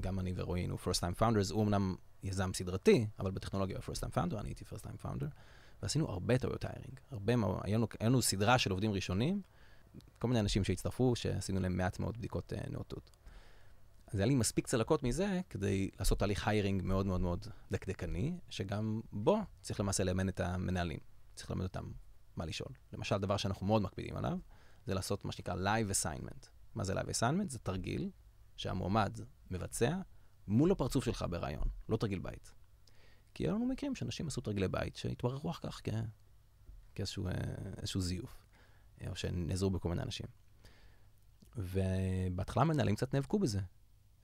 גם 0.00 0.20
אני 0.20 0.32
ורועי 0.36 0.60
היינו 0.60 0.76
first 0.76 1.00
time 1.00 1.20
founders, 1.20 1.52
הוא 1.52 1.64
אמנם 1.64 1.94
יזם 2.22 2.50
סדרתי, 2.54 3.06
אבל 3.18 3.30
בטכנולוגיה 3.30 3.76
הוא 3.76 3.94
first 3.94 3.98
time 3.98 4.14
founder, 4.14 4.40
אני 4.40 4.48
הייתי 4.48 4.64
first 4.64 4.82
time 4.82 5.06
founder, 5.06 5.26
ועשינו 5.82 6.10
הרבה 6.10 6.38
טעויות 6.38 6.64
היירינג. 6.64 7.00
הרבה 7.10 7.32
היה 7.62 7.78
לנו 8.00 8.22
סדרה 8.22 8.58
של 8.58 8.70
עובדים 8.70 8.92
ראשונים, 8.92 9.42
כל 10.18 10.28
מיני 10.28 10.40
אנשים 10.40 10.64
שהצטרפו, 10.64 11.16
שעשינו 11.16 11.60
להם 11.60 11.76
מעט 11.76 11.98
מאוד 11.98 12.16
בדיקות 12.18 12.52
uh, 12.52 12.70
נאותות. 12.70 13.10
אז 14.12 14.18
היה 14.18 14.26
לי 14.26 14.34
מספיק 14.34 14.66
צלקות 14.66 15.02
מזה 15.02 15.40
כדי 15.50 15.90
לעשות 15.98 16.18
תהליך 16.18 16.48
היירינג 16.48 16.82
מאוד 16.82 17.06
מאוד 17.06 17.20
מאוד 17.20 17.46
דקדקני, 17.70 18.38
שגם 18.48 19.00
בו 19.12 19.38
צריך 19.60 19.80
למעשה 19.80 20.04
לאמן 20.04 20.28
את 20.28 20.40
המנהלים. 20.40 20.98
צריך 21.34 21.50
ללמד 21.50 21.62
אותם 21.62 21.90
מה 22.36 22.46
לשאול. 22.46 22.68
למשל, 22.92 23.18
דבר 23.18 23.36
שאנחנו 23.36 23.66
מאוד 23.66 23.82
מקפידים 23.82 24.16
עליו, 24.16 24.38
זה 24.86 24.94
לעשות 24.94 25.24
מה 25.24 25.32
שנקרא 25.32 25.54
Live 25.54 25.90
Assignment. 25.90 26.46
מה 26.74 26.84
זה 26.84 26.94
Live 26.94 27.06
Assignment? 27.06 27.48
זה 27.48 27.58
תרגיל 27.58 28.10
שהמועמד 28.56 29.18
מבצע 29.50 29.96
מול 30.48 30.72
הפרצוף 30.72 31.04
שלך 31.04 31.24
ברעיון, 31.30 31.64
לא 31.88 31.96
תרגיל 31.96 32.18
בית. 32.18 32.52
כי 33.34 33.44
היו 33.44 33.54
לנו 33.54 33.66
מקרים 33.66 33.94
שאנשים 33.94 34.26
עשו 34.26 34.40
תרגילי 34.40 34.68
בית 34.68 34.96
שהתבררו 34.96 35.50
אחר 35.50 35.70
כך 35.70 35.80
כ... 35.84 35.88
כאיזשהו 36.94 37.28
אה, 37.28 38.00
זיוף, 38.00 38.46
אה, 39.00 39.10
או 39.10 39.16
שנעזרו 39.16 39.70
בכל 39.70 39.88
מיני 39.88 40.02
אנשים. 40.02 40.26
ובהתחלה 41.56 42.64
מנהלים 42.64 42.94
קצת 42.94 43.14
נאבקו 43.14 43.38
בזה. 43.38 43.60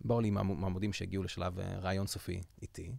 באו 0.01 0.21
לי 0.21 0.31
מועמדים 0.31 0.93
שהגיעו 0.93 1.23
לשלב 1.23 1.59
אה, 1.59 1.79
ראיון 1.79 2.07
סופי 2.07 2.41
איתי, 2.63 2.93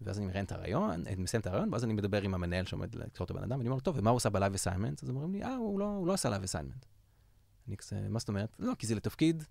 ואז 0.00 0.18
אני 0.18 0.26
מראיין 0.26 0.44
את 0.44 0.52
הראיון, 0.52 0.90
אני 0.90 1.14
מסיים 1.14 1.40
את 1.40 1.46
הראיון, 1.46 1.72
ואז 1.72 1.84
אני 1.84 1.94
מדבר 1.94 2.22
עם 2.22 2.34
המנהל 2.34 2.66
שעומד 2.66 2.94
לקרוא 2.94 3.24
את 3.24 3.30
הבן 3.30 3.42
אדם, 3.42 3.58
ואני 3.58 3.68
אומר 3.68 3.76
לו, 3.76 3.80
טוב, 3.80 3.98
ומה 3.98 4.10
הוא 4.10 4.16
עושה 4.16 4.30
ב 4.30 4.35
live 4.35 4.54
assignment? 4.54 5.02
אז 5.02 5.10
אומרים 5.10 5.32
לי, 5.32 5.42
אה, 5.42 5.54
הוא 5.54 5.80
לא, 5.80 5.84
הוא 5.84 6.06
לא 6.06 6.12
עשה 6.12 6.30
live 6.30 6.42
assignment. 6.42 6.86
אני 7.68 7.76
כזה, 7.76 8.08
מה 8.08 8.18
זאת 8.18 8.28
אומרת? 8.28 8.56
לא, 8.58 8.72
כי 8.78 8.86
זה 8.86 8.94
לתפקיד 8.94 9.44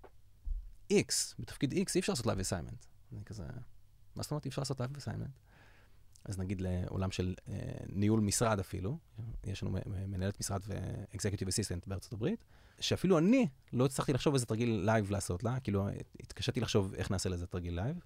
X, 0.92 1.34
בתפקיד 1.38 1.72
X 1.72 1.92
אי 1.94 2.00
אפשר 2.00 2.12
לעשות 2.12 2.26
live 2.26 2.38
assignment. 2.38 2.84
אני 3.12 3.24
כזה, 3.24 3.44
מה 4.16 4.22
זאת 4.22 4.30
אומרת 4.30 4.44
אי 4.44 4.48
אפשר 4.48 4.62
לעשות 4.62 4.80
live 4.80 4.96
assignment? 4.96 5.38
אז 6.24 6.38
נגיד 6.38 6.60
לעולם 6.60 7.10
של 7.10 7.34
אה, 7.48 7.54
ניהול 7.88 8.20
משרד 8.20 8.58
אפילו, 8.58 8.98
יש 9.44 9.62
לנו 9.62 9.78
מנהלת 9.86 10.40
משרד 10.40 10.60
ו-executive 10.66 11.46
assistant 11.46 11.84
בארצות 11.86 12.12
הברית, 12.12 12.44
שאפילו 12.80 13.18
אני 13.18 13.48
לא 13.72 13.84
הצלחתי 13.84 14.12
לחשוב 14.12 14.34
איזה 14.34 14.46
תרגיל 14.46 14.82
live 14.84 15.10
לעשות 15.10 15.44
לה, 15.44 15.60
כאילו 15.60 15.88
התקשיתי 16.20 16.60
לחשוב 16.60 16.94
איך 16.94 17.10
נעשה 17.10 17.28
לזה 17.28 17.46
תרגיל 17.46 17.74
live. 17.74 17.96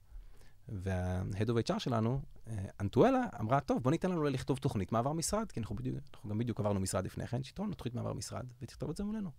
וה-Head 0.69 1.49
of 1.49 1.71
HR 1.71 1.79
שלנו, 1.79 2.21
אה, 2.47 2.65
אנטואלה, 2.81 3.25
אמרה, 3.41 3.61
טוב, 3.61 3.83
בוא 3.83 3.91
ניתן 3.91 4.11
לנו 4.11 4.25
לכתוב 4.25 4.59
תוכנית 4.59 4.93
מעבר 4.93 5.13
משרד, 5.13 5.53
כי 5.53 5.61
אנחנו, 5.61 5.77
בדיוק, 5.77 5.99
אנחנו 6.15 6.31
גם 6.31 6.39
בדיוק 6.39 6.61
עברנו 6.61 6.81
משרד 6.81 7.05
לפני 7.05 7.27
כן, 7.27 7.43
שתראה 7.43 7.67
לנו 7.67 7.75
תוכנית 7.75 7.95
מעבר 7.95 8.13
משרד, 8.13 8.47
ותכתוב 8.63 8.91
את 8.91 8.97
זה 8.97 9.05
מולנו. 9.05 9.31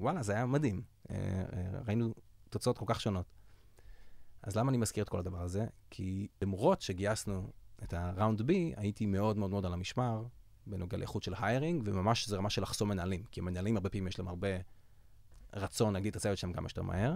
וואלה, 0.00 0.22
זה 0.22 0.32
היה 0.32 0.46
מדהים. 0.46 0.82
אה, 1.10 1.16
אה, 1.16 1.80
ראינו 1.86 2.14
תוצאות 2.50 2.78
כל 2.78 2.84
כך 2.88 3.00
שונות. 3.00 3.26
אז 4.42 4.56
למה 4.56 4.70
אני 4.70 4.78
מזכיר 4.78 5.04
את 5.04 5.08
כל 5.08 5.18
הדבר 5.18 5.42
הזה? 5.42 5.66
כי 5.90 6.28
למרות 6.42 6.80
שגייסנו 6.80 7.52
את 7.82 7.92
ה-Round 7.92 8.40
B, 8.40 8.52
הייתי 8.76 9.06
מאוד 9.06 9.36
מאוד 9.36 9.50
מאוד 9.50 9.66
על 9.66 9.72
המשמר 9.72 10.24
בנוגע 10.66 10.96
לאיכות 10.96 11.22
של 11.22 11.34
היירינג, 11.40 11.82
וממש 11.84 12.28
זה 12.28 12.36
רמה 12.36 12.50
של 12.50 12.62
לחסום 12.62 12.88
מנהלים, 12.88 13.24
כי 13.30 13.40
מנהלים 13.40 13.76
הרבה 13.76 13.90
פעמים 13.90 14.06
יש 14.06 14.18
להם 14.18 14.28
הרבה 14.28 14.48
רצון 15.54 15.94
להגיד 15.94 16.10
את 16.10 16.16
הצוות 16.16 16.38
שלהם 16.38 16.52
כמה 16.52 16.68
שיותר 16.68 16.82
מהר. 16.82 17.14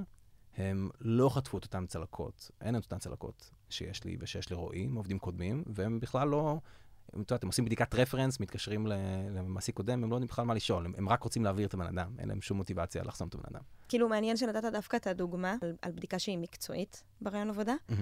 הם 0.56 0.90
לא 1.00 1.28
חטפו 1.28 1.58
את 1.58 1.64
אותן 1.64 1.86
צלקות, 1.86 2.50
אין 2.60 2.76
את 2.76 2.84
אותן 2.84 2.98
צלקות 2.98 3.50
שיש 3.70 4.04
לי 4.04 4.16
ושיש 4.20 4.52
לרועי, 4.52 4.88
עובדים 4.96 5.18
קודמים, 5.18 5.64
והם 5.66 6.00
בכלל 6.00 6.28
לא, 6.28 6.58
את 7.08 7.14
יודעת, 7.14 7.42
הם 7.42 7.48
עושים 7.48 7.64
בדיקת 7.64 7.94
רפרנס, 7.94 8.40
מתקשרים 8.40 8.86
למעסיק 9.30 9.76
קודם, 9.76 10.04
הם 10.04 10.10
לא 10.10 10.16
יודעים 10.16 10.28
בכלל 10.28 10.44
מה 10.44 10.54
לשאול, 10.54 10.84
הם, 10.84 10.92
הם 10.96 11.08
רק 11.08 11.22
רוצים 11.22 11.44
להעביר 11.44 11.66
את 11.66 11.74
הבן 11.74 11.86
אדם, 11.86 12.12
אין 12.18 12.28
להם 12.28 12.40
שום 12.40 12.56
מוטיבציה 12.56 13.02
לחסום 13.02 13.28
את 13.28 13.34
הבן 13.34 13.44
אדם. 13.50 13.62
כאילו, 13.88 14.08
מעניין 14.08 14.36
שנתת 14.36 14.72
דווקא 14.72 14.96
את 14.96 15.06
הדוגמה 15.06 15.56
על, 15.62 15.76
על 15.82 15.92
בדיקה 15.92 16.18
שהיא 16.18 16.38
מקצועית 16.38 17.04
ברעיון 17.20 17.48
עבודה, 17.48 17.74
mm-hmm. 17.74 17.94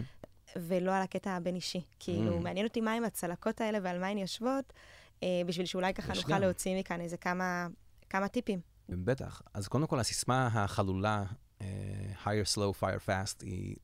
ולא 0.57 0.95
על 0.95 1.03
הקטע 1.03 1.31
הבין-אישי. 1.31 1.81
כאילו, 1.99 2.39
mm-hmm. 2.39 2.45
מעניין 2.45 2.67
אותי 2.67 2.81
מה 2.81 2.93
עם 2.93 3.05
הצלקות 3.05 3.61
האלה 3.61 3.79
ועל 3.83 4.01
מה 4.01 4.07
הן 4.07 4.19
יושבות, 4.19 4.73
בשביל 5.47 5.67
שאולי 5.67 5.95
ככה 5.95 6.13
נוכל 6.15 6.33
גם. 6.33 6.41
להוציא 6.41 6.79
מכאן 6.79 7.01
איזה 7.01 7.17
כמה, 7.17 7.67
כמה 8.11 8.29
טיפים. 8.29 8.61
בטח. 8.89 9.43
אז 9.55 9.69
קודם 9.69 9.87
כל, 9.87 10.01
הסיסמה 10.01 10.47
החלולה 10.47 11.25
uh, 11.59 11.63
higher 12.25 12.55
slow, 12.55 12.81
fire 12.81 13.07
fast, 13.07 13.37
היא 13.41 13.77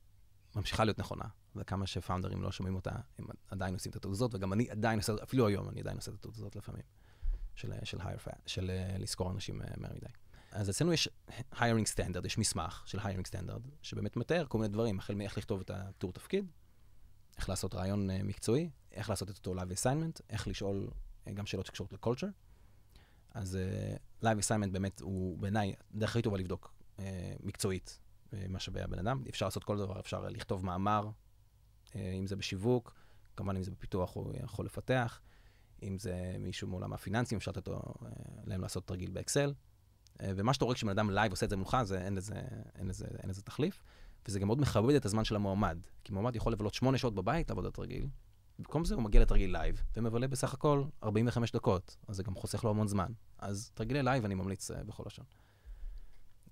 ממשיכה 0.56 0.84
להיות 0.84 0.98
נכונה. 0.98 1.24
וכמה 1.56 1.86
שפאונדרים 1.86 2.42
לא 2.42 2.52
שומעים 2.52 2.74
אותה, 2.74 2.90
הם 3.18 3.26
עדיין 3.48 3.74
עושים 3.74 3.90
את 3.90 3.96
הטעות 3.96 4.14
הזאת, 4.14 4.34
וגם 4.34 4.52
אני 4.52 4.70
עדיין 4.70 4.98
עושה, 4.98 5.12
אפילו 5.22 5.46
היום 5.46 5.68
אני 5.68 5.80
עדיין 5.80 5.96
עושה 5.96 6.10
את 6.10 6.16
הטעות 6.16 6.36
הזאת 6.36 6.56
לפעמים, 6.56 6.82
של, 7.54 7.72
של 7.84 8.00
higher 8.00 8.28
של 8.46 8.70
uh, 8.70 8.98
לזכור 8.98 9.30
אנשים 9.30 9.62
uh, 9.62 9.64
מהר 9.76 9.92
מדי. 9.94 10.06
אז 10.52 10.70
אצלנו 10.70 10.92
יש 10.92 11.08
hiring 11.52 11.88
standard, 11.94 12.26
יש 12.26 12.38
מסמך 12.38 12.82
של 12.86 12.98
hiring 12.98 13.28
standard, 13.30 13.68
שבאמת 13.82 14.16
מתאר 14.16 14.44
כל 14.48 14.58
מיני 14.58 14.68
דברים, 14.68 14.98
החל 14.98 15.14
מאיך 15.14 15.38
לכתוב 15.38 15.60
את 15.60 15.70
הטור 15.70 16.12
תפקיד, 16.12 16.50
איך 17.36 17.48
לעשות 17.48 17.74
רעיון 17.74 18.10
uh, 18.10 18.12
מקצועי, 18.22 18.70
איך 18.92 19.10
לעשות 19.10 19.30
את 19.30 19.36
אותו 19.36 19.54
live 19.54 19.82
assignment, 19.82 20.20
איך 20.30 20.48
לשאול 20.48 20.90
גם 21.34 21.46
שאלות 21.46 21.66
שקשורות 21.66 21.92
לקולצ'ר. 21.92 22.26
אז 23.34 23.58
uh, 24.20 24.24
live 24.24 24.38
assignment 24.48 24.70
באמת 24.72 25.00
הוא 25.00 25.38
בעיניי 25.38 25.74
דרך 25.94 26.10
הכי 26.10 26.22
טובה 26.22 26.38
לבדוק 26.38 26.72
אה, 26.98 27.34
מקצועית 27.42 27.98
משאבי 28.48 28.80
הבן 28.80 28.98
אדם. 28.98 29.22
אפשר 29.28 29.46
לעשות 29.46 29.64
כל 29.64 29.78
דבר, 29.78 30.00
אפשר 30.00 30.28
לכתוב 30.28 30.66
מאמר, 30.66 31.10
אה, 31.96 32.12
אם 32.12 32.26
זה 32.26 32.36
בשיווק, 32.36 32.94
כמובן 33.36 33.56
אם 33.56 33.62
זה 33.62 33.70
בפיתוח 33.70 34.14
הוא 34.14 34.32
יכול 34.44 34.66
לפתח, 34.66 35.20
אם 35.82 35.98
זה 35.98 36.36
מישהו 36.38 36.68
מעולם 36.68 36.92
הפיננסים, 36.92 37.38
אפשר 37.38 37.50
לתת 37.50 37.68
אה, 37.68 37.74
להם 38.44 38.60
לעשות 38.60 38.86
תרגיל 38.86 39.10
באקסל. 39.10 39.54
ומה 40.22 40.54
שאתה 40.54 40.64
רואה 40.64 40.74
כשבן 40.74 40.90
אדם 40.90 41.10
live 41.10 41.32
עושה 41.32 41.44
את 41.44 41.50
זה 41.50 41.56
מולך, 41.56 41.76
זה, 41.82 42.00
אין, 42.00 42.14
לזה, 42.14 42.34
אין, 42.74 42.88
לזה, 42.88 43.06
אין 43.22 43.30
לזה 43.30 43.42
תחליף. 43.42 43.82
וזה 44.28 44.40
גם 44.40 44.46
מאוד 44.46 44.60
מכבד 44.60 44.94
את 44.94 45.04
הזמן 45.04 45.24
של 45.24 45.36
המועמד. 45.36 45.78
כי 46.04 46.12
מועמד 46.12 46.36
יכול 46.36 46.52
לבלות 46.52 46.74
שמונה 46.74 46.98
שעות 46.98 47.14
בבית 47.14 47.50
לעבוד 47.50 47.64
על 47.64 47.70
תרגיל, 47.70 48.06
במקום 48.58 48.84
זה 48.84 48.94
הוא 48.94 49.02
מגיע 49.02 49.20
לתרגיל 49.20 49.52
live, 49.52 49.82
ומבלה 49.96 50.28
בסך 50.28 50.54
הכל 50.54 50.84
45 51.04 51.52
דקות, 51.52 51.96
אז 52.08 52.16
זה 52.16 52.22
גם 52.22 52.34
חוסך 52.34 52.64
לו 52.64 52.70
המון 52.70 52.88
זמן. 52.88 53.12
אז 53.38 53.70
תרגילי 53.74 54.02
live 54.02 54.24
אני 54.24 54.34
ממליץ 54.34 54.70
uh, 54.70 54.74
בכל 54.84 55.02
לשון. 55.06 55.24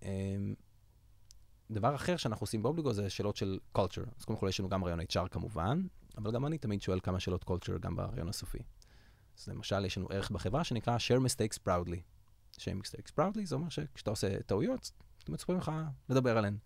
Um, 0.01 0.07
דבר 1.71 1.95
אחר 1.95 2.17
שאנחנו 2.17 2.45
עושים 2.45 2.63
באובליגו 2.63 2.93
זה 2.93 3.11
שאלות 3.11 3.37
של 3.37 3.59
culture. 3.77 4.09
אז 4.19 4.25
קודם 4.25 4.39
כל 4.39 4.47
יש 4.49 4.61
לנו 4.61 4.69
גם 4.69 4.85
ראיון 4.85 5.01
HR 5.01 5.29
כמובן, 5.31 5.83
אבל 6.19 6.33
גם 6.33 6.47
אני 6.47 6.59
תמיד 6.59 6.83
שואל 6.83 7.01
כמה 7.01 7.21
שאלות 7.21 7.45
culture 7.45 7.79
גם 7.81 7.97
ברעיון 7.97 8.29
הסופי. 8.29 8.59
אז 9.39 9.49
למשל, 9.49 9.85
יש 9.85 9.99
לנו 9.99 10.09
ערך 10.11 10.31
בחברה 10.31 10.65
שנקרא 10.65 10.97
share 10.97 11.21
mistakes 11.21 11.59
proudly. 11.69 12.01
share 12.57 12.85
mistakes 12.85 13.11
proudly 13.19 13.45
זה 13.45 13.55
אומר 13.55 13.69
שכשאתה 13.69 14.11
עושה 14.11 14.43
טעויות, 14.43 14.91
אתם 15.25 15.33
מצפים 15.33 15.57
לך 15.57 15.73
לדבר 16.09 16.39
עליהן. 16.39 16.59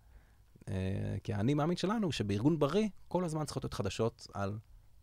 Uh, 0.59 0.63
כי 1.23 1.33
האני 1.33 1.53
מאמין 1.53 1.77
שלנו 1.77 2.11
שבארגון 2.11 2.59
בריא 2.59 2.89
כל 3.07 3.25
הזמן 3.25 3.45
צריכות 3.45 3.63
להיות 3.63 3.73
חדשות 3.73 4.27
על, 4.33 4.57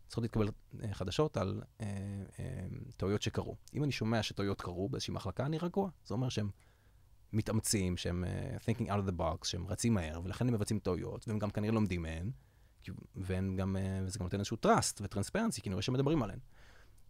צריכות 0.09 0.23
להתקבל 0.23 0.47
uh, 0.47 0.83
חדשות 0.93 1.37
על 1.37 1.61
uh, 1.61 1.81
uh, 1.81 1.83
טעויות 2.97 3.21
שקרו. 3.21 3.55
אם 3.73 3.83
אני 3.83 3.91
שומע 3.91 4.23
שטעויות 4.23 4.61
קרו 4.61 4.89
באיזושהי 4.89 5.13
מחלקה, 5.13 5.45
אני 5.45 5.57
רגוע. 5.57 5.89
זה 6.05 6.13
אומר 6.13 6.29
שהם 6.29 6.49
מתאמצים, 7.33 7.97
שהם 7.97 8.23
thinking 8.57 8.87
out 8.87 9.07
of 9.07 9.09
the 9.09 9.19
box, 9.19 9.37
שהם 9.43 9.67
רצים 9.67 9.93
מהר, 9.93 10.21
ולכן 10.23 10.47
הם 10.47 10.53
מבצעים 10.53 10.79
טעויות, 10.79 11.27
והם 11.27 11.39
גם 11.39 11.49
כנראה 11.49 11.73
לומדים 11.73 12.01
מהן, 12.01 12.31
והם 13.15 13.55
גם, 13.55 13.75
uh, 13.75 14.05
וזה 14.05 14.19
גם 14.19 14.25
נותן 14.25 14.39
איזשהו 14.39 14.57
trust 14.65 15.01
ו 15.01 15.05
transparency, 15.05 15.61
כי 15.61 15.69
נראה 15.69 15.81
שהם 15.81 15.93
מדברים 15.93 16.23
עליהן. 16.23 16.39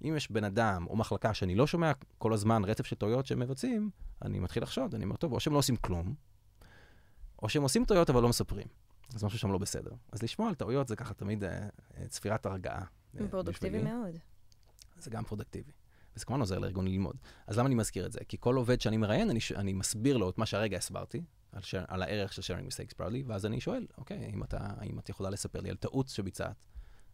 אם 0.03 0.15
יש 0.15 0.31
בן 0.31 0.43
אדם 0.43 0.87
או 0.87 0.95
מחלקה 0.95 1.33
שאני 1.33 1.55
לא 1.55 1.67
שומע 1.67 1.91
כל 2.17 2.33
הזמן 2.33 2.65
רצף 2.65 2.85
של 2.85 2.95
טעויות 2.95 3.25
שהם 3.25 3.39
מבצעים, 3.39 3.89
אני 4.21 4.39
מתחיל 4.39 4.63
לחשוד, 4.63 4.95
אני 4.95 5.03
אומר, 5.03 5.15
טוב, 5.15 5.33
או 5.33 5.39
שהם 5.39 5.53
לא 5.53 5.59
עושים 5.59 5.75
כלום, 5.75 6.15
או 7.43 7.49
שהם 7.49 7.63
עושים 7.63 7.85
טעויות 7.85 8.09
אבל 8.09 8.21
לא 8.21 8.29
מספרים. 8.29 8.67
אז 9.16 9.24
משהו 9.24 9.39
שם 9.39 9.51
לא 9.51 9.57
בסדר. 9.57 9.91
אז 10.12 10.24
לשמוע 10.24 10.49
על 10.49 10.55
טעויות 10.55 10.88
זה 10.88 10.95
ככה 10.95 11.14
תמיד 11.14 11.43
אה, 11.43 11.70
אה 11.97 12.07
צפירת 12.07 12.45
הרגעה. 12.45 12.84
אה, 13.22 13.28
פרודוקטיבי 13.30 13.84
מאוד. 13.84 14.18
זה 14.99 15.10
גם 15.10 15.24
פרודקטיבי. 15.24 15.72
וזה 16.16 16.26
כמובן 16.26 16.39
עוזר 16.39 16.60
לארגון 16.60 16.88
ללמוד. 16.88 17.16
אז 17.47 17.57
למה 17.57 17.68
אני 17.68 17.76
מזכיר 17.76 18.05
את 18.05 18.12
זה? 18.12 18.20
כי 18.28 18.38
כל 18.39 18.55
עובד 18.55 18.82
שאני 18.82 18.97
מראיין, 18.97 19.30
אני, 19.30 19.39
אני 19.55 19.74
מסביר 19.74 20.18
לו 20.18 20.30
את 20.30 20.38
מה 20.38 20.45
שהרגע 20.45 20.78
הסברתי, 20.78 21.22
על, 21.51 21.62
ש... 21.62 21.76
על 21.76 22.01
הערך 22.01 22.34
של 22.34 22.41
sharing 22.41 22.68
mistakes 22.68 22.93
proudly, 22.99 23.24
ואז 23.28 23.45
אני 23.45 23.62
שואל, 23.62 23.88
אוקיי, 23.97 24.26
האם, 24.26 24.43
אתה, 24.43 24.57
האם 24.62 24.99
את 24.99 25.10
יכולה 25.10 25.30
לספר 25.30 25.62
לי 25.62 25.70
על 25.70 25.76
טעות 25.76 26.07
שביצעת 26.07 26.55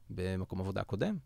במקום 0.10 0.62
עבודה 0.62 0.84
קודם? 0.84 1.18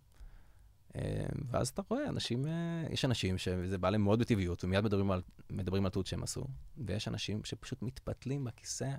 אה, 0.96 1.26
ואז 1.52 1.70
אתה 1.70 1.82
רואה, 1.90 2.10
אנשים, 2.10 2.48
אה, 2.48 2.84
יש 2.90 3.06
אנשים 3.06 3.38
שזה 3.38 3.78
בא 3.78 3.90
להם 3.90 4.02
מאוד 4.02 4.20
בטבעיות, 4.20 4.64
ומיד 4.64 4.84
מדברים 4.84 5.12
על, 5.12 5.22
מדברים 5.50 5.86
על 5.86 5.92
טעות 5.92 6.06
שהם 6.06 6.24
עשו, 6.24 6.46
ויש 6.78 7.08
אנשים 7.08 7.44
שפשוט 7.44 7.82
מתפתלים 7.82 8.44
בכיסא. 8.44 8.92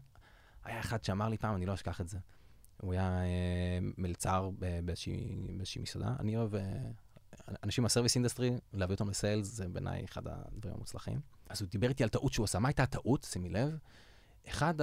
היה 0.64 0.80
אחד 0.80 1.04
שאמר 1.04 1.28
לי 1.28 1.38
פעם, 1.38 1.56
אני 1.56 1.66
לא 1.66 1.74
אשכח 1.74 2.00
את 2.00 2.08
זה. 2.08 2.18
הוא 2.80 2.92
היה 2.92 3.22
אה, 3.22 3.78
מלצר 3.98 4.50
באיזושהי, 4.84 5.80
מסעדה. 5.80 6.16
אני 6.20 6.36
אוהב 6.36 6.54
אה, 6.54 6.62
אנשים 7.64 7.82
מה 7.82 7.89
service 7.89 8.14
industry, 8.14 8.50
להביא 8.72 8.94
אותם 8.94 9.10
ל 9.10 9.15
sales, 9.15 9.46
זה 9.46 9.68
בעיניי 9.68 10.04
אחד 10.04 10.22
הדברים 10.26 10.74
המוצלחים. 10.74 11.20
אז 11.48 11.62
הוא 11.62 11.70
דיבר 11.70 11.88
איתי 11.88 12.02
על 12.02 12.08
טעות 12.08 12.32
שהוא 12.32 12.44
עשה. 12.44 12.58
מה 12.58 12.68
הייתה 12.68 12.82
הטעות? 12.82 13.26
שימי 13.30 13.48
לב. 13.48 13.78
אחד 14.48 14.74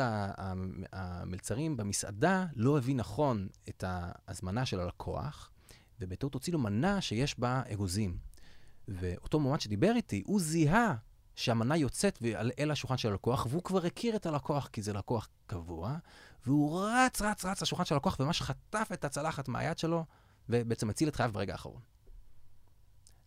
המלצרים 0.94 1.78
במסעדה 1.78 2.46
לא 2.56 2.78
הבין 2.78 2.98
נכון 2.98 3.48
את 3.70 3.84
ההזמנה 3.88 4.66
של 4.66 4.80
הלקוח, 4.80 5.52
ובטעות 6.00 6.34
הוציא 6.34 6.54
לו 6.54 6.60
מנה 6.60 7.02
שיש 7.02 7.40
בה 7.40 7.62
אגוזים. 7.74 8.18
ואותו 8.88 9.40
מועמד 9.40 9.62
שדיבר 9.62 9.92
איתי, 9.96 10.24
הוא 10.26 10.40
זיהה 10.40 10.96
שהמנה 11.38 11.78
יוצאת 11.78 12.24
אל 12.60 12.72
השולחן 12.72 12.98
של 12.98 13.10
הלקוח, 13.10 13.48
והוא 13.50 13.64
כבר 13.64 13.86
הכיר 13.86 14.16
את 14.16 14.26
הלקוח, 14.26 14.68
כי 14.68 14.82
זה 14.82 14.94
לקוח 14.94 15.30
קבוע, 15.48 15.98
והוא 16.46 16.82
רץ, 16.86 17.22
רץ, 17.22 17.46
רץ 17.46 17.62
לשולחן 17.62 17.86
של 17.86 17.96
הלקוח, 17.96 18.20
וממש 18.20 18.42
חטף 18.42 18.90
את 18.94 19.06
הצלחת 19.06 19.48
מהיד 19.48 19.78
שלו, 19.78 20.06
ובעצם 20.50 20.90
הציל 20.90 21.10
את 21.10 21.16
חייו 21.16 21.32
ברגע 21.34 21.54
האחרון. 21.54 21.82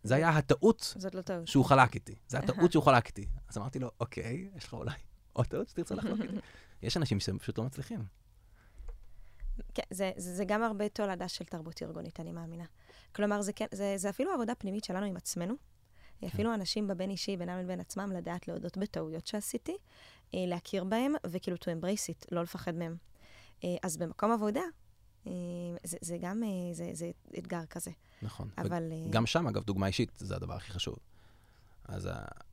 זה 0.03 0.15
היה 0.15 0.29
הטעות 0.29 0.97
לא 1.15 1.47
שהוא 1.47 1.65
חלק 1.65 1.95
איתי. 1.95 2.15
זה 2.29 2.39
הטעות 2.41 2.73
שהוא 2.73 2.85
חלק 2.85 3.07
איתי. 3.07 3.27
אז 3.49 3.59
אמרתי 3.59 3.79
לו, 3.79 3.91
אוקיי, 4.01 4.51
יש 4.57 4.65
לך 4.65 4.75
אולי 4.75 4.95
עוד 5.33 5.47
טעות 5.47 5.69
שתרצה 5.69 5.95
לחלוק 5.95 6.21
איתי. 6.21 6.37
יש 6.83 6.97
אנשים 6.97 7.21
שהם 7.21 7.39
פשוט 7.39 7.59
לא 7.59 7.65
מצליחים. 7.65 8.05
כן, 9.75 9.83
זה, 9.91 10.13
זה, 10.17 10.35
זה 10.35 10.45
גם 10.45 10.63
הרבה 10.63 10.89
תולדה 10.89 11.29
של 11.29 11.45
תרבות 11.45 11.83
ארגונית, 11.83 12.21
אני 12.21 12.33
מאמינה. 12.33 12.65
כלומר, 13.13 13.43
זה, 13.43 13.53
כן, 13.53 13.67
זה, 13.73 13.95
זה 13.97 14.11
אפילו 14.11 14.33
עבודה 14.33 14.55
פנימית 14.55 14.85
שלנו 14.85 15.07
עם 15.07 15.17
עצמנו. 15.17 15.55
כן. 16.21 16.27
אפילו 16.27 16.55
אנשים 16.55 16.89
בבין 16.89 17.11
אישי, 17.11 17.37
בינם 17.37 17.59
לבין 17.59 17.81
עצמם, 17.81 18.13
לדעת 18.13 18.49
להודות 18.49 18.77
בטעויות 18.77 19.27
שעשיתי, 19.27 19.77
אה, 20.35 20.45
להכיר 20.47 20.85
בהם, 20.85 21.13
וכאילו 21.27 21.57
to 21.57 21.61
embrace 21.61 22.11
it, 22.11 22.27
לא 22.31 22.43
לפחד 22.43 22.75
מהם. 22.75 22.97
אה, 23.65 23.77
אז 23.83 23.97
במקום 23.97 24.33
עבודה, 24.33 24.63
אה, 25.27 25.33
זה, 25.85 25.97
זה 26.01 26.19
גם, 26.21 26.43
זה, 26.73 26.91
זה 26.93 27.11
אתגר 27.39 27.67
כזה. 27.67 27.91
נכון. 28.23 28.49
אבל... 28.59 28.93
גם 29.11 29.27
שם, 29.27 29.47
אגב, 29.47 29.65
דוגמה 29.65 29.87
אישית 29.87 30.11
זה 30.19 30.37
הדבר 30.37 30.55
הכי 30.55 30.73
חשוב. 30.73 30.97
אז 31.85 32.09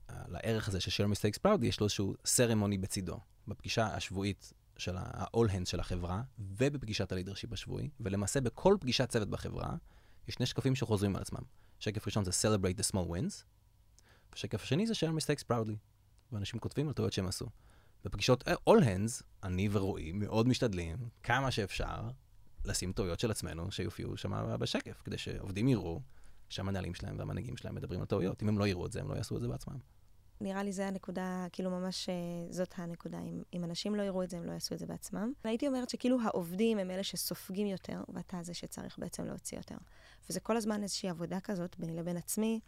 לערך 0.10 0.68
הזה 0.68 0.80
של 0.80 1.04
share 1.04 1.08
mistakes 1.08 1.40
proud, 1.46 1.66
יש 1.66 1.80
לו 1.80 1.86
איזשהו 1.86 2.14
סרמוני 2.26 2.78
בצידו. 2.78 3.20
בפגישה 3.48 3.88
השבועית 3.88 4.54
של 4.78 4.98
ה-all 4.98 5.50
hands 5.50 5.66
של 5.66 5.80
החברה, 5.80 6.22
ובפגישת 6.40 7.12
הלידרשיפ 7.12 7.54
השבועי, 7.54 7.90
ולמעשה 8.00 8.42
בכל 8.42 8.78
פגישת 8.80 9.10
צוות 9.10 9.30
בחברה, 9.30 9.76
יש 10.28 10.36
שני 10.36 10.46
שקפים 10.46 10.76
שחוזרים 10.76 11.16
על 11.16 11.22
עצמם. 11.22 11.42
שקף 11.80 12.06
ראשון 12.06 12.24
זה 12.26 12.32
celebrate 12.32 12.80
the 12.80 12.92
small 12.92 13.10
wins, 13.10 13.44
ושקף 14.38 14.64
השני 14.64 14.88
זה 14.88 14.94
share 14.94 15.20
mistakes 15.20 15.44
proudly. 15.52 15.76
ואנשים 16.32 16.60
כותבים 16.60 16.88
על 16.88 16.94
טעויות 16.94 17.14
שהם 17.14 17.28
עשו. 17.28 17.46
בפגישות 18.06 18.48
all 18.48 18.82
hands, 18.82 19.24
אני 19.44 19.70
ורועי 19.72 20.12
מאוד 20.12 20.48
משתדלים, 20.48 20.98
כמה 21.24 21.52
שאפשר, 21.52 22.10
לשים 22.66 22.94
טעויות 22.94 23.20
של 23.20 23.32
עצמנו 23.32 23.72
שיופיעו 23.72 24.18
שם 24.18 24.58
בשקף, 24.60 25.02
כדי 25.06 25.18
שעובדים 25.18 25.68
יראו 25.68 26.02
שהמנהלים 26.50 26.94
שלהם 26.94 27.16
והמנהיגים 27.20 27.58
שלהם 27.58 27.76
מדברים 27.76 28.00
על 28.00 28.06
טעויות. 28.06 28.44
אם 28.44 28.50
הם 28.50 28.60
לא 28.60 28.68
יראו 28.68 28.86
את 28.86 28.92
זה, 28.92 29.02
הם 29.02 29.10
לא 29.10 29.16
יעשו 29.16 29.36
את 29.36 29.42
זה 29.42 29.48
בעצמם. 29.48 29.78
נראה 30.42 30.64
לי 30.64 30.72
זה 30.72 30.88
הנקודה, 30.88 31.48
כאילו 31.52 31.72
ממש 31.72 32.10
אה, 32.10 32.16
זאת 32.50 32.74
הנקודה. 32.78 33.20
אם, 33.20 33.44
אם 33.54 33.64
אנשים 33.64 33.96
לא 33.96 34.02
יראו 34.02 34.24
את 34.24 34.30
זה, 34.30 34.38
הם 34.38 34.46
לא 34.46 34.52
יעשו 34.52 34.76
את 34.76 34.80
זה 34.80 34.86
בעצמם. 34.86 35.34
הייתי 35.44 35.68
אומרת 35.68 35.90
שכאילו 35.90 36.18
העובדים 36.22 36.78
הם 36.78 36.92
אלה 36.92 37.04
שסופגים 37.04 37.68
יותר, 37.68 38.04
ואתה 38.14 38.44
זה 38.44 38.54
שצריך 38.54 39.00
בעצם 39.00 39.26
להוציא 39.26 39.58
יותר. 39.58 39.76
וזה 40.30 40.40
כל 40.40 40.58
הזמן 40.58 40.84
איזושהי 40.84 41.10
עבודה 41.10 41.40
כזאת 41.40 41.80
ביני 41.80 41.96
לבין 41.96 42.18
עצמי, 42.18 42.60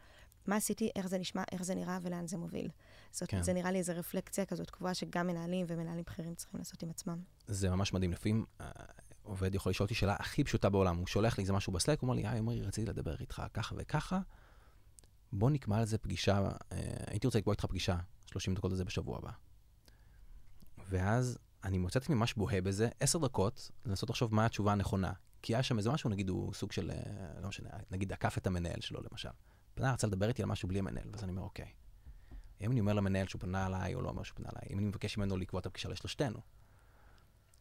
מה 0.48 0.56
עשיתי, 0.56 0.90
איך 0.96 1.08
זה 1.08 1.18
נשמע, 1.18 1.44
איך 1.52 1.64
זה 1.64 1.76
נראה 1.76 2.00
ולאן 2.02 2.28
זה 2.28 2.38
מוביל. 2.38 2.70
זאת, 3.12 3.30
כן. 3.30 3.42
זה 3.42 3.54
נראה 3.54 3.72
לי 3.72 3.78
איזו 3.78 3.94
רפלקציה 3.96 4.46
כזאת 4.46 4.70
קבועה 4.70 4.94
שגם 4.94 5.28
מנהלים 5.28 5.66
ומנהלים 5.70 6.04
בכירים 6.04 6.36
צריכים 6.36 6.58
לעשות 6.60 6.84
עם 6.84 6.90
עצמם. 6.90 7.22
זה 7.48 7.70
ממש 7.70 7.94
מדהים. 7.94 8.12
לפעמים 8.12 8.46
אה, 8.62 8.70
עובד 9.24 9.56
יכול 9.56 9.70
לשאול 9.70 9.86
אותי 9.86 9.96
שאלה 9.96 10.16
הכי 10.20 10.44
פשוטה 10.44 10.70
בעולם. 10.70 10.98
הוא 10.98 11.08
שולח 11.08 11.38
לי 11.38 11.42
איזה 11.42 11.54
משהו 11.54 11.74
בסלק, 11.74 12.00
הוא 12.00 12.08
אומר 12.08 12.16
לי, 12.16 12.28
היי, 12.28 12.40
עמרי, 12.40 12.62
רציתי 12.62 12.90
לדבר 12.90 13.16
איתך 13.20 13.44
ככה 13.54 13.76
וככה. 13.78 14.20
בוא 15.34 15.50
נקבע 15.50 15.78
על 15.78 15.86
זה 15.86 15.98
פגישה, 15.98 16.50
אה, 16.72 16.78
הייתי 17.08 17.28
רוצה 17.28 17.40
לקבוע 17.40 17.54
איתך 17.54 17.66
פגישה, 17.66 17.98
30 18.26 18.56
דקות 18.56 18.72
לזה 18.72 18.86
בשבוע 18.86 19.18
הבא. 19.18 19.32
ואז 20.90 21.38
אני 21.64 21.78
מוצא 21.78 22.00
את 22.00 22.10
ממש 22.10 22.34
בוהה 22.34 22.62
בזה, 22.62 22.90
עשר 23.00 23.20
דקות, 23.20 23.72
לנסות 23.86 24.10
לחשוב 24.10 24.36
מה 24.36 24.46
התשובה 24.46 24.72
הנכונה. 24.72 25.12
כי 25.42 25.56
היה 25.56 25.64
שם 25.64 25.78
איזה 25.78 25.92
משהו, 25.92 26.10
נגיד 26.10 26.30
הוא 26.30 26.54
סוג 26.54 26.72
של, 26.72 26.92
אה, 26.92 27.42
לא 27.42 27.48
משנה, 27.48 27.70
נגיד 27.92 28.14
עקף 28.14 28.38
את 28.38 28.48
המנהל 28.48 28.82
שלו 28.82 29.00
למשל. 29.12 29.30
פנה 29.80 29.94
רצה 29.94 30.08
לדבר 30.08 30.28
איתי 30.28 30.42
על 30.44 30.50
משהו 30.50 30.68
בלי 30.68 30.80
המנהל, 30.80 31.10
ואז 31.12 31.24
אני 31.24 31.32
אומר, 31.32 31.42
אוקיי. 31.42 31.68
אם 32.62 32.72
אני 32.72 32.80
אומר 32.80 32.94
למנהל 32.94 33.28
שהוא 33.28 33.42
פנה 33.42 33.68
אליי, 33.68 33.96
או 33.96 34.02
לא 34.02 34.10
אומר 34.10 34.24
שהוא 34.24 34.36
פנה 34.36 34.50
אליי, 34.56 34.74
אם 34.74 34.80
אני 34.80 34.88
מבקש 34.88 35.18
ממנו 35.18 35.38
לקבוע 35.38 35.60
את 35.60 35.66
הפגישה 35.66 35.90
לשלושתנו. 35.90 36.40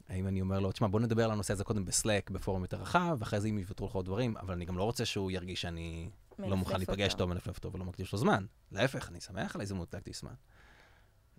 האם 0.09 0.27
אני 0.27 0.41
אומר 0.41 0.61
לו, 0.61 0.73
תשמע, 0.73 0.89
בוא 0.89 1.01
נדבר 1.01 1.25
על 1.25 1.31
הנושא 1.31 1.53
הזה 1.53 1.65
קודם 1.65 1.85
בסלק, 1.85 2.31
בפורום 2.31 2.63
יותר 2.63 2.77
רחב, 2.77 3.17
ואחרי 3.19 3.41
זה 3.41 3.49
אם 3.49 3.59
יוותרו 3.59 3.87
לך 3.87 3.93
עוד 3.93 4.05
דברים, 4.05 4.37
אבל 4.37 4.55
אני 4.55 4.65
גם 4.65 4.79
לא 4.79 4.85
רוצה 4.85 5.05
שהוא 5.05 5.31
ירגיש 5.31 5.61
שאני 5.61 6.11
לא 6.39 6.57
מוכן 6.57 6.77
להיפגש 6.77 7.13
איתו, 7.13 7.29
מנפנף 7.29 7.57
אותו 7.57 7.73
ולא 7.73 7.85
מקדיש 7.85 8.13
לו 8.13 8.19
זמן. 8.19 8.47
להפך, 8.73 9.09
אני 9.09 9.21
שמח 9.21 9.55
על 9.55 9.61
ההזדמנות 9.61 9.95
להקדיש 9.95 10.21
זמן. 10.21 10.35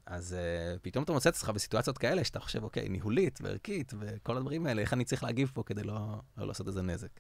אז 0.06 0.36
uh, 0.36 0.80
פתאום 0.80 1.04
אתה 1.04 1.12
מוצא 1.12 1.30
את 1.30 1.36
עצמך 1.36 1.50
בסיטואציות 1.50 1.98
כאלה, 1.98 2.24
שאתה 2.24 2.40
חושב, 2.40 2.64
אוקיי, 2.64 2.90
ניהולית 2.90 3.40
וערכית 3.42 3.94
וכל 4.00 4.38
הדברים 4.38 4.66
האלה, 4.66 4.82
איך 4.82 4.94
אני 4.94 5.06
צריך 5.06 5.24
להגיב 5.24 5.52
פה 5.54 5.64
כדי 5.64 5.84
לא, 5.84 6.22
לא 6.38 6.48
לעשות 6.48 6.68
איזה 6.68 6.82
נזק. 6.82 7.20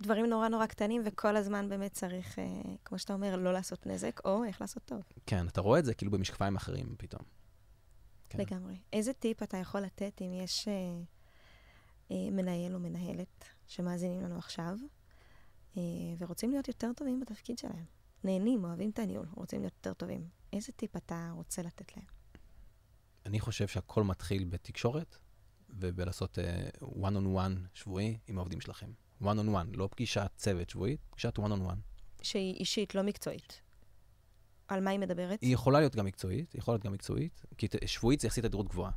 דברים 0.00 0.26
נורא 0.26 0.48
נורא 0.48 0.66
קטנים, 0.66 1.02
וכל 1.04 1.36
הזמן 1.36 1.68
באמת 1.68 1.92
צריך, 1.92 2.38
אה, 2.38 2.44
כמו 2.84 2.98
שאתה 2.98 3.12
אומר, 3.12 3.36
לא 3.36 3.52
לעשות 3.52 3.86
נזק, 3.86 4.20
או 4.24 4.44
איך 4.44 4.60
לעשות 4.60 4.82
טוב. 4.84 5.02
כן, 5.26 5.48
אתה 5.48 5.60
רואה 5.60 5.78
את 5.78 5.84
זה 5.84 5.94
כאילו 5.94 6.10
במשקפיים 6.10 6.56
אחרים 6.56 6.94
פתאום. 6.98 7.22
כן. 8.28 8.40
לגמרי. 8.40 8.78
איזה 8.92 9.12
טיפ 9.12 9.42
אתה 9.42 9.56
יכול 9.56 9.80
לתת 9.80 10.22
אם 10.22 10.32
יש 10.34 10.68
אה, 10.68 10.74
אה, 12.10 12.30
מנהל 12.30 12.74
או 12.74 12.80
מנהלת 12.80 13.44
שמאזינים 13.66 14.20
לנו 14.20 14.38
עכשיו, 14.38 14.78
אה, 15.76 15.82
ורוצים 16.18 16.50
להיות 16.50 16.68
יותר 16.68 16.92
טובים 16.96 17.20
בתפקיד 17.20 17.58
שלהם? 17.58 17.84
נהנים, 18.24 18.64
אוהבים 18.64 18.90
את 18.90 18.98
הניהול, 18.98 19.26
רוצים 19.34 19.60
להיות 19.60 19.74
יותר 19.76 19.94
טובים. 19.94 20.28
איזה 20.52 20.72
טיפ 20.72 20.96
אתה 20.96 21.30
רוצה 21.34 21.62
לתת 21.62 21.96
להם? 21.96 22.06
אני 23.26 23.40
חושב 23.40 23.68
שהכל 23.68 24.04
מתחיל 24.04 24.44
בתקשורת 24.44 25.16
ובלעשות 25.70 26.38
uh, 26.38 26.84
one 26.84 27.16
on 27.16 27.36
one 27.36 27.58
שבועי 27.74 28.18
עם 28.26 28.38
העובדים 28.38 28.60
שלכם. 28.60 28.90
One 29.22 29.24
on 29.24 29.48
one, 29.54 29.76
לא 29.76 29.88
פגישת 29.90 30.30
צוות 30.36 30.70
שבועית, 30.70 31.00
פגישת 31.10 31.38
one 31.38 31.42
on 31.42 31.70
one. 31.70 31.78
שהיא 32.22 32.54
אישית, 32.54 32.94
לא 32.94 33.02
מקצועית. 33.02 33.60
על 34.68 34.80
מה 34.80 34.90
היא 34.90 34.98
מדברת? 34.98 35.40
היא 35.40 35.54
יכולה 35.54 35.78
להיות 35.78 35.96
גם 35.96 36.04
מקצועית, 36.04 36.52
היא 36.52 36.58
יכולה 36.58 36.74
להיות 36.74 36.84
גם 36.84 36.92
מקצועית, 36.92 37.44
כי 37.58 37.66
שבועית 37.86 38.20
זה 38.20 38.26
יחסית 38.26 38.44
תדירות 38.44 38.68
גבוהה. 38.68 38.92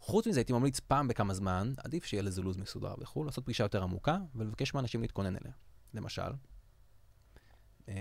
חוץ 0.00 0.26
מזה, 0.26 0.40
הייתי 0.40 0.52
ממליץ 0.52 0.80
פעם 0.80 1.08
בכמה 1.08 1.34
זמן, 1.34 1.72
עדיף 1.76 2.04
שיהיה 2.04 2.22
לזה 2.22 2.42
לו"ז 2.42 2.56
מסודר 2.56 2.94
וכו', 2.98 3.24
לעשות 3.24 3.44
פגישה 3.44 3.64
יותר 3.64 3.82
עמוקה, 3.82 4.18
ולבקש 4.34 4.74
מאנשים 4.74 5.02
להתכונן 5.02 5.36
אליה. 5.36 5.52
למשל, 5.94 6.32
אמ, 7.88 7.94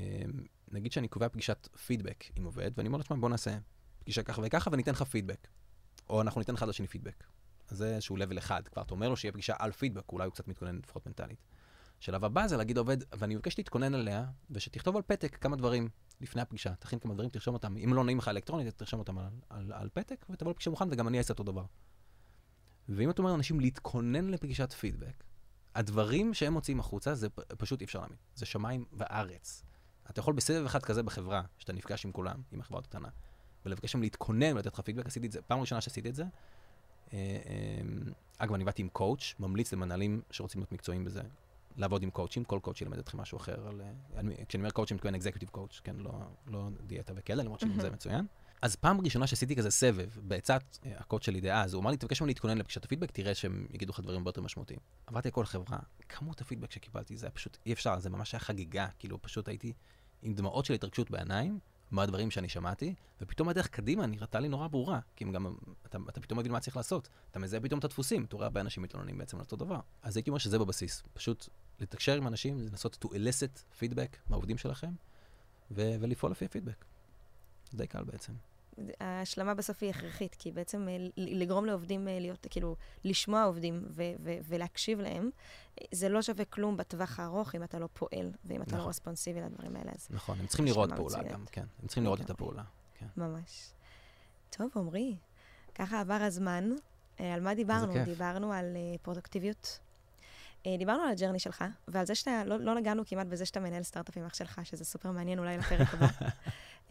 נגיד 0.71 0.91
שאני 0.91 1.07
קובע 1.07 1.29
פגישת 1.29 1.67
פידבק 1.85 2.23
עם 2.35 2.45
עובד, 2.45 2.71
ואני 2.77 2.87
אומר 2.87 3.01
תשמע, 3.01 3.17
בוא 3.17 3.29
נעשה 3.29 3.57
פגישה 3.99 4.23
ככה 4.23 4.41
וככה, 4.45 4.69
וניתן 4.73 4.91
לך 4.91 5.03
פידבק. 5.03 5.47
או 6.09 6.21
אנחנו 6.21 6.41
ניתן 6.41 6.53
אחד 6.53 6.67
לשני 6.67 6.87
פידבק. 6.87 7.23
זה 7.75 7.95
איזשהו 7.95 8.17
level 8.17 8.37
אחד. 8.37 8.67
כבר 8.67 8.81
אתה 8.81 8.93
אומר 8.93 9.09
לו 9.09 9.17
שיהיה 9.17 9.31
פגישה 9.31 9.53
על 9.59 9.71
פידבק, 9.71 10.11
אולי 10.11 10.25
הוא 10.25 10.33
קצת 10.33 10.47
מתכונן 10.47 10.75
לפחות 10.75 11.07
מנטלית. 11.07 11.39
שלב 11.99 12.25
הבא 12.25 12.47
זה 12.47 12.57
להגיד 12.57 12.75
לעובד, 12.75 12.97
ואני 13.17 13.35
מבקש 13.35 13.57
להתכונן 13.57 13.93
עליה, 13.93 14.25
ושתכתוב 14.51 14.95
על 14.95 15.01
פתק 15.01 15.35
כמה 15.35 15.55
דברים 15.55 15.89
לפני 16.21 16.41
הפגישה. 16.41 16.75
תכין 16.75 16.99
כמה 16.99 17.13
דברים, 17.13 17.29
תרשום 17.29 17.53
אותם. 17.53 17.77
אם 17.77 17.93
לא 17.93 18.03
נעים 18.03 18.17
לך 18.17 18.27
אלקטרונית, 18.27 18.77
תרשום 18.77 18.99
אותם 18.99 19.17
על, 19.17 19.27
על, 19.49 19.73
על 19.73 19.89
פתק, 19.93 20.25
ותבוא 20.29 20.51
לפגישה 20.51 20.69
מוכן, 20.69 20.87
וגם 20.91 21.07
אני 21.07 21.17
אעשה 21.17 21.33
אותו 21.33 21.43
דבר. 21.43 21.65
ואם 22.89 23.09
אתה 23.09 23.21
אומר 23.21 23.31
לאנשים 23.31 23.59
להתכונן 23.59 24.29
לפגישת 24.29 24.73
פידבק, 24.73 25.23
הדברים 25.75 26.33
שהם 26.33 26.53
מוציאים 26.53 26.79
החוצה, 26.79 27.15
זה 27.15 27.29
פשוט 27.29 27.81
אי 27.81 27.85
אפשר 27.85 27.99
להאמין. 27.99 28.17
זה 28.35 28.45
שמיים 28.45 28.85
וארץ. 28.93 29.63
אתה 30.09 30.19
יכול 30.19 30.33
בסבב 30.33 30.65
אחד 30.65 30.83
כזה 30.83 31.03
בחברה, 31.03 31.41
שאתה 31.57 31.73
נפגש 31.73 32.05
עם 32.05 32.11
כולם, 32.11 32.41
אם 32.51 32.59
החברה 32.59 32.85
קטנה, 32.85 33.07
ולבקש 33.65 33.95
מהם 33.95 34.01
להתכונן 34.01 34.53
ולתת 34.55 34.73
לך 34.73 34.79
פידבק, 34.79 35.05
עשיתי 35.05 35.27
את 35.27 35.31
זה, 35.31 35.41
פעם 35.41 35.59
ראשונה 35.59 35.81
שעשיתי 35.81 36.09
את 36.09 36.15
זה. 36.15 36.23
אה, 37.13 37.17
אה, 37.17 38.11
אגב, 38.37 38.53
אני 38.53 38.63
באתי 38.63 38.81
עם 38.81 38.89
קואוץ', 38.89 39.35
ממליץ 39.39 39.73
למנהלים 39.73 40.21
שרוצים 40.31 40.61
להיות 40.61 40.71
מקצועיים 40.71 41.03
בזה, 41.03 41.21
לעבוד 41.77 42.03
עם 42.03 42.09
קואוצ'ים, 42.09 42.43
כל 42.43 42.59
קואוצ' 42.61 42.81
ילמד 42.81 42.97
אתכם 42.97 43.17
משהו 43.17 43.37
אחר. 43.37 43.67
על, 43.67 43.81
אה, 43.81 44.45
כשאני 44.47 44.61
אומר 44.61 44.71
קואוצ' 44.71 44.91
אני 44.91 44.95
מתכוון 44.95 45.15
executive 45.15 45.49
coach, 45.49 45.79
כן, 45.79 45.95
לא, 45.95 46.11
לא 46.47 46.67
דיאטה 46.87 47.13
וכאלה, 47.15 47.43
למרות 47.43 47.59
שגם 47.59 47.81
זה 47.81 47.89
מצוין. 47.89 48.25
אז 48.61 48.75
פעם 48.75 49.01
ראשונה 49.01 49.27
שעשיתי 49.27 49.55
כזה 49.55 49.69
סבב, 49.69 50.09
בעצת 50.21 50.63
הקואוצ' 50.97 51.23
שלי 51.23 51.41
דאז, 51.41 51.73
הוא 51.73 51.81
אמר 51.81 51.91
לי, 51.91 51.97
תבקש 51.97 52.21
מהם 52.21 52.29
להתכונן 52.29 52.57
לפגישת 52.57 52.85
הפידבק, 52.85 53.11
תראה 53.11 53.35
שהם 53.35 53.67
יגידו 53.71 53.93
לך 53.93 53.99
דברים 53.99 54.17
הרבה 54.17 54.29
יותר 54.29 54.41
משמעותיים. 54.41 54.79
עברתי 55.07 55.27
על 55.27 55.31
כל 55.31 55.45
חברה, 55.45 55.79
כמות 56.09 56.41
הפידבק 56.41 56.71
שקיבלתי, 56.71 57.17
זה 57.17 57.25
היה 57.25 57.31
פשוט 57.31 57.57
אי 57.65 57.73
אפשר, 57.73 57.99
זה 57.99 58.09
ממש 58.09 58.33
היה 58.33 58.39
חגיגה, 58.39 58.87
כאילו 58.99 59.21
פשוט 59.21 59.47
הייתי 59.47 59.73
עם 60.21 60.33
דמעות 60.33 60.65
של 60.65 60.73
התרגשות 60.73 61.11
בעיניים, 61.11 61.59
מה 61.91 62.03
הדברים 62.03 62.31
שאני 62.31 62.49
שמעתי, 62.49 62.95
ופתאום 63.21 63.49
הדרך 63.49 63.67
קדימה 63.67 64.05
נראתה 64.05 64.39
לי 64.39 64.47
נורא 64.47 64.67
ברורה, 64.67 64.99
כי 65.15 65.25
גם, 65.25 65.55
אתה, 65.85 65.97
אתה 66.09 66.21
פתאום 66.21 66.39
מבין 66.39 66.51
מה 66.51 66.59
צריך 66.59 66.77
לעשות. 66.77 67.09
אתה 67.31 67.39
מזהה 67.39 67.59
פתאום 67.59 67.79
את 67.79 67.83
הדפוסים, 67.83 68.25
אתה 68.25 68.35
רואה 68.35 68.45
הרבה 68.45 68.61
אנשים 68.61 68.83
מתלוננים 68.83 69.17
בעצם 69.17 69.37
על 69.37 69.43
אותו 69.43 69.55
דבר. 69.55 69.79
אז 70.01 70.17
הייתי 70.17 70.29
אומר 70.29 70.37
שזה 70.37 70.59
בבסיס, 70.59 71.03
פשוט 71.13 71.49
לתקשר 71.79 72.15
עם 72.15 72.27
אנשים, 72.27 72.59
לנסות 72.59 73.05
to 73.05 73.07
elicit 73.07 73.81
feedback 73.81 74.17
מהעובדים 74.29 74.57
שלכם, 74.57 74.91
ו- 75.71 75.95
ולפעול 75.99 76.31
לפי 76.31 76.45
הפידבק. 76.45 76.85
די 77.73 77.87
קל 77.87 78.03
בעצם. 78.03 78.33
ההשלמה 78.99 79.53
בסוף 79.53 79.83
היא 79.83 79.89
הכרחית, 79.89 80.35
כי 80.39 80.51
בעצם 80.51 80.87
אה, 80.89 80.97
לגרום 81.17 81.65
לעובדים 81.65 82.07
אה, 82.07 82.19
להיות, 82.19 82.47
כאילו, 82.49 82.75
לשמוע 83.03 83.43
עובדים 83.43 83.83
ו- 83.89 84.03
ו- 84.23 84.37
ולהקשיב 84.43 84.99
להם, 84.99 85.29
זה 85.91 86.09
לא 86.09 86.21
שווה 86.21 86.45
כלום 86.45 86.77
בטווח 86.77 87.19
הארוך 87.19 87.55
אם 87.55 87.63
אתה 87.63 87.79
לא 87.79 87.89
פועל, 87.93 88.31
ואם 88.45 88.61
אתה 88.61 88.71
לא 88.71 88.77
נכון. 88.77 88.79
לא 88.79 88.89
רספונסיבי 88.89 89.41
לדברים 89.41 89.75
האלה. 89.75 89.91
אז 89.95 90.07
נכון, 90.09 90.39
הם 90.39 90.47
צריכים 90.47 90.65
לראות 90.65 90.89
פעולה 90.89 91.17
מצוינת. 91.17 91.31
גם, 91.31 91.45
כן. 91.51 91.65
הם 91.81 91.87
צריכים 91.87 92.03
לראות 92.03 92.21
את 92.21 92.29
הפעולה. 92.29 92.63
כן. 92.99 93.05
ממש. 93.17 93.71
טוב, 94.49 94.71
עמרי, 94.75 95.15
ככה 95.75 95.99
עבר 95.99 96.13
הזמן. 96.13 96.69
אה, 97.19 97.33
על 97.33 97.41
מה 97.41 97.55
דיברנו? 97.55 97.93
דיברנו 98.05 98.53
על 98.53 98.77
פרודוקטיביות. 99.01 99.79
דיברנו 100.77 101.03
על 101.03 101.09
הג'רני 101.09 101.39
שלך, 101.39 101.63
ועל 101.87 102.05
זה 102.05 102.15
שאתה, 102.15 102.43
לא, 102.45 102.59
לא 102.59 102.75
נגענו 102.75 103.03
כמעט 103.05 103.27
בזה 103.27 103.45
שאתה 103.45 103.59
מנהל 103.59 103.83
סטארט-אפים 103.83 104.25
אח 104.25 104.33
שלך, 104.33 104.61
שזה 104.63 104.85
סופר 104.85 105.11
מעניין 105.11 105.39
אולי 105.39 105.57
לפרק 105.57 105.93
הבא. 105.93 106.07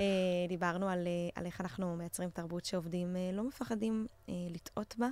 אה, 0.01 0.05
דיברנו 0.49 0.89
על, 0.89 1.07
אה, 1.07 1.29
על 1.35 1.47
איך 1.47 1.61
אנחנו 1.61 1.97
מייצרים 1.97 2.31
תרבות 2.31 2.65
שעובדים 2.65 3.17
אה, 3.17 3.31
לא 3.33 3.45
מפחדים 3.45 4.07
לטעות 4.29 4.95
בה, 4.99 5.09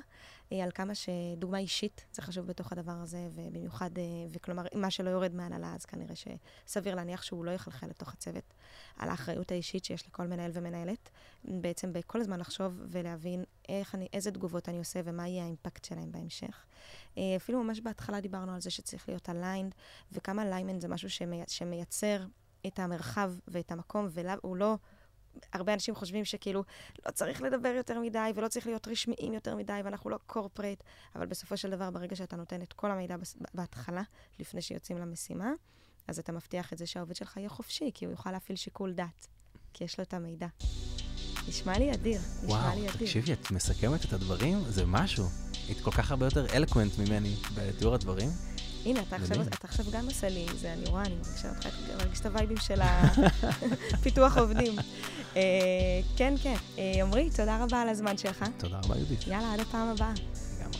על 0.51 0.70
כמה 0.74 0.93
שדוגמה 0.95 1.59
אישית 1.59 2.05
זה 2.12 2.22
חשוב 2.22 2.47
בתוך 2.47 2.72
הדבר 2.72 2.93
הזה, 2.93 3.28
ובמיוחד, 3.34 3.91
וכלומר, 4.30 4.62
מה 4.74 4.91
שלא 4.91 5.11
יורד 5.11 5.34
מהנהלה, 5.34 5.74
אז 5.74 5.84
כנראה 5.84 6.14
שסביר 6.16 6.95
להניח 6.95 7.22
שהוא 7.22 7.45
לא 7.45 7.51
יחלחל 7.51 7.87
לתוך 7.87 8.12
הצוות, 8.12 8.55
על 8.97 9.09
האחריות 9.09 9.53
האישית 9.53 9.84
שיש 9.84 10.07
לכל 10.07 10.26
מנהל 10.26 10.51
ומנהלת. 10.55 11.11
בעצם 11.45 11.93
בכל 11.93 12.20
הזמן 12.20 12.41
לחשוב 12.41 12.82
ולהבין 12.89 13.45
איך 13.68 13.95
אני, 13.95 14.09
איזה 14.12 14.30
תגובות 14.30 14.68
אני 14.68 14.78
עושה 14.78 15.01
ומה 15.05 15.28
יהיה 15.28 15.45
האימפקט 15.45 15.84
שלהם 15.84 16.12
בהמשך. 16.12 16.64
אפילו 17.37 17.64
ממש 17.64 17.80
בהתחלה 17.80 18.20
דיברנו 18.20 18.55
על 18.55 18.61
זה 18.61 18.70
שצריך 18.70 19.09
להיות 19.09 19.28
aligned, 19.28 19.74
וכמה 20.12 20.43
alignment 20.43 20.80
זה 20.80 20.89
משהו 20.89 21.11
שמי, 21.11 21.43
שמייצר 21.47 22.24
את 22.67 22.79
המרחב 22.79 23.33
ואת 23.49 23.73
המקום, 23.73 24.09
והוא 24.11 24.57
לא... 24.57 24.77
הרבה 25.53 25.75
אנשים 25.75 25.95
חושבים 25.95 26.25
שכאילו 26.25 26.64
לא 27.07 27.11
צריך 27.11 27.43
לדבר 27.43 27.69
יותר 27.69 28.01
מדי 28.01 28.31
ולא 28.35 28.49
צריך 28.49 28.67
להיות 28.67 28.89
רשמיים 28.89 29.33
יותר 29.35 29.57
מדי 29.57 29.81
ואנחנו 29.85 30.11
לא 30.11 30.19
קורפרייט, 30.27 30.83
אבל 31.14 31.27
בסופו 31.27 31.57
של 31.57 31.71
דבר, 31.71 31.91
ברגע 31.91 32.17
שאתה 32.17 32.37
נותן 32.37 32.62
את 32.62 32.73
כל 32.73 32.91
המידע 32.91 33.17
בהתחלה, 33.55 34.03
לפני 34.39 34.62
שיוצאים 34.62 34.99
למשימה, 34.99 35.53
אז 36.09 36.19
אתה 36.19 36.33
מבטיח 36.33 36.73
את 36.73 36.79
זה 36.79 36.87
שהעובד 36.87 37.17
שלך 37.17 37.37
יהיה 37.37 37.49
חופשי, 37.49 37.91
כי 37.95 38.05
הוא 38.05 38.12
יוכל 38.12 38.31
להפעיל 38.31 38.57
שיקול 38.57 38.93
דעת, 38.93 39.27
כי 39.73 39.85
יש 39.85 39.99
לו 39.99 40.05
את 40.05 40.14
המידע. 40.14 40.47
נשמע 41.49 41.78
לי 41.78 41.92
אדיר, 41.92 42.20
נשמע 42.42 42.57
וואו, 42.57 42.74
לי 42.74 42.80
אדיר. 42.80 42.90
וואו, 42.90 42.99
תקשיבי, 42.99 43.32
את 43.32 43.51
מסכמת 43.51 44.05
את 44.05 44.12
הדברים, 44.12 44.64
זה 44.68 44.86
משהו. 44.86 45.26
היית 45.68 45.80
כל 45.80 45.90
כך 45.90 46.11
הרבה 46.11 46.26
יותר 46.26 46.47
אלקוונט 46.55 46.99
ממני 46.99 47.34
בתיאור 47.55 47.94
הדברים. 47.94 48.30
הנה, 48.84 49.01
אתה 49.01 49.16
עכשיו, 49.16 49.42
אתה 49.42 49.57
עכשיו 49.62 49.84
גם 49.90 50.05
עושה 50.05 50.28
לי 50.28 50.47
זה, 50.61 50.72
אני 50.72 50.84
רואה, 50.86 51.03
אני 51.03 51.14
מרגישה 51.14 51.49
אותך, 51.49 51.66
אני 51.66 51.97
מרגישה 51.97 52.20
את 52.20 52.26
הווייבים 52.26 52.57
של 52.57 52.80
הפיתוח 53.92 54.36
עובדים. 54.42 54.76
אה, 55.36 55.42
כן, 56.16 56.34
כן. 56.42 56.57
אה, 56.78 57.03
עמרי, 57.03 57.30
תודה 57.30 57.64
רבה 57.64 57.82
על 57.82 57.88
הזמן 57.88 58.18
שלך. 58.18 58.44
תודה 58.59 58.78
רבה, 58.78 58.97
יהודית. 58.97 59.26
יאללה, 59.26 59.53
עד 59.53 59.61
הפעם 59.61 59.88
הבאה. 59.88 60.12
לגמרי. 60.59 60.78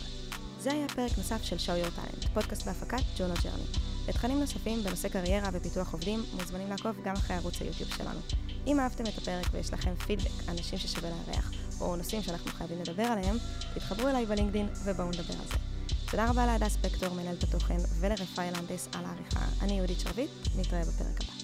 זה 0.59 0.71
היה 0.71 0.87
פרק 0.87 1.17
נוסף 1.17 1.43
של 1.43 1.55
show 1.55 1.85
your 1.85 1.99
talent, 1.99 2.27
פודקאסט 2.33 2.65
בהפקת 2.65 3.03
Juno 3.17 3.33
Journey. 3.43 3.86
לתכנים 4.07 4.39
נוספים 4.39 4.83
בנושא 4.83 5.09
קריירה 5.09 5.49
ופיתוח 5.53 5.93
עובדים, 5.93 6.23
מוזמנים 6.33 6.69
לעקוב 6.69 6.95
גם 7.03 7.13
אחרי 7.13 7.35
ערוץ 7.35 7.61
היוטיוב 7.61 7.89
שלנו. 7.97 8.19
אם 8.67 8.79
אהבתם 8.79 9.03
את 9.03 9.17
הפרק 9.17 9.47
ויש 9.51 9.73
לכם 9.73 9.95
פידבק, 9.95 10.49
אנשים 10.49 10.79
ששווה 10.79 11.09
לארח, 11.09 11.51
או 11.81 11.95
נושאים 11.95 12.23
שאנחנו 12.23 12.51
חייבים 12.51 12.81
לדבר 12.81 13.03
עליהם, 13.03 13.37
תתחברו 13.73 14.07
אליי 14.07 14.25
בלינקדין 14.25 14.67
ובואו 14.83 15.07
נדבר 15.07 15.33
על 15.33 15.47
זה. 15.49 15.57
תודה 16.11 16.29
רבה 16.29 16.45
להדס 16.45 16.73
ספקטור, 16.73 17.13
מנהלת 17.13 17.43
התוכן, 17.43 17.77
ולרפאל 17.99 18.53
אנדס 18.55 18.87
על 18.93 19.05
העריכה. 19.05 19.45
אני 19.61 19.73
יהודית 19.73 19.99
שרביט, 19.99 20.29
נתראה 20.55 20.81
בפרק 20.81 21.21
הבא. 21.23 21.36